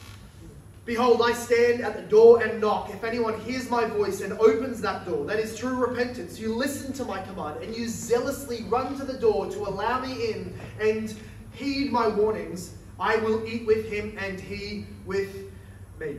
Behold, 0.86 1.22
I 1.22 1.34
stand 1.34 1.82
at 1.82 1.96
the 1.96 2.02
door 2.04 2.42
and 2.42 2.60
knock. 2.60 2.90
If 2.90 3.04
anyone 3.04 3.40
hears 3.42 3.70
my 3.70 3.86
voice 3.86 4.22
and 4.22 4.34
opens 4.34 4.82
that 4.82 5.06
door, 5.06 5.26
that 5.26 5.38
is 5.38 5.56
true 5.56 5.76
repentance. 5.76 6.40
You 6.40 6.56
listen 6.56 6.94
to 6.94 7.06
my 7.06 7.22
command 7.22 7.62
and 7.62 7.76
you 7.76 7.88
zealously 7.88 8.64
run 8.64 8.98
to 8.98 9.06
the 9.06 9.14
door 9.14 9.52
to 9.52 9.60
allow 9.60 10.00
me 10.00 10.32
in 10.32 10.60
and 10.80 11.14
heed 11.54 11.92
my 11.92 12.08
warnings. 12.08 12.74
I 13.00 13.18
will 13.18 13.46
eat 13.48 13.68
with 13.68 13.90
him 13.90 14.18
and 14.20 14.40
he 14.40 14.86
with 15.06 15.52
me. 16.00 16.18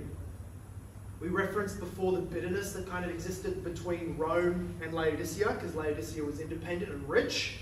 We 1.20 1.28
referenced 1.28 1.80
before 1.80 2.12
the 2.12 2.20
bitterness 2.20 2.72
that 2.72 2.88
kind 2.88 3.04
of 3.04 3.10
existed 3.10 3.62
between 3.62 4.16
Rome 4.16 4.74
and 4.82 4.94
Laodicea, 4.94 5.52
because 5.52 5.74
Laodicea 5.74 6.24
was 6.24 6.40
independent 6.40 6.90
and 6.92 7.06
rich. 7.06 7.58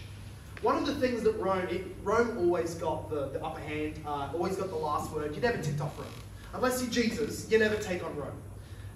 One 0.63 0.77
of 0.77 0.87
the 0.87 0.95
things 0.95 1.23
that 1.23 1.33
Rome, 1.41 1.67
it, 1.69 1.85
Rome 2.05 2.39
always 2.39 2.75
got 2.75 3.11
the, 3.11 3.29
the 3.29 3.45
upper 3.45 3.61
hand, 3.61 4.01
uh, 4.07 4.31
always 4.33 4.57
got 4.57 4.69
the 4.69 4.77
last 4.77 5.11
word. 5.13 5.35
You 5.35 5.41
never 5.41 5.61
ticked 5.61 5.81
off 5.81 5.99
Rome. 5.99 6.09
Unless 6.55 6.83
you're 6.83 6.91
Jesus, 6.91 7.51
you 7.51 7.59
never 7.59 7.77
take 7.77 8.05
on 8.05 8.17
Rome. 8.17 8.33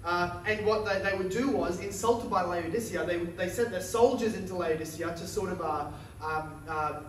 Uh, 0.03 0.39
and 0.45 0.65
what 0.65 0.85
they, 0.85 0.99
they 0.99 1.15
would 1.17 1.29
do 1.29 1.49
was, 1.49 1.79
insulted 1.79 2.29
by 2.29 2.43
Laodicea, 2.43 3.05
they, 3.05 3.17
they 3.19 3.47
sent 3.47 3.71
their 3.71 3.81
soldiers 3.81 4.35
into 4.35 4.55
Laodicea 4.55 5.15
to 5.15 5.27
sort 5.27 5.51
of 5.51 5.61
uh, 5.61 5.87
um, 6.21 6.61
uh, 6.67 6.99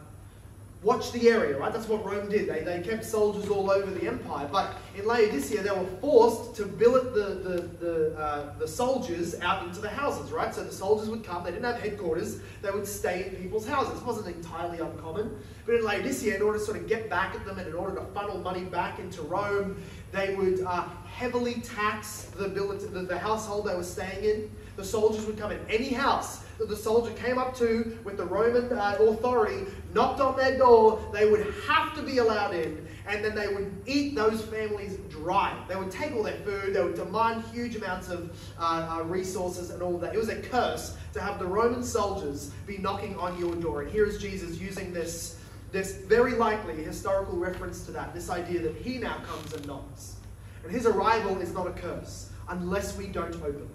watch 0.85 1.13
the 1.13 1.29
area, 1.31 1.59
right? 1.59 1.73
That's 1.73 1.89
what 1.89 2.05
Rome 2.05 2.29
did. 2.29 2.49
They, 2.49 2.61
they 2.61 2.81
kept 2.83 3.05
soldiers 3.05 3.49
all 3.49 3.71
over 3.71 3.91
the 3.91 4.07
empire. 4.07 4.47
But 4.53 4.77
in 4.97 5.07
Laodicea, 5.07 5.63
they 5.63 5.71
were 5.71 5.87
forced 6.01 6.55
to 6.57 6.67
billet 6.67 7.15
the, 7.15 7.35
the, 7.49 7.85
the, 7.85 8.19
uh, 8.19 8.59
the 8.59 8.69
soldiers 8.69 9.41
out 9.41 9.67
into 9.67 9.81
the 9.81 9.89
houses, 9.89 10.31
right? 10.31 10.55
So 10.55 10.63
the 10.63 10.73
soldiers 10.73 11.09
would 11.09 11.25
come, 11.25 11.43
they 11.43 11.51
didn't 11.51 11.65
have 11.65 11.81
headquarters, 11.81 12.41
they 12.61 12.71
would 12.71 12.87
stay 12.87 13.27
in 13.27 13.37
people's 13.37 13.67
houses. 13.67 13.99
It 13.99 14.07
wasn't 14.07 14.37
entirely 14.37 14.79
uncommon. 14.79 15.37
But 15.65 15.77
in 15.77 15.85
Laodicea, 15.85 16.37
in 16.37 16.43
order 16.43 16.59
to 16.59 16.65
sort 16.65 16.77
of 16.77 16.87
get 16.87 17.09
back 17.09 17.35
at 17.35 17.47
them 17.47 17.59
and 17.59 17.67
in 17.67 17.75
order 17.75 17.97
to 17.97 18.05
funnel 18.13 18.39
money 18.39 18.65
back 18.65 18.99
into 18.99 19.23
Rome, 19.23 19.83
they 20.13 20.35
would 20.35 20.61
uh, 20.61 20.85
heavily 21.07 21.55
tax 21.55 22.25
the, 22.37 22.49
billet, 22.49 22.93
the, 22.93 23.01
the 23.01 23.19
household 23.19 23.67
they 23.67 23.75
were 23.75 23.83
staying 23.83 24.25
in. 24.25 24.51
the 24.77 24.85
soldiers 24.85 25.25
would 25.25 25.39
come 25.39 25.51
in. 25.51 25.61
Any 25.71 25.95
house 25.95 26.44
that 26.59 26.69
the 26.69 26.77
soldier 26.77 27.13
came 27.15 27.39
up 27.39 27.57
to 27.57 27.99
with 28.05 28.17
the 28.17 28.25
Roman 28.25 28.73
uh, 28.73 28.97
authority, 29.01 29.67
knocked 29.93 30.21
on 30.21 30.37
their 30.37 30.57
door, 30.57 31.01
they 31.13 31.29
would 31.29 31.53
have 31.67 31.95
to 31.97 32.03
be 32.03 32.19
allowed 32.19 32.55
in, 32.55 32.87
and 33.07 33.25
then 33.25 33.35
they 33.35 33.49
would 33.49 33.73
eat 33.87 34.15
those 34.15 34.43
families 34.43 34.99
dry. 35.11 35.57
They 35.69 35.77
would 35.77 35.91
take 35.91 36.15
all 36.15 36.23
their 36.23 36.39
food, 36.39 36.75
they 36.75 36.83
would 36.83 36.95
demand 36.95 37.45
huge 37.53 37.77
amounts 37.77 38.09
of 38.09 38.37
uh, 38.59 38.99
uh, 38.99 39.05
resources 39.05 39.71
and 39.71 39.83
all 39.83 39.99
that. 39.99 40.15
It 40.15 40.19
was 40.19 40.29
a 40.29 40.41
curse 40.41 40.97
to 41.13 41.21
have 41.21 41.39
the 41.39 41.47
Roman 41.47 41.83
soldiers 41.83 42.51
be 42.67 42.79
knocking 42.79 43.17
on 43.17 43.39
your 43.39 43.55
door. 43.57 43.83
And 43.83 43.91
here 43.91 44.07
is 44.07 44.19
Jesus 44.19 44.59
using 44.59 44.93
this, 44.93 45.39
this 45.73 45.97
very 45.97 46.35
likely 46.35 46.75
historical 46.83 47.37
reference 47.37 47.85
to 47.87 47.93
that, 47.93 48.15
this 48.15 48.31
idea 48.31 48.61
that 48.63 48.77
he 48.77 48.99
now 48.99 49.19
comes 49.27 49.53
and 49.53 49.67
knocks. 49.67 50.17
And 50.63 50.73
his 50.73 50.87
arrival 50.87 51.39
is 51.41 51.53
not 51.53 51.67
a 51.67 51.73
curse 51.73 52.31
unless 52.49 52.97
we 52.97 53.07
don't 53.07 53.35
open. 53.37 53.69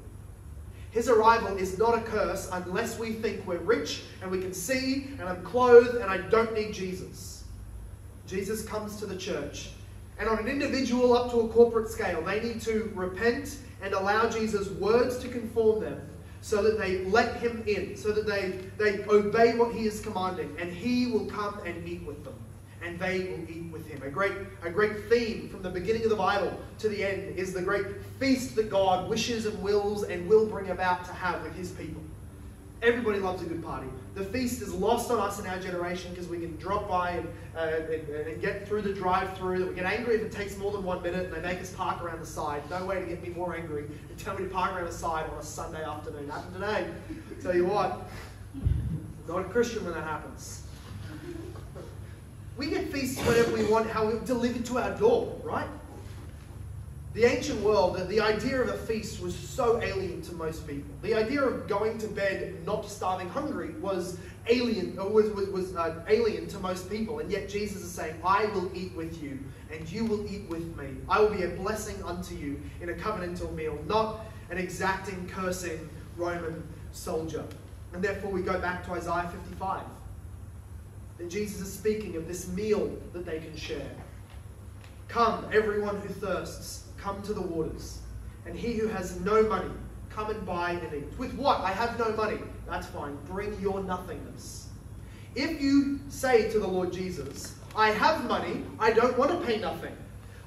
His 0.91 1.07
arrival 1.07 1.55
is 1.57 1.77
not 1.77 1.97
a 1.97 2.01
curse 2.01 2.49
unless 2.51 2.97
we 2.97 3.13
think 3.13 3.45
we're 3.45 3.59
rich 3.59 4.03
and 4.21 4.31
we 4.31 4.41
can 4.41 4.53
see 4.53 5.09
and 5.19 5.23
I'm 5.23 5.43
clothed 5.43 5.95
and 5.95 6.05
I 6.05 6.17
don't 6.29 6.53
need 6.53 6.73
Jesus. 6.73 7.43
Jesus 8.25 8.63
comes 8.63 8.97
to 8.97 9.05
the 9.05 9.15
church. 9.15 9.71
And 10.17 10.27
on 10.27 10.39
an 10.39 10.47
individual 10.47 11.15
up 11.15 11.31
to 11.31 11.41
a 11.41 11.47
corporate 11.47 11.89
scale, 11.89 12.21
they 12.21 12.41
need 12.41 12.61
to 12.61 12.91
repent 12.93 13.57
and 13.81 13.93
allow 13.93 14.29
Jesus' 14.29 14.69
words 14.69 15.17
to 15.19 15.27
conform 15.29 15.81
them 15.81 16.01
so 16.41 16.61
that 16.63 16.77
they 16.77 17.05
let 17.05 17.37
him 17.37 17.63
in, 17.67 17.95
so 17.95 18.11
that 18.11 18.25
they, 18.25 18.59
they 18.77 19.03
obey 19.05 19.55
what 19.57 19.73
he 19.73 19.85
is 19.85 20.01
commanding, 20.01 20.55
and 20.59 20.71
he 20.71 21.07
will 21.07 21.25
come 21.25 21.59
and 21.65 21.83
meet 21.83 22.03
with 22.03 22.23
them 22.23 22.33
and 22.83 22.99
they 22.99 23.25
will 23.25 23.49
eat 23.49 23.71
with 23.71 23.87
him. 23.87 24.01
A 24.03 24.09
great, 24.09 24.33
a 24.63 24.69
great 24.69 25.09
theme 25.09 25.49
from 25.49 25.61
the 25.61 25.69
beginning 25.69 26.03
of 26.03 26.09
the 26.09 26.15
Bible 26.15 26.57
to 26.79 26.89
the 26.89 27.03
end 27.03 27.37
is 27.37 27.53
the 27.53 27.61
great 27.61 27.85
feast 28.19 28.55
that 28.55 28.69
God 28.69 29.09
wishes 29.09 29.45
and 29.45 29.61
wills 29.61 30.03
and 30.03 30.27
will 30.27 30.45
bring 30.45 30.69
about 30.69 31.05
to 31.05 31.13
have 31.13 31.43
with 31.43 31.55
his 31.55 31.71
people. 31.71 32.01
Everybody 32.81 33.19
loves 33.19 33.41
a 33.43 33.45
good 33.45 33.61
party. 33.61 33.87
The 34.15 34.23
feast 34.23 34.61
is 34.61 34.73
lost 34.73 35.11
on 35.11 35.19
us 35.19 35.37
in 35.37 35.45
our 35.47 35.59
generation 35.59 36.11
because 36.11 36.29
we 36.29 36.39
can 36.39 36.55
drop 36.55 36.87
by 36.87 37.11
and, 37.11 37.27
uh, 37.55 37.59
and, 37.91 38.09
and, 38.09 38.41
get 38.41 38.65
through 38.65 38.83
the 38.83 38.93
drive 38.93 39.37
through. 39.37 39.67
We 39.67 39.75
get 39.75 39.83
angry 39.83 40.15
if 40.15 40.21
it 40.21 40.31
takes 40.31 40.57
more 40.57 40.71
than 40.71 40.85
one 40.85 41.03
minute 41.03 41.25
and 41.25 41.33
they 41.33 41.41
make 41.41 41.59
us 41.59 41.73
park 41.73 42.01
around 42.01 42.21
the 42.21 42.25
side. 42.25 42.61
No 42.69 42.85
way 42.85 43.01
to 43.01 43.05
get 43.05 43.21
me 43.21 43.29
more 43.29 43.53
angry 43.53 43.85
tell 44.19 44.37
me 44.37 44.43
to 44.43 44.49
park 44.49 44.75
around 44.75 44.85
the 44.85 44.91
side 44.91 45.29
on 45.29 45.37
a 45.37 45.43
Sunday 45.43 45.83
afternoon. 45.83 46.29
Happened 46.29 46.53
today. 46.53 46.87
Tell 47.41 47.55
you 47.55 47.65
what, 47.65 48.09
not 49.27 49.39
a 49.39 49.43
Christian 49.45 49.85
when 49.85 49.93
that 49.93 50.03
happens. 50.03 50.58
We 52.59 52.69
get 52.69 52.91
feasts 52.91 53.25
whenever 53.25 53.53
we 53.53 53.63
want, 53.63 53.89
how 53.89 54.05
we 54.05 54.19
delivered 54.25 54.65
to 54.65 54.79
our 54.79 54.93
door, 54.97 55.33
right? 55.45 55.69
The 57.13 57.23
ancient 57.23 57.61
world, 57.61 58.05
the 58.09 58.19
idea 58.19 58.61
of 58.61 58.67
a 58.67 58.77
feast 58.77 59.21
was 59.21 59.33
so 59.33 59.81
alien 59.81 60.21
to 60.23 60.35
most 60.35 60.67
people. 60.67 60.93
The 61.01 61.15
idea 61.15 61.41
of 61.41 61.69
going 61.69 61.97
to 61.99 62.07
bed 62.09 62.57
not 62.65 62.85
starving 62.89 63.29
hungry 63.29 63.75
was 63.75 64.17
alien, 64.49 64.97
was, 64.97 65.29
was, 65.29 65.47
was 65.47 65.73
uh, 65.77 66.03
alien 66.09 66.47
to 66.47 66.59
most 66.59 66.89
people. 66.89 67.19
And 67.19 67.31
yet 67.31 67.47
Jesus 67.47 67.81
is 67.81 67.91
saying, 67.91 68.15
I 68.25 68.47
will 68.47 68.69
eat 68.75 68.93
with 68.93 69.23
you, 69.23 69.39
and 69.71 69.89
you 69.89 70.03
will 70.03 70.29
eat 70.29 70.49
with 70.49 70.75
me. 70.75 70.97
I 71.07 71.21
will 71.21 71.29
be 71.29 71.43
a 71.43 71.49
blessing 71.49 72.03
unto 72.03 72.35
you 72.35 72.59
in 72.81 72.89
a 72.89 72.93
covenantal 72.93 73.55
meal, 73.55 73.79
not 73.87 74.25
an 74.49 74.57
exacting, 74.57 75.29
cursing 75.29 75.89
Roman 76.17 76.61
soldier. 76.91 77.45
And 77.93 78.03
therefore 78.03 78.31
we 78.31 78.41
go 78.41 78.59
back 78.59 78.85
to 78.87 78.91
Isaiah 78.91 79.31
55 79.47 79.81
that 81.19 81.29
Jesus 81.29 81.61
is 81.61 81.71
speaking 81.71 82.15
of 82.15 82.27
this 82.27 82.47
meal 82.47 82.91
that 83.13 83.25
they 83.25 83.39
can 83.39 83.55
share. 83.55 83.91
Come, 85.07 85.45
everyone 85.53 85.99
who 86.01 86.09
thirsts, 86.09 86.85
come 86.97 87.21
to 87.23 87.33
the 87.33 87.41
waters. 87.41 87.99
And 88.45 88.57
he 88.57 88.73
who 88.73 88.87
has 88.87 89.19
no 89.19 89.43
money, 89.43 89.69
come 90.09 90.31
and 90.31 90.45
buy 90.45 90.71
and 90.71 90.93
eat. 90.93 91.19
With 91.19 91.33
what? 91.35 91.61
I 91.61 91.71
have 91.71 91.99
no 91.99 92.09
money. 92.13 92.39
That's 92.67 92.87
fine. 92.87 93.17
Bring 93.27 93.59
your 93.61 93.83
nothingness. 93.83 94.69
If 95.35 95.61
you 95.61 95.99
say 96.09 96.49
to 96.51 96.59
the 96.59 96.67
Lord 96.67 96.91
Jesus, 96.91 97.55
I 97.75 97.91
have 97.91 98.25
money, 98.25 98.63
I 98.79 98.91
don't 98.91 99.17
want 99.17 99.31
to 99.31 99.45
pay 99.45 99.59
nothing. 99.59 99.95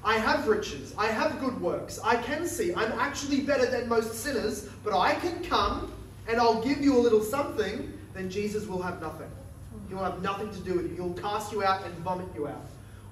I 0.05 0.17
have 0.17 0.49
riches, 0.49 0.93
I 0.97 1.07
have 1.07 1.39
good 1.39 1.59
works, 1.61 1.97
I 2.03 2.17
can 2.17 2.45
see, 2.45 2.75
I'm 2.75 2.91
actually 2.99 3.39
better 3.39 3.65
than 3.65 3.87
most 3.87 4.15
sinners, 4.15 4.67
but 4.83 4.93
I 4.93 5.15
can 5.15 5.41
come 5.45 5.93
and 6.27 6.41
I'll 6.41 6.61
give 6.61 6.81
you 6.81 6.97
a 6.97 6.99
little 6.99 7.23
something, 7.23 7.97
then 8.13 8.29
Jesus 8.29 8.67
will 8.67 8.81
have 8.81 8.99
nothing. 8.99 9.31
He 9.93 9.97
will 9.97 10.05
have 10.05 10.23
nothing 10.23 10.49
to 10.49 10.59
do 10.61 10.73
with 10.73 10.89
you. 10.89 10.95
He'll 10.95 11.13
cast 11.13 11.51
you 11.51 11.63
out 11.63 11.85
and 11.85 11.93
vomit 11.99 12.25
you 12.33 12.47
out. 12.47 12.65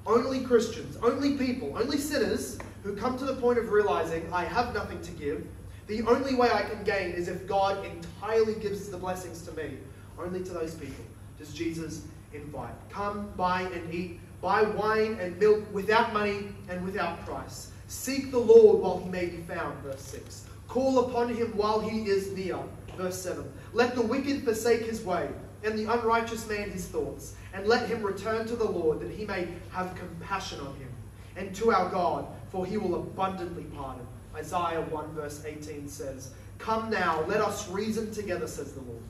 Only 0.08 0.44
Christians, 0.44 0.98
only 1.04 1.38
people, 1.38 1.78
only 1.78 2.00
sinners 2.00 2.58
who 2.82 2.96
come 2.96 3.20
to 3.20 3.26
the 3.26 3.36
point 3.36 3.60
of 3.60 3.70
realizing, 3.70 4.28
I 4.34 4.46
have 4.46 4.74
nothing 4.74 5.00
to 5.04 5.12
give. 5.12 5.46
The 5.86 6.02
only 6.08 6.34
way 6.34 6.50
I 6.50 6.64
can 6.64 6.84
gain 6.84 7.12
is 7.12 7.28
if 7.28 7.46
God 7.46 7.86
entirely 7.86 8.56
gives 8.56 8.90
the 8.90 8.98
blessings 8.98 9.44
to 9.44 9.52
me. 9.52 9.78
Only 10.18 10.44
to 10.44 10.54
those 10.54 10.74
people 10.74 11.06
does 11.38 11.54
Jesus 11.54 12.02
invite. 12.34 12.74
Come, 12.90 13.30
buy 13.38 13.62
and 13.62 13.94
eat. 13.94 14.20
Buy 14.42 14.64
wine 14.64 15.20
and 15.22 15.38
milk 15.38 15.64
without 15.72 16.14
money 16.14 16.48
and 16.68 16.84
without 16.84 17.24
price. 17.28 17.70
Seek 17.90 18.32
the 18.32 18.40
Lord 18.40 18.80
while 18.82 18.98
he 18.98 19.08
may 19.08 19.28
be 19.28 19.44
found, 19.44 19.78
verse 19.84 20.02
6. 20.02 20.46
Call 20.68 21.12
upon 21.12 21.32
him 21.32 21.56
while 21.56 21.80
he 21.80 22.08
is 22.08 22.32
near, 22.32 22.58
verse 22.98 23.22
7. 23.22 23.46
Let 23.72 23.94
the 23.94 24.02
wicked 24.02 24.44
forsake 24.44 24.88
his 24.88 25.04
way 25.04 25.30
and 25.64 25.78
the 25.78 25.92
unrighteous 25.92 26.48
man 26.48 26.70
his 26.70 26.88
thoughts, 26.88 27.36
and 27.54 27.68
let 27.68 27.88
him 27.88 28.02
return 28.02 28.48
to 28.48 28.56
the 28.56 28.66
Lord, 28.66 29.00
that 29.00 29.12
he 29.12 29.26
may 29.26 29.48
have 29.72 29.96
compassion 29.96 30.60
on 30.60 30.76
him, 30.76 30.90
and 31.36 31.54
to 31.56 31.72
our 31.72 31.90
God, 31.90 32.28
for 32.50 32.66
he 32.66 32.78
will 32.78 32.96
abundantly 32.96 33.64
pardon. 33.76 34.06
Isaiah 34.36 34.82
1 34.82 35.14
verse 35.14 35.44
18 35.46 35.88
says, 35.88 36.32
Come 36.58 36.90
now, 36.90 37.24
let 37.26 37.42
us 37.42 37.68
reason 37.70 38.12
together, 38.12 38.48
says 38.48 38.74
the 38.74 38.82
Lord. 38.82 39.02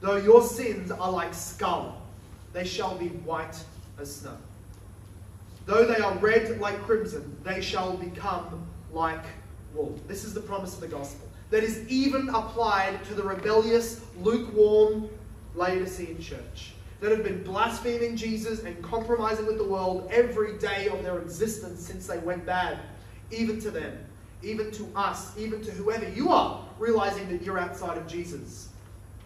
Though 0.00 0.16
your 0.16 0.42
sins 0.42 0.90
are 0.90 1.10
like 1.10 1.32
scarlet, 1.32 1.94
they 2.52 2.64
shall 2.64 2.96
be 2.96 3.08
white 3.08 3.56
as 4.00 4.16
snow. 4.16 4.36
Though 5.64 5.86
they 5.86 6.00
are 6.00 6.16
red 6.18 6.60
like 6.60 6.82
crimson, 6.82 7.36
they 7.44 7.60
shall 7.60 7.96
become 7.96 8.66
like 8.92 9.24
wool. 9.74 9.98
This 10.08 10.24
is 10.24 10.34
the 10.34 10.40
promise 10.40 10.74
of 10.74 10.80
the 10.80 10.88
gospel. 10.88 11.28
That 11.50 11.62
is 11.62 11.86
even 11.88 12.28
applied 12.30 13.04
to 13.04 13.14
the 13.14 13.22
rebellious, 13.22 14.00
lukewarm, 14.20 15.08
Laodicean 15.54 16.20
church 16.20 16.72
that 17.02 17.10
have 17.10 17.24
been 17.24 17.42
blaspheming 17.42 18.16
Jesus 18.16 18.62
and 18.62 18.80
compromising 18.80 19.44
with 19.44 19.58
the 19.58 19.64
world 19.64 20.08
every 20.10 20.56
day 20.58 20.88
of 20.88 21.02
their 21.02 21.18
existence 21.18 21.84
since 21.84 22.06
they 22.06 22.18
went 22.18 22.46
bad, 22.46 22.78
even 23.32 23.60
to 23.60 23.72
them, 23.72 23.98
even 24.40 24.70
to 24.70 24.88
us, 24.94 25.36
even 25.36 25.60
to 25.62 25.72
whoever 25.72 26.08
you 26.08 26.30
are, 26.30 26.64
realizing 26.78 27.28
that 27.28 27.42
you're 27.42 27.58
outside 27.58 27.98
of 27.98 28.06
Jesus. 28.06 28.68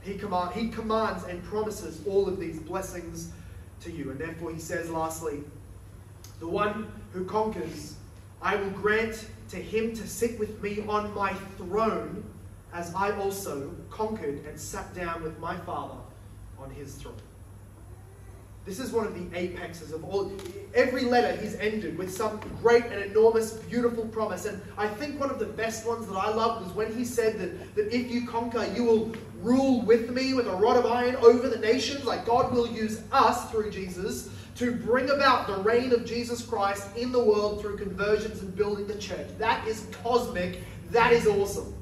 He, 0.01 0.17
command, 0.17 0.55
he 0.55 0.69
commands 0.69 1.25
and 1.25 1.43
promises 1.45 2.01
all 2.07 2.27
of 2.27 2.41
these 2.41 2.59
blessings 2.61 3.33
to 3.81 3.93
you. 3.93 4.11
And 4.11 4.19
therefore, 4.19 4.53
he 4.53 4.61
says, 4.61 4.89
lastly, 4.91 5.43
the 6.41 6.49
one 6.49 6.91
who 7.13 7.27
conquers, 7.27 7.97
I 8.41 8.57
will 8.57 8.71
grant 8.71 9.29
to 9.51 9.57
him 9.57 9.95
to 9.97 10.09
sit 10.09 10.39
with 10.39 10.63
me 10.63 10.83
on 10.89 11.13
my 11.15 11.35
throne, 11.59 12.25
as 12.73 12.95
I 12.95 13.11
also 13.19 13.75
conquered 13.91 14.47
and 14.47 14.59
sat 14.59 14.95
down 14.95 15.23
with 15.23 15.39
my 15.39 15.59
Father 15.59 15.97
on 16.61 16.71
his 16.71 16.95
throne. 16.95 17.15
This 18.67 18.81
is 18.81 18.91
one 18.91 19.07
of 19.07 19.15
the 19.15 19.39
apexes 19.39 19.93
of 19.93 20.03
all. 20.05 20.33
Every 20.75 21.05
letter 21.05 21.41
he's 21.41 21.55
ended 21.55 21.97
with 21.97 22.13
some 22.13 22.41
great 22.61 22.85
and 22.87 23.01
enormous, 23.01 23.53
beautiful 23.53 24.05
promise. 24.09 24.45
And 24.45 24.61
I 24.77 24.89
think 24.89 25.21
one 25.21 25.31
of 25.31 25.39
the 25.39 25.47
best 25.47 25.87
ones 25.87 26.09
that 26.09 26.17
I 26.17 26.31
loved 26.31 26.67
was 26.67 26.75
when 26.75 26.93
he 26.93 27.05
said 27.05 27.39
that, 27.39 27.77
that 27.77 27.95
if 27.95 28.11
you 28.11 28.27
conquer, 28.27 28.67
you 28.75 28.83
will 28.83 29.15
rule 29.41 29.83
with 29.83 30.11
me 30.11 30.35
with 30.35 30.49
a 30.49 30.57
rod 30.57 30.77
of 30.77 30.85
iron 30.85 31.15
over 31.17 31.49
the 31.49 31.59
nations. 31.59 32.05
Like 32.05 32.27
God 32.27 32.53
will 32.53 32.67
use 32.67 33.03
us 33.13 33.49
through 33.53 33.71
Jesus 33.71 34.31
to 34.57 34.75
bring 34.75 35.11
about 35.11 35.47
the 35.47 35.59
reign 35.59 35.93
of 35.93 36.05
Jesus 36.05 36.45
Christ 36.45 36.89
in 36.97 37.13
the 37.13 37.23
world 37.23 37.61
through 37.61 37.77
conversions 37.77 38.43
and 38.43 38.57
building 38.57 38.89
the 38.89 38.99
church. 38.99 39.29
That 39.39 39.67
is 39.69 39.87
cosmic. 40.03 40.59
That 40.91 41.13
is 41.13 41.29
awesome. 41.29 41.73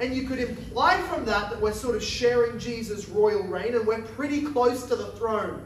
And 0.00 0.14
you 0.14 0.24
could 0.28 0.38
imply 0.38 1.00
from 1.02 1.24
that 1.24 1.50
that 1.50 1.60
we're 1.60 1.72
sort 1.72 1.96
of 1.96 2.02
sharing 2.02 2.58
Jesus' 2.58 3.08
royal 3.08 3.42
reign 3.44 3.74
and 3.74 3.86
we're 3.86 4.02
pretty 4.02 4.42
close 4.42 4.84
to 4.86 4.96
the 4.96 5.08
throne. 5.12 5.62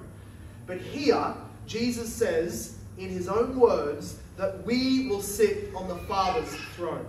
But 0.67 0.79
here, 0.79 1.35
Jesus 1.67 2.13
says, 2.13 2.77
in 2.99 3.09
his 3.09 3.29
own 3.29 3.59
words, 3.59 4.19
that 4.37 4.65
we 4.65 5.09
will 5.09 5.23
sit 5.23 5.75
on 5.75 5.89
the 5.89 5.97
Father's 5.97 6.55
throne. 6.77 7.07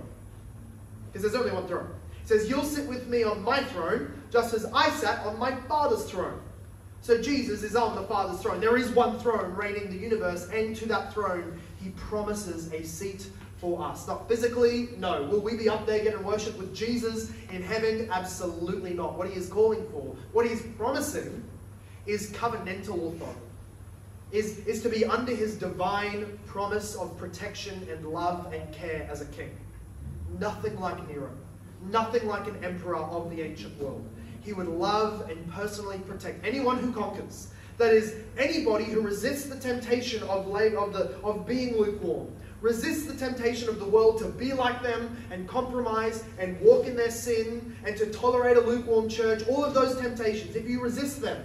Because 1.07 1.21
there's 1.21 1.41
only 1.41 1.53
one 1.53 1.67
throne. 1.67 1.89
He 2.21 2.27
says, 2.27 2.49
You'll 2.49 2.63
sit 2.63 2.87
with 2.87 3.07
me 3.07 3.23
on 3.23 3.41
my 3.43 3.63
throne, 3.63 4.11
just 4.31 4.53
as 4.53 4.65
I 4.73 4.89
sat 4.89 5.25
on 5.25 5.37
my 5.37 5.55
Father's 5.67 6.09
throne. 6.09 6.39
So 7.01 7.21
Jesus 7.21 7.63
is 7.63 7.75
on 7.75 7.95
the 7.95 8.03
Father's 8.03 8.41
throne. 8.41 8.61
There 8.61 8.77
is 8.77 8.89
one 8.91 9.19
throne 9.19 9.53
reigning 9.55 9.89
the 9.89 9.97
universe, 9.97 10.47
and 10.53 10.75
to 10.77 10.87
that 10.87 11.13
throne, 11.13 11.59
he 11.81 11.89
promises 11.91 12.71
a 12.71 12.83
seat 12.83 13.27
for 13.63 13.81
us. 13.81 14.05
Not 14.09 14.27
physically, 14.27 14.89
no. 14.97 15.23
Will 15.23 15.39
we 15.39 15.55
be 15.55 15.69
up 15.69 15.87
there 15.87 16.03
getting 16.03 16.21
worship 16.21 16.57
with 16.57 16.75
Jesus 16.75 17.31
in 17.49 17.63
heaven? 17.63 18.09
Absolutely 18.11 18.93
not. 18.93 19.17
What 19.17 19.29
he 19.29 19.35
is 19.39 19.47
calling 19.47 19.87
for, 19.89 20.15
what 20.33 20.45
he's 20.45 20.61
promising, 20.77 21.41
is 22.05 22.31
covenantal 22.31 23.15
authority. 23.15 23.39
Is, 24.33 24.57
is 24.67 24.81
to 24.81 24.89
be 24.89 25.05
under 25.05 25.33
his 25.33 25.55
divine 25.55 26.37
promise 26.45 26.95
of 26.95 27.17
protection 27.17 27.87
and 27.89 28.05
love 28.05 28.51
and 28.51 28.69
care 28.73 29.07
as 29.09 29.21
a 29.21 29.25
king. 29.27 29.55
Nothing 30.39 30.77
like 30.79 31.07
Nero. 31.07 31.31
nothing 31.89 32.27
like 32.27 32.47
an 32.47 32.63
emperor 32.63 32.97
of 32.97 33.29
the 33.29 33.41
ancient 33.41 33.77
world. 33.81 34.05
He 34.41 34.51
would 34.51 34.67
love 34.67 35.29
and 35.29 35.49
personally 35.51 35.99
protect 35.99 36.45
anyone 36.45 36.79
who 36.79 36.91
conquers. 36.91 37.47
That 37.77 37.93
is, 37.93 38.15
anybody 38.37 38.85
who 38.85 39.01
resists 39.01 39.45
the 39.45 39.55
temptation 39.55 40.21
of, 40.23 40.47
of, 40.47 40.93
the, 40.93 41.17
of 41.23 41.45
being 41.47 41.77
lukewarm, 41.77 42.27
resists 42.63 43.05
the 43.05 43.13
temptation 43.13 43.67
of 43.67 43.77
the 43.77 43.85
world 43.85 44.17
to 44.17 44.25
be 44.29 44.53
like 44.53 44.81
them 44.81 45.17
and 45.31 45.45
compromise 45.49 46.23
and 46.39 46.59
walk 46.61 46.87
in 46.87 46.95
their 46.95 47.11
sin 47.11 47.75
and 47.85 47.97
to 47.97 48.05
tolerate 48.05 48.55
a 48.55 48.61
lukewarm 48.61 49.09
church, 49.09 49.45
all 49.49 49.65
of 49.65 49.73
those 49.73 49.99
temptations, 49.99 50.55
if 50.55 50.67
you 50.67 50.81
resist 50.81 51.21
them, 51.21 51.43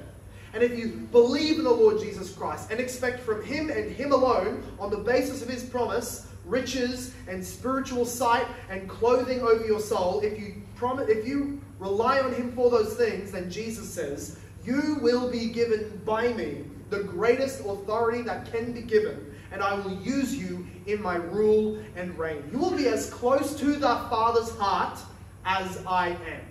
and 0.55 0.63
if 0.63 0.79
you 0.79 1.09
believe 1.11 1.59
in 1.59 1.65
the 1.65 1.71
Lord 1.71 1.99
Jesus 1.99 2.33
Christ 2.33 2.71
and 2.71 2.79
expect 2.79 3.19
from 3.19 3.45
Him 3.45 3.69
and 3.69 3.91
Him 3.91 4.13
alone, 4.13 4.63
on 4.79 4.91
the 4.91 4.99
basis 4.99 5.43
of 5.43 5.49
His 5.49 5.65
promise, 5.65 6.29
riches 6.45 7.13
and 7.27 7.45
spiritual 7.45 8.07
sight 8.07 8.47
and 8.71 8.89
clothing 8.89 9.43
over 9.43 9.67
your 9.67 9.81
soul, 9.81 10.21
if 10.21 10.39
you 10.39 10.63
promise, 10.77 11.09
if 11.09 11.27
you 11.27 11.61
rely 11.81 12.21
on 12.21 12.33
Him 12.33 12.53
for 12.53 12.71
those 12.71 12.95
things, 12.95 13.33
then 13.33 13.51
Jesus 13.51 13.93
says, 13.93 14.39
you 14.65 14.99
will 15.01 15.31
be 15.31 15.49
given 15.49 16.01
by 16.05 16.33
me 16.33 16.65
the 16.91 17.03
greatest 17.03 17.61
authority 17.61 18.23
that 18.23 18.51
can 18.53 18.73
be 18.73 18.83
given, 18.83 19.35
and 19.53 19.63
I 19.63 19.75
will 19.75 19.95
use 20.01 20.37
you 20.37 20.67
in 20.87 21.03
my 21.03 21.17
rule 21.17 21.83
and 21.97 22.19
reign. 22.19 22.43
You 22.53 22.59
will 22.59 22.77
be 22.77 22.89
as 22.89 23.11
close 23.11 23.59
to 23.59 23.75
the 23.75 23.97
Father's 24.11 24.51
heart 24.59 24.99
as 25.45 25.83
I 25.87 26.09
am. 26.09 26.47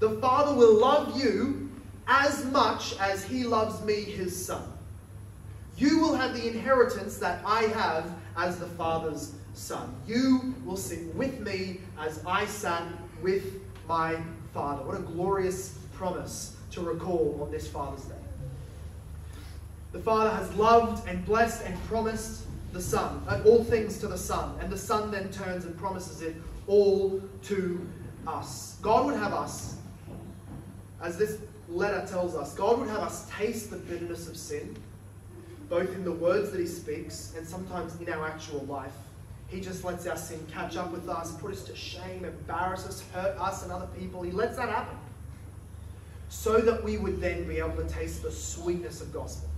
The 0.00 0.10
Father 0.20 0.54
will 0.54 0.78
love 0.80 1.20
you 1.20 1.70
as 2.06 2.44
much 2.46 2.98
as 2.98 3.24
he 3.24 3.44
loves 3.44 3.82
me, 3.84 4.02
his 4.02 4.44
son. 4.44 4.62
You 5.76 5.98
will 5.98 6.14
have 6.14 6.34
the 6.34 6.46
inheritance 6.46 7.18
that 7.18 7.42
I 7.44 7.62
have 7.62 8.10
as 8.36 8.58
the 8.58 8.66
Father's 8.66 9.32
son. 9.54 9.94
You 10.06 10.54
will 10.64 10.76
sit 10.76 11.14
with 11.14 11.40
me 11.40 11.80
as 11.98 12.22
I 12.26 12.46
sat 12.46 12.84
with 13.22 13.60
my 13.88 14.18
Father. 14.52 14.84
What 14.84 14.96
a 14.96 15.02
glorious 15.02 15.78
promise 15.94 16.56
to 16.72 16.80
recall 16.80 17.38
on 17.42 17.50
this 17.50 17.66
Father's 17.66 18.04
Day. 18.04 18.23
The 19.94 20.00
Father 20.00 20.30
has 20.30 20.52
loved 20.56 21.06
and 21.08 21.24
blessed 21.24 21.64
and 21.64 21.80
promised 21.84 22.46
the 22.72 22.82
Son, 22.82 23.22
uh, 23.28 23.40
all 23.46 23.62
things 23.62 23.98
to 23.98 24.08
the 24.08 24.18
Son, 24.18 24.58
and 24.60 24.68
the 24.68 24.76
Son 24.76 25.12
then 25.12 25.30
turns 25.30 25.66
and 25.66 25.78
promises 25.78 26.20
it 26.20 26.34
all 26.66 27.22
to 27.44 27.88
us. 28.26 28.76
God 28.82 29.06
would 29.06 29.14
have 29.14 29.32
us, 29.32 29.76
as 31.00 31.16
this 31.16 31.38
letter 31.68 32.04
tells 32.10 32.34
us, 32.34 32.54
God 32.54 32.80
would 32.80 32.88
have 32.88 33.02
us 33.02 33.30
taste 33.38 33.70
the 33.70 33.76
bitterness 33.76 34.26
of 34.28 34.36
sin, 34.36 34.76
both 35.68 35.94
in 35.94 36.02
the 36.02 36.10
words 36.10 36.50
that 36.50 36.58
He 36.58 36.66
speaks 36.66 37.32
and 37.36 37.46
sometimes 37.46 37.94
in 38.00 38.12
our 38.12 38.26
actual 38.26 38.66
life. 38.66 38.96
He 39.46 39.60
just 39.60 39.84
lets 39.84 40.08
our 40.08 40.16
sin 40.16 40.44
catch 40.50 40.76
up 40.76 40.90
with 40.90 41.08
us, 41.08 41.36
put 41.36 41.52
us 41.52 41.62
to 41.66 41.76
shame, 41.76 42.24
embarrass 42.24 42.84
us, 42.84 43.04
hurt 43.12 43.38
us 43.38 43.62
and 43.62 43.70
other 43.70 43.88
people. 43.96 44.22
He 44.22 44.32
lets 44.32 44.56
that 44.56 44.70
happen. 44.70 44.98
So 46.30 46.58
that 46.58 46.82
we 46.82 46.98
would 46.98 47.20
then 47.20 47.46
be 47.46 47.58
able 47.58 47.76
to 47.76 47.88
taste 47.88 48.24
the 48.24 48.32
sweetness 48.32 49.00
of 49.00 49.12
gospel. 49.12 49.50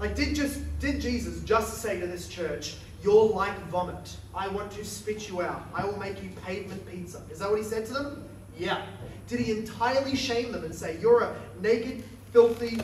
Like, 0.00 0.16
did 0.16 0.34
just 0.34 0.60
did 0.80 0.98
Jesus 1.00 1.44
just 1.44 1.82
say 1.82 2.00
to 2.00 2.06
this 2.06 2.26
church, 2.26 2.76
You're 3.02 3.28
like 3.28 3.56
vomit. 3.68 4.16
I 4.34 4.48
want 4.48 4.72
to 4.72 4.84
spit 4.84 5.28
you 5.28 5.42
out. 5.42 5.62
I 5.74 5.84
will 5.84 5.98
make 5.98 6.22
you 6.22 6.30
pavement 6.44 6.90
pizza. 6.90 7.22
Is 7.30 7.40
that 7.40 7.50
what 7.50 7.58
he 7.58 7.64
said 7.64 7.84
to 7.86 7.92
them? 7.92 8.24
Yeah. 8.58 8.86
Did 9.28 9.40
he 9.40 9.52
entirely 9.52 10.16
shame 10.16 10.52
them 10.52 10.64
and 10.64 10.74
say, 10.74 10.98
You're 11.00 11.22
a 11.24 11.36
naked, 11.60 12.02
filthy, 12.32 12.80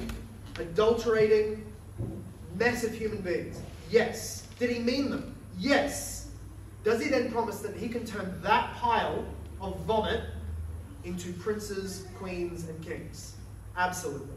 adulterating 0.56 1.64
mess 2.54 2.84
of 2.84 2.92
human 2.92 3.22
beings? 3.22 3.60
Yes. 3.90 4.46
Did 4.58 4.70
he 4.70 4.78
mean 4.78 5.10
them? 5.10 5.34
Yes. 5.58 6.28
Does 6.84 7.02
he 7.02 7.08
then 7.08 7.32
promise 7.32 7.60
that 7.60 7.74
he 7.74 7.88
can 7.88 8.04
turn 8.04 8.38
that 8.42 8.74
pile 8.74 9.24
of 9.60 9.80
vomit 9.80 10.20
into 11.04 11.32
princes, 11.32 12.06
queens, 12.18 12.68
and 12.68 12.84
kings? 12.84 13.36
Absolutely. 13.76 14.35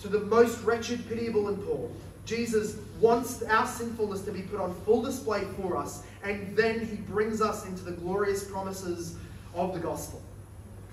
To 0.00 0.08
the 0.08 0.20
most 0.20 0.62
wretched, 0.62 1.08
pitiable, 1.08 1.48
and 1.48 1.64
poor, 1.64 1.90
Jesus 2.24 2.76
wants 3.00 3.42
our 3.42 3.66
sinfulness 3.66 4.22
to 4.22 4.30
be 4.30 4.42
put 4.42 4.60
on 4.60 4.74
full 4.84 5.02
display 5.02 5.44
for 5.56 5.76
us, 5.76 6.02
and 6.22 6.56
then 6.56 6.86
he 6.86 6.96
brings 6.96 7.40
us 7.40 7.66
into 7.66 7.82
the 7.82 7.92
glorious 7.92 8.44
promises 8.44 9.16
of 9.54 9.74
the 9.74 9.80
gospel. 9.80 10.22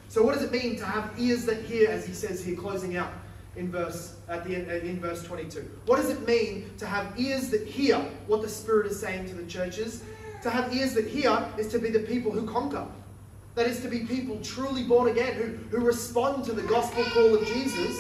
So, 0.08 0.24
what 0.24 0.34
does 0.34 0.43
it 0.43 0.51
mean 0.51 0.78
to 0.78 0.86
have 0.86 1.12
ears 1.20 1.45
that 1.45 1.62
hear, 1.64 1.89
as 1.89 2.06
he 2.06 2.14
says 2.14 2.43
here, 2.43 2.56
closing 2.56 2.95
out 2.95 3.12
in 3.56 3.70
verse 3.70 4.16
at 4.28 4.43
the 4.45 4.56
end, 4.56 4.72
uh, 4.72 4.76
in 4.76 4.99
verse 4.99 5.24
22? 5.24 5.70
What 5.86 5.97
does 5.97 6.10
it 6.10 6.26
mean 6.26 6.72
to 6.78 6.86
have 6.86 7.20
ears 7.20 7.49
that 7.49 7.68
hear 7.68 7.97
what 8.28 8.41
the 8.41 8.49
Spirit 8.49 8.88
is 8.88 8.99
saying 8.99 9.28
to 9.28 9.36
the 9.36 9.45
churches? 9.45 10.03
To 10.43 10.49
have 10.49 10.74
ears 10.74 10.93
that 10.93 11.08
hear 11.08 11.45
is 11.58 11.68
to 11.70 11.80
be 11.80 11.89
the 11.89 11.99
people 11.99 12.32
who 12.32 12.47
conquer. 12.47 12.88
That 13.56 13.68
is 13.68 13.82
to 13.82 13.88
be 13.88 13.99
people 13.99 14.39
truly 14.41 14.84
born 14.84 15.10
again 15.10 15.34
who, 15.34 15.78
who 15.78 15.86
respond 15.86 16.45
to 16.45 16.53
the 16.53 16.64
gospel 16.64 17.03
call 17.06 17.36
of 17.36 17.45
Jesus 17.47 17.97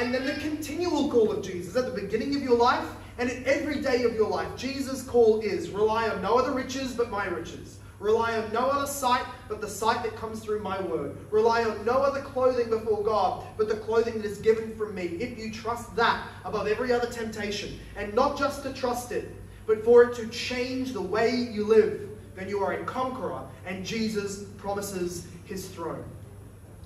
and 0.00 0.14
then 0.14 0.24
the 0.24 0.34
continual 0.40 1.10
call 1.10 1.30
of 1.30 1.42
Jesus 1.42 1.76
at 1.76 1.84
the 1.84 2.00
beginning 2.00 2.34
of 2.34 2.42
your 2.42 2.56
life 2.56 2.86
and 3.18 3.28
in 3.28 3.44
every 3.44 3.82
day 3.82 4.04
of 4.04 4.14
your 4.14 4.28
life. 4.28 4.48
Jesus' 4.56 5.02
call 5.02 5.40
is 5.40 5.68
rely 5.68 6.08
on 6.08 6.22
no 6.22 6.38
other 6.38 6.52
riches 6.52 6.94
but 6.94 7.10
my 7.10 7.26
riches. 7.26 7.78
Rely 7.98 8.38
on 8.38 8.50
no 8.50 8.60
other 8.60 8.86
sight 8.86 9.26
but 9.46 9.60
the 9.60 9.68
sight 9.68 10.02
that 10.04 10.16
comes 10.16 10.40
through 10.40 10.60
my 10.60 10.80
word. 10.80 11.18
Rely 11.30 11.64
on 11.64 11.84
no 11.84 11.98
other 11.98 12.22
clothing 12.22 12.70
before 12.70 13.04
God 13.04 13.44
but 13.58 13.68
the 13.68 13.76
clothing 13.76 14.14
that 14.14 14.24
is 14.24 14.38
given 14.38 14.74
from 14.74 14.94
me. 14.94 15.02
If 15.02 15.38
you 15.38 15.52
trust 15.52 15.94
that 15.96 16.26
above 16.46 16.66
every 16.66 16.94
other 16.94 17.08
temptation, 17.08 17.78
and 17.94 18.14
not 18.14 18.38
just 18.38 18.62
to 18.62 18.72
trust 18.72 19.12
it, 19.12 19.30
but 19.66 19.84
for 19.84 20.04
it 20.04 20.16
to 20.16 20.26
change 20.28 20.94
the 20.94 21.02
way 21.02 21.30
you 21.36 21.66
live, 21.66 22.08
then 22.34 22.48
you 22.48 22.64
are 22.64 22.72
a 22.72 22.84
conqueror, 22.84 23.42
and 23.66 23.84
Jesus 23.84 24.44
promises 24.56 25.26
his 25.44 25.68
throne. 25.68 26.04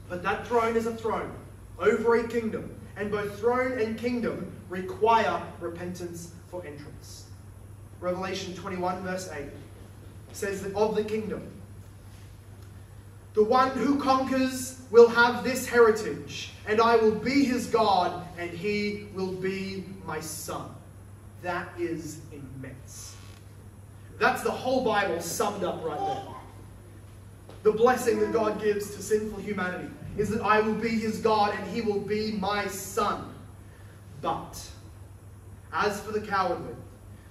But 0.08 0.24
that 0.24 0.48
throne 0.48 0.74
is 0.74 0.86
a 0.86 0.94
throne 0.96 1.32
over 1.78 2.16
a 2.16 2.26
kingdom, 2.26 2.74
and 2.96 3.10
both 3.10 3.38
throne 3.38 3.80
and 3.80 3.98
kingdom 3.98 4.52
require 4.68 5.42
repentance 5.60 6.32
for 6.48 6.64
entrance. 6.64 7.26
Revelation 8.00 8.54
21, 8.54 9.02
verse 9.02 9.30
8 9.32 9.46
says 10.32 10.62
that 10.62 10.74
of 10.74 10.94
the 10.94 11.04
kingdom. 11.04 11.42
The 13.34 13.42
one 13.42 13.70
who 13.70 13.98
conquers 13.98 14.80
will 14.90 15.08
have 15.08 15.42
this 15.42 15.66
heritage, 15.66 16.52
and 16.66 16.80
I 16.80 16.96
will 16.96 17.14
be 17.14 17.44
his 17.44 17.66
God, 17.66 18.24
and 18.38 18.50
he 18.50 19.08
will 19.14 19.32
be 19.32 19.84
my 20.04 20.20
son. 20.20 20.70
That 21.42 21.68
is 21.78 22.20
immense. 22.32 23.16
That's 24.18 24.42
the 24.42 24.50
whole 24.50 24.84
Bible 24.84 25.20
summed 25.20 25.64
up 25.64 25.84
right 25.84 25.98
there. 25.98 26.34
The 27.64 27.72
blessing 27.72 28.20
that 28.20 28.32
God 28.32 28.60
gives 28.62 28.94
to 28.94 29.02
sinful 29.02 29.40
humanity 29.40 29.88
is 30.16 30.30
that 30.30 30.42
I 30.42 30.60
will 30.60 30.74
be 30.74 30.90
his 30.90 31.18
God 31.18 31.54
and 31.54 31.66
he 31.68 31.80
will 31.80 32.00
be 32.00 32.32
my 32.32 32.66
son. 32.66 33.34
But 34.20 34.60
as 35.72 36.00
for 36.00 36.12
the 36.12 36.20
cowardly, 36.20 36.74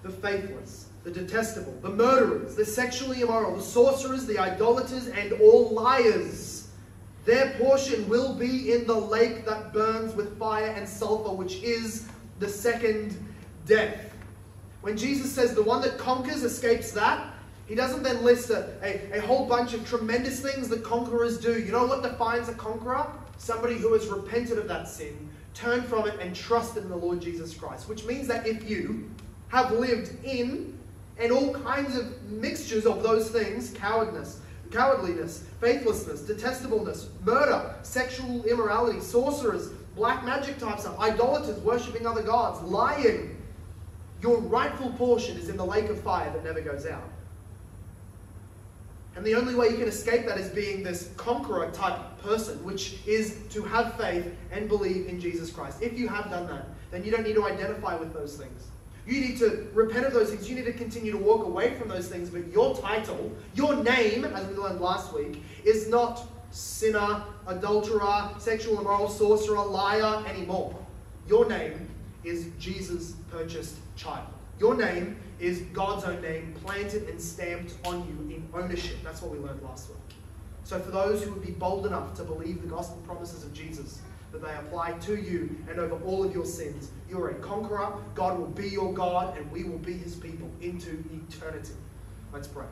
the 0.04 0.10
faithless, 0.10 0.88
the 1.04 1.12
detestable, 1.12 1.78
the 1.82 1.90
murderers, 1.90 2.56
the 2.56 2.66
sexually 2.66 3.22
immoral, 3.22 3.56
the 3.56 3.62
sorcerers, 3.62 4.26
the 4.26 4.38
idolaters, 4.38 5.08
and 5.08 5.34
all 5.34 5.70
liars. 5.70 6.68
Their 7.26 7.52
portion 7.52 8.08
will 8.10 8.34
be 8.34 8.74
in 8.74 8.86
the 8.86 8.96
lake 8.96 9.46
that 9.46 9.72
burns 9.72 10.14
with 10.14 10.38
fire 10.38 10.74
and 10.76 10.88
sulfur, 10.88 11.34
which 11.34 11.64
is 11.64 12.08
the 12.40 12.50
second 12.50 13.18
death. 13.66 14.14
When 14.82 14.98
Jesus 14.98 15.32
says 15.32 15.56
the 15.56 15.64
one 15.64 15.82
that 15.84 15.98
conquers 15.98 16.44
escapes 16.44 16.92
that, 16.92 17.33
he 17.66 17.76
doesn't 17.76 18.04
then 18.04 18.24
list 18.24 18.50
a, 18.50 18.74
a, 18.84 19.18
a, 19.18 19.22
whole 19.22 19.48
bunch 19.48 19.74
of 19.74 19.88
tremendous 19.88 20.42
things 20.42 20.68
that 20.70 20.84
conquerors 20.84 21.38
do. 21.38 21.60
You 21.60 21.72
know 21.72 21.86
what 21.86 22.04
defines 22.04 22.50
a 22.50 22.54
conqueror? 22.54 23.08
Somebody 23.38 23.76
who 23.76 23.94
has 23.94 24.08
repented 24.08 24.58
of 24.58 24.68
that 24.68 24.88
sin, 24.88 25.30
turned 25.54 25.86
from 25.86 26.08
it, 26.08 26.20
and 26.20 26.36
trusted 26.36 26.84
in 26.84 26.90
the 26.90 26.96
Lord 26.96 27.22
Jesus 27.22 27.54
Christ. 27.54 27.88
Which 27.88 28.04
means 28.06 28.28
that 28.28 28.46
if 28.46 28.70
you 28.70 29.10
have 29.48 29.72
lived 29.72 30.12
in 30.26 30.78
and 31.18 31.32
all 31.32 31.54
kinds 31.54 31.96
of 31.96 32.22
mixtures 32.24 32.86
of 32.86 33.02
those 33.02 33.30
things 33.30 33.72
cowardness, 33.72 34.42
cowardliness, 34.70 35.44
faithlessness, 35.62 36.22
detestableness, 36.22 37.10
murder, 37.24 37.76
sexual 37.84 38.44
immorality, 38.44 39.00
sorcerers, 39.00 39.70
black 39.96 40.26
magic 40.26 40.58
type 40.58 40.80
stuff, 40.80 41.00
idolaters, 41.00 41.60
worshipping 41.60 42.06
other 42.06 42.24
gods, 42.24 42.62
lying. 42.64 43.38
Your 44.22 44.40
rightful 44.40 44.92
portion 44.94 45.38
is 45.38 45.50
in 45.50 45.58
the 45.58 45.66
lake 45.66 45.90
of 45.90 46.02
fire 46.02 46.32
that 46.32 46.44
never 46.44 46.62
goes 46.62 46.86
out. 46.86 47.13
And 49.16 49.26
the 49.26 49.36
only 49.36 49.54
way 49.54 49.70
you 49.70 49.78
can 49.78 49.88
escape 49.88 50.26
that 50.26 50.40
is 50.40 50.50
being 50.50 50.84
this 50.84 51.12
conqueror 51.18 51.70
type 51.72 52.00
person, 52.22 52.64
which 52.64 52.98
is 53.06 53.38
to 53.52 53.62
have 53.64 53.96
faith 53.96 54.34
and 54.52 54.68
believe 54.68 55.08
in 55.08 55.20
Jesus 55.20 55.52
Christ. 55.52 55.82
If 55.82 55.98
you 55.98 56.08
have 56.08 56.30
done 56.30 56.48
that, 56.48 56.66
then 56.90 57.04
you 57.04 57.12
don't 57.12 57.24
need 57.24 57.36
to 57.36 57.46
identify 57.46 57.96
with 57.96 58.14
those 58.14 58.38
things. 58.38 58.68
You 59.06 59.20
need 59.20 59.38
to 59.40 59.68
repent 59.74 60.06
of 60.06 60.14
those 60.14 60.30
things. 60.30 60.50
You 60.50 60.56
need 60.56 60.66
to 60.66 60.74
continue 60.74 61.12
to 61.12 61.18
walk 61.18 61.46
away 61.46 61.78
from 61.78 61.90
those 61.90 62.08
things. 62.08 62.30
But 62.30 62.48
your 62.48 62.76
title, 62.78 63.32
your 63.54 63.76
name, 63.76 64.24
as 64.26 64.48
we 64.48 64.56
learned 64.56 64.80
last 64.80 65.14
week, 65.14 65.44
is 65.66 65.90
not 65.90 66.24
sinner, 66.52 67.24
adulterer, 67.48 68.30
sexual 68.40 68.80
immoral, 68.80 69.10
sorcerer, 69.10 69.64
liar 69.64 70.24
anymore. 70.28 70.74
Your 71.28 71.48
name 71.48 71.90
is 72.24 72.48
Jesus' 72.60 73.14
purchased 73.30 73.76
child. 73.96 74.28
Your 74.60 74.76
name 74.76 75.18
is 75.40 75.60
God's 75.74 76.06
own 76.06 76.22
name, 76.22 76.54
planted 76.64 77.10
and 77.10 77.20
stamped 77.20 77.76
on 77.86 78.08
you 78.08 78.36
in 78.36 78.48
ownership. 78.54 78.98
That's 79.04 79.22
what 79.22 79.32
we 79.32 79.40
learned 79.40 79.62
last 79.62 79.90
week. 79.90 79.98
So, 80.64 80.80
for 80.80 80.92
those 80.92 81.24
who 81.24 81.32
would 81.32 81.46
be 81.46 81.52
bold 81.52 81.86
enough 81.86 82.14
to 82.16 82.24
believe 82.24 82.62
the 82.62 82.68
gospel 82.68 82.98
promises 83.06 83.44
of 83.44 83.54
Jesus, 83.54 84.00
that 84.32 84.42
they 84.42 84.54
apply 84.56 84.94
to 84.94 85.16
you 85.16 85.56
and 85.70 85.80
over 85.80 85.96
all 86.06 86.24
of 86.24 86.34
your 86.34 86.46
sins, 86.46 86.90
you're 87.10 87.30
a 87.30 87.36
conqueror. 87.36 87.94
God 88.16 88.40
will 88.40 88.48
be 88.48 88.70
your 88.70 88.94
God, 88.94 89.38
and 89.38 89.50
we 89.52 89.64
will 89.64 89.78
be 89.78 89.94
his 89.94 90.16
people 90.16 90.50
into 90.62 91.04
eternity. 91.30 91.74
Let's 92.32 92.48
pray. 92.48 92.66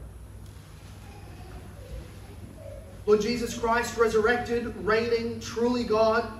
Lord 3.05 3.21
Jesus 3.21 3.57
Christ, 3.57 3.97
resurrected, 3.97 4.75
reigning, 4.85 5.39
truly 5.39 5.83
God, 5.83 6.31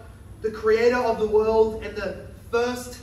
the 0.41 0.51
creator 0.51 0.97
of 0.97 1.19
the 1.19 1.27
world 1.27 1.83
and 1.83 1.95
the 1.95 2.25
first 2.51 2.99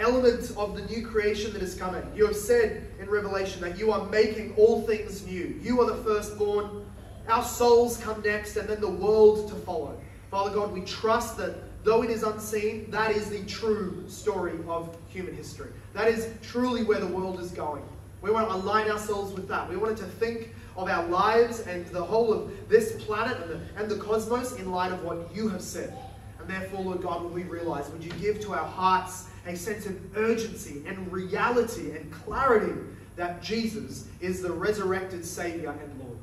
element 0.00 0.52
of 0.56 0.74
the 0.74 0.82
new 0.92 1.06
creation 1.06 1.52
that 1.52 1.62
is 1.62 1.74
coming. 1.74 2.02
You 2.14 2.26
have 2.26 2.36
said 2.36 2.84
in 2.98 3.08
Revelation 3.08 3.60
that 3.60 3.78
you 3.78 3.92
are 3.92 4.06
making 4.06 4.54
all 4.56 4.82
things 4.82 5.26
new. 5.26 5.58
You 5.62 5.80
are 5.80 5.86
the 5.86 6.02
firstborn. 6.02 6.84
Our 7.28 7.44
souls 7.44 7.98
come 7.98 8.22
next, 8.22 8.56
and 8.56 8.68
then 8.68 8.80
the 8.80 8.90
world 8.90 9.48
to 9.50 9.54
follow. 9.54 10.00
Father 10.30 10.50
God, 10.50 10.72
we 10.72 10.80
trust 10.82 11.36
that 11.38 11.56
though 11.84 12.02
it 12.02 12.10
is 12.10 12.22
unseen, 12.22 12.90
that 12.90 13.12
is 13.12 13.30
the 13.30 13.44
true 13.44 14.04
story 14.08 14.58
of 14.68 14.96
human 15.08 15.34
history. 15.34 15.70
That 15.92 16.08
is 16.08 16.28
truly 16.42 16.82
where 16.82 17.00
the 17.00 17.06
world 17.06 17.40
is 17.40 17.50
going. 17.50 17.82
We 18.22 18.30
want 18.30 18.48
to 18.48 18.54
align 18.54 18.90
ourselves 18.90 19.32
with 19.32 19.48
that. 19.48 19.68
We 19.68 19.76
wanted 19.76 19.96
to 19.98 20.04
think 20.04 20.54
of 20.76 20.88
our 20.88 21.06
lives 21.06 21.60
and 21.60 21.86
the 21.86 22.02
whole 22.02 22.32
of 22.32 22.68
this 22.68 23.02
planet 23.04 23.38
and 23.42 23.50
the, 23.50 23.60
and 23.76 23.90
the 23.90 23.96
cosmos 23.96 24.52
in 24.52 24.70
light 24.70 24.92
of 24.92 25.02
what 25.02 25.34
you 25.34 25.48
have 25.48 25.62
said. 25.62 25.96
And 26.38 26.48
therefore, 26.48 26.82
Lord 26.82 27.02
God, 27.02 27.24
when 27.24 27.32
we 27.32 27.44
realize, 27.44 27.88
would 27.90 28.04
you 28.04 28.12
give 28.12 28.40
to 28.40 28.52
our 28.52 28.66
hearts 28.66 29.29
a 29.46 29.56
sense 29.56 29.86
of 29.86 29.98
urgency 30.16 30.82
and 30.86 31.10
reality 31.12 31.92
and 31.92 32.10
clarity 32.12 32.74
that 33.16 33.42
Jesus 33.42 34.06
is 34.20 34.42
the 34.42 34.52
resurrected 34.52 35.24
Savior 35.24 35.70
and 35.70 36.00
Lord? 36.00 36.18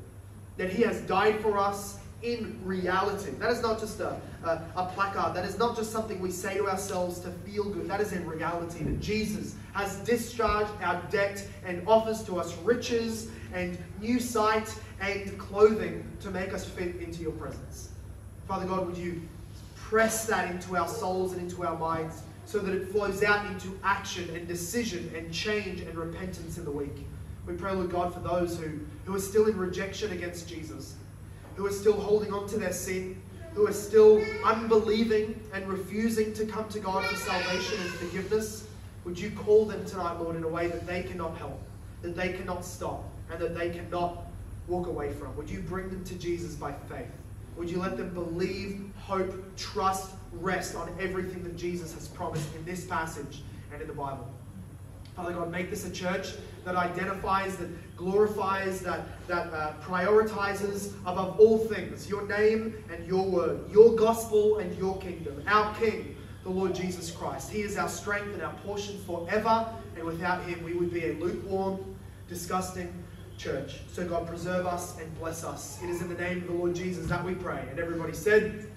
That 0.57 0.69
He 0.69 0.83
has 0.83 1.01
died 1.01 1.39
for 1.41 1.57
us 1.57 1.99
in 2.23 2.59
reality. 2.63 3.31
That 3.31 3.51
is 3.51 3.61
not 3.61 3.79
just 3.79 3.99
a, 3.99 4.19
a, 4.43 4.61
a, 4.75 4.85
placard. 4.87 5.35
That 5.35 5.45
is 5.45 5.57
not 5.59 5.75
just 5.75 5.91
something 5.91 6.19
we 6.19 6.31
say 6.31 6.57
to 6.57 6.67
ourselves 6.67 7.19
to 7.19 7.29
feel 7.29 7.65
good. 7.65 7.87
That 7.87 8.01
is 8.01 8.11
in 8.11 8.25
reality 8.25 8.83
that 8.83 8.99
Jesus 8.99 9.55
has 9.73 9.97
discharged 9.97 10.71
our 10.81 11.01
debt 11.11 11.45
and 11.63 11.87
offers 11.87 12.23
to 12.23 12.39
us 12.39 12.55
riches 12.57 13.29
and 13.53 13.77
new 14.01 14.19
sight 14.19 14.73
and 14.99 15.37
clothing 15.37 16.03
to 16.21 16.31
make 16.31 16.53
us 16.53 16.65
fit 16.65 16.95
into 16.95 17.21
your 17.21 17.33
presence. 17.33 17.89
Father 18.47 18.65
God, 18.65 18.87
would 18.87 18.97
you 18.97 19.21
press 19.75 20.25
that 20.25 20.49
into 20.49 20.75
our 20.75 20.87
souls 20.87 21.33
and 21.33 21.41
into 21.41 21.65
our 21.65 21.77
minds 21.77 22.23
so 22.47 22.59
that 22.59 22.73
it 22.73 22.87
flows 22.87 23.23
out 23.23 23.45
into 23.47 23.77
action 23.83 24.33
and 24.33 24.47
decision 24.47 25.11
and 25.13 25.33
change 25.33 25.81
and 25.81 25.97
repentance 25.97 26.57
in 26.57 26.63
the 26.63 26.71
week. 26.71 27.05
We 27.45 27.55
pray, 27.55 27.73
Lord 27.73 27.91
God, 27.91 28.13
for 28.13 28.21
those 28.21 28.57
who, 28.57 28.79
who 29.03 29.13
are 29.13 29.19
still 29.19 29.47
in 29.47 29.57
rejection 29.57 30.13
against 30.13 30.47
Jesus, 30.47 30.95
who 31.55 31.65
are 31.65 31.71
still 31.71 31.99
holding 31.99 32.31
on 32.31 32.47
to 32.47 32.57
their 32.57 32.71
sin, 32.71 33.21
who 33.53 33.67
are 33.67 33.73
still 33.73 34.23
unbelieving 34.45 35.37
and 35.53 35.67
refusing 35.67 36.33
to 36.35 36.45
come 36.45 36.69
to 36.69 36.79
God 36.79 37.03
for 37.05 37.17
salvation 37.17 37.81
and 37.81 37.89
forgiveness. 37.95 38.65
Would 39.03 39.19
you 39.19 39.31
call 39.31 39.65
them 39.65 39.83
tonight, 39.85 40.17
Lord, 40.17 40.37
in 40.37 40.43
a 40.45 40.47
way 40.47 40.69
that 40.69 40.87
they 40.87 41.03
cannot 41.03 41.37
help, 41.37 41.61
that 42.01 42.15
they 42.15 42.31
cannot 42.31 42.63
stop, 42.63 43.03
and 43.29 43.41
that 43.41 43.55
they 43.55 43.71
cannot 43.71 44.25
walk 44.67 44.87
away 44.87 45.11
from? 45.11 45.35
Would 45.35 45.49
you 45.49 45.59
bring 45.59 45.89
them 45.89 46.05
to 46.05 46.15
Jesus 46.15 46.55
by 46.55 46.71
faith? 46.87 47.11
Would 47.57 47.69
you 47.69 47.79
let 47.79 47.97
them 47.97 48.13
believe, 48.13 48.81
hope, 48.97 49.33
trust, 49.55 50.11
rest 50.31 50.75
on 50.75 50.95
everything 50.99 51.43
that 51.43 51.57
Jesus 51.57 51.93
has 51.93 52.07
promised 52.07 52.53
in 52.55 52.63
this 52.65 52.85
passage 52.85 53.41
and 53.73 53.81
in 53.81 53.87
the 53.87 53.93
Bible? 53.93 54.27
Father 55.15 55.33
God, 55.33 55.49
make 55.49 55.71
this 55.71 55.83
a 55.83 55.91
church 55.91 56.33
that 56.63 56.75
identifies, 56.75 57.57
that 57.57 57.97
glorifies, 57.97 58.81
that, 58.81 59.07
that 59.27 59.51
uh, 59.51 59.73
prioritizes 59.81 60.93
above 61.07 61.39
all 61.39 61.57
things 61.57 62.07
your 62.07 62.27
name 62.27 62.75
and 62.93 63.03
your 63.07 63.25
word, 63.25 63.71
your 63.71 63.95
gospel 63.95 64.59
and 64.59 64.77
your 64.77 64.95
kingdom, 64.99 65.41
our 65.47 65.73
King, 65.75 66.15
the 66.43 66.49
Lord 66.51 66.75
Jesus 66.75 67.09
Christ. 67.09 67.49
He 67.51 67.61
is 67.61 67.77
our 67.77 67.89
strength 67.89 68.31
and 68.33 68.43
our 68.43 68.53
portion 68.65 68.99
forever, 69.07 69.67
and 69.95 70.05
without 70.05 70.45
him 70.45 70.63
we 70.63 70.73
would 70.73 70.93
be 70.93 71.05
a 71.05 71.13
lukewarm, 71.13 71.95
disgusting, 72.29 72.93
church. 73.37 73.75
So, 73.91 74.07
God, 74.07 74.27
preserve 74.27 74.65
us 74.65 74.99
and 74.99 75.19
bless 75.19 75.43
us. 75.43 75.81
It 75.83 75.89
is 75.89 76.01
in 76.01 76.09
the 76.09 76.15
name 76.15 76.39
of 76.39 76.47
the 76.47 76.53
Lord 76.53 76.75
Jesus 76.75 77.07
that 77.07 77.23
we 77.23 77.35
pray. 77.35 77.65
And 77.69 77.79
everybody 77.79 78.13
said, 78.13 78.69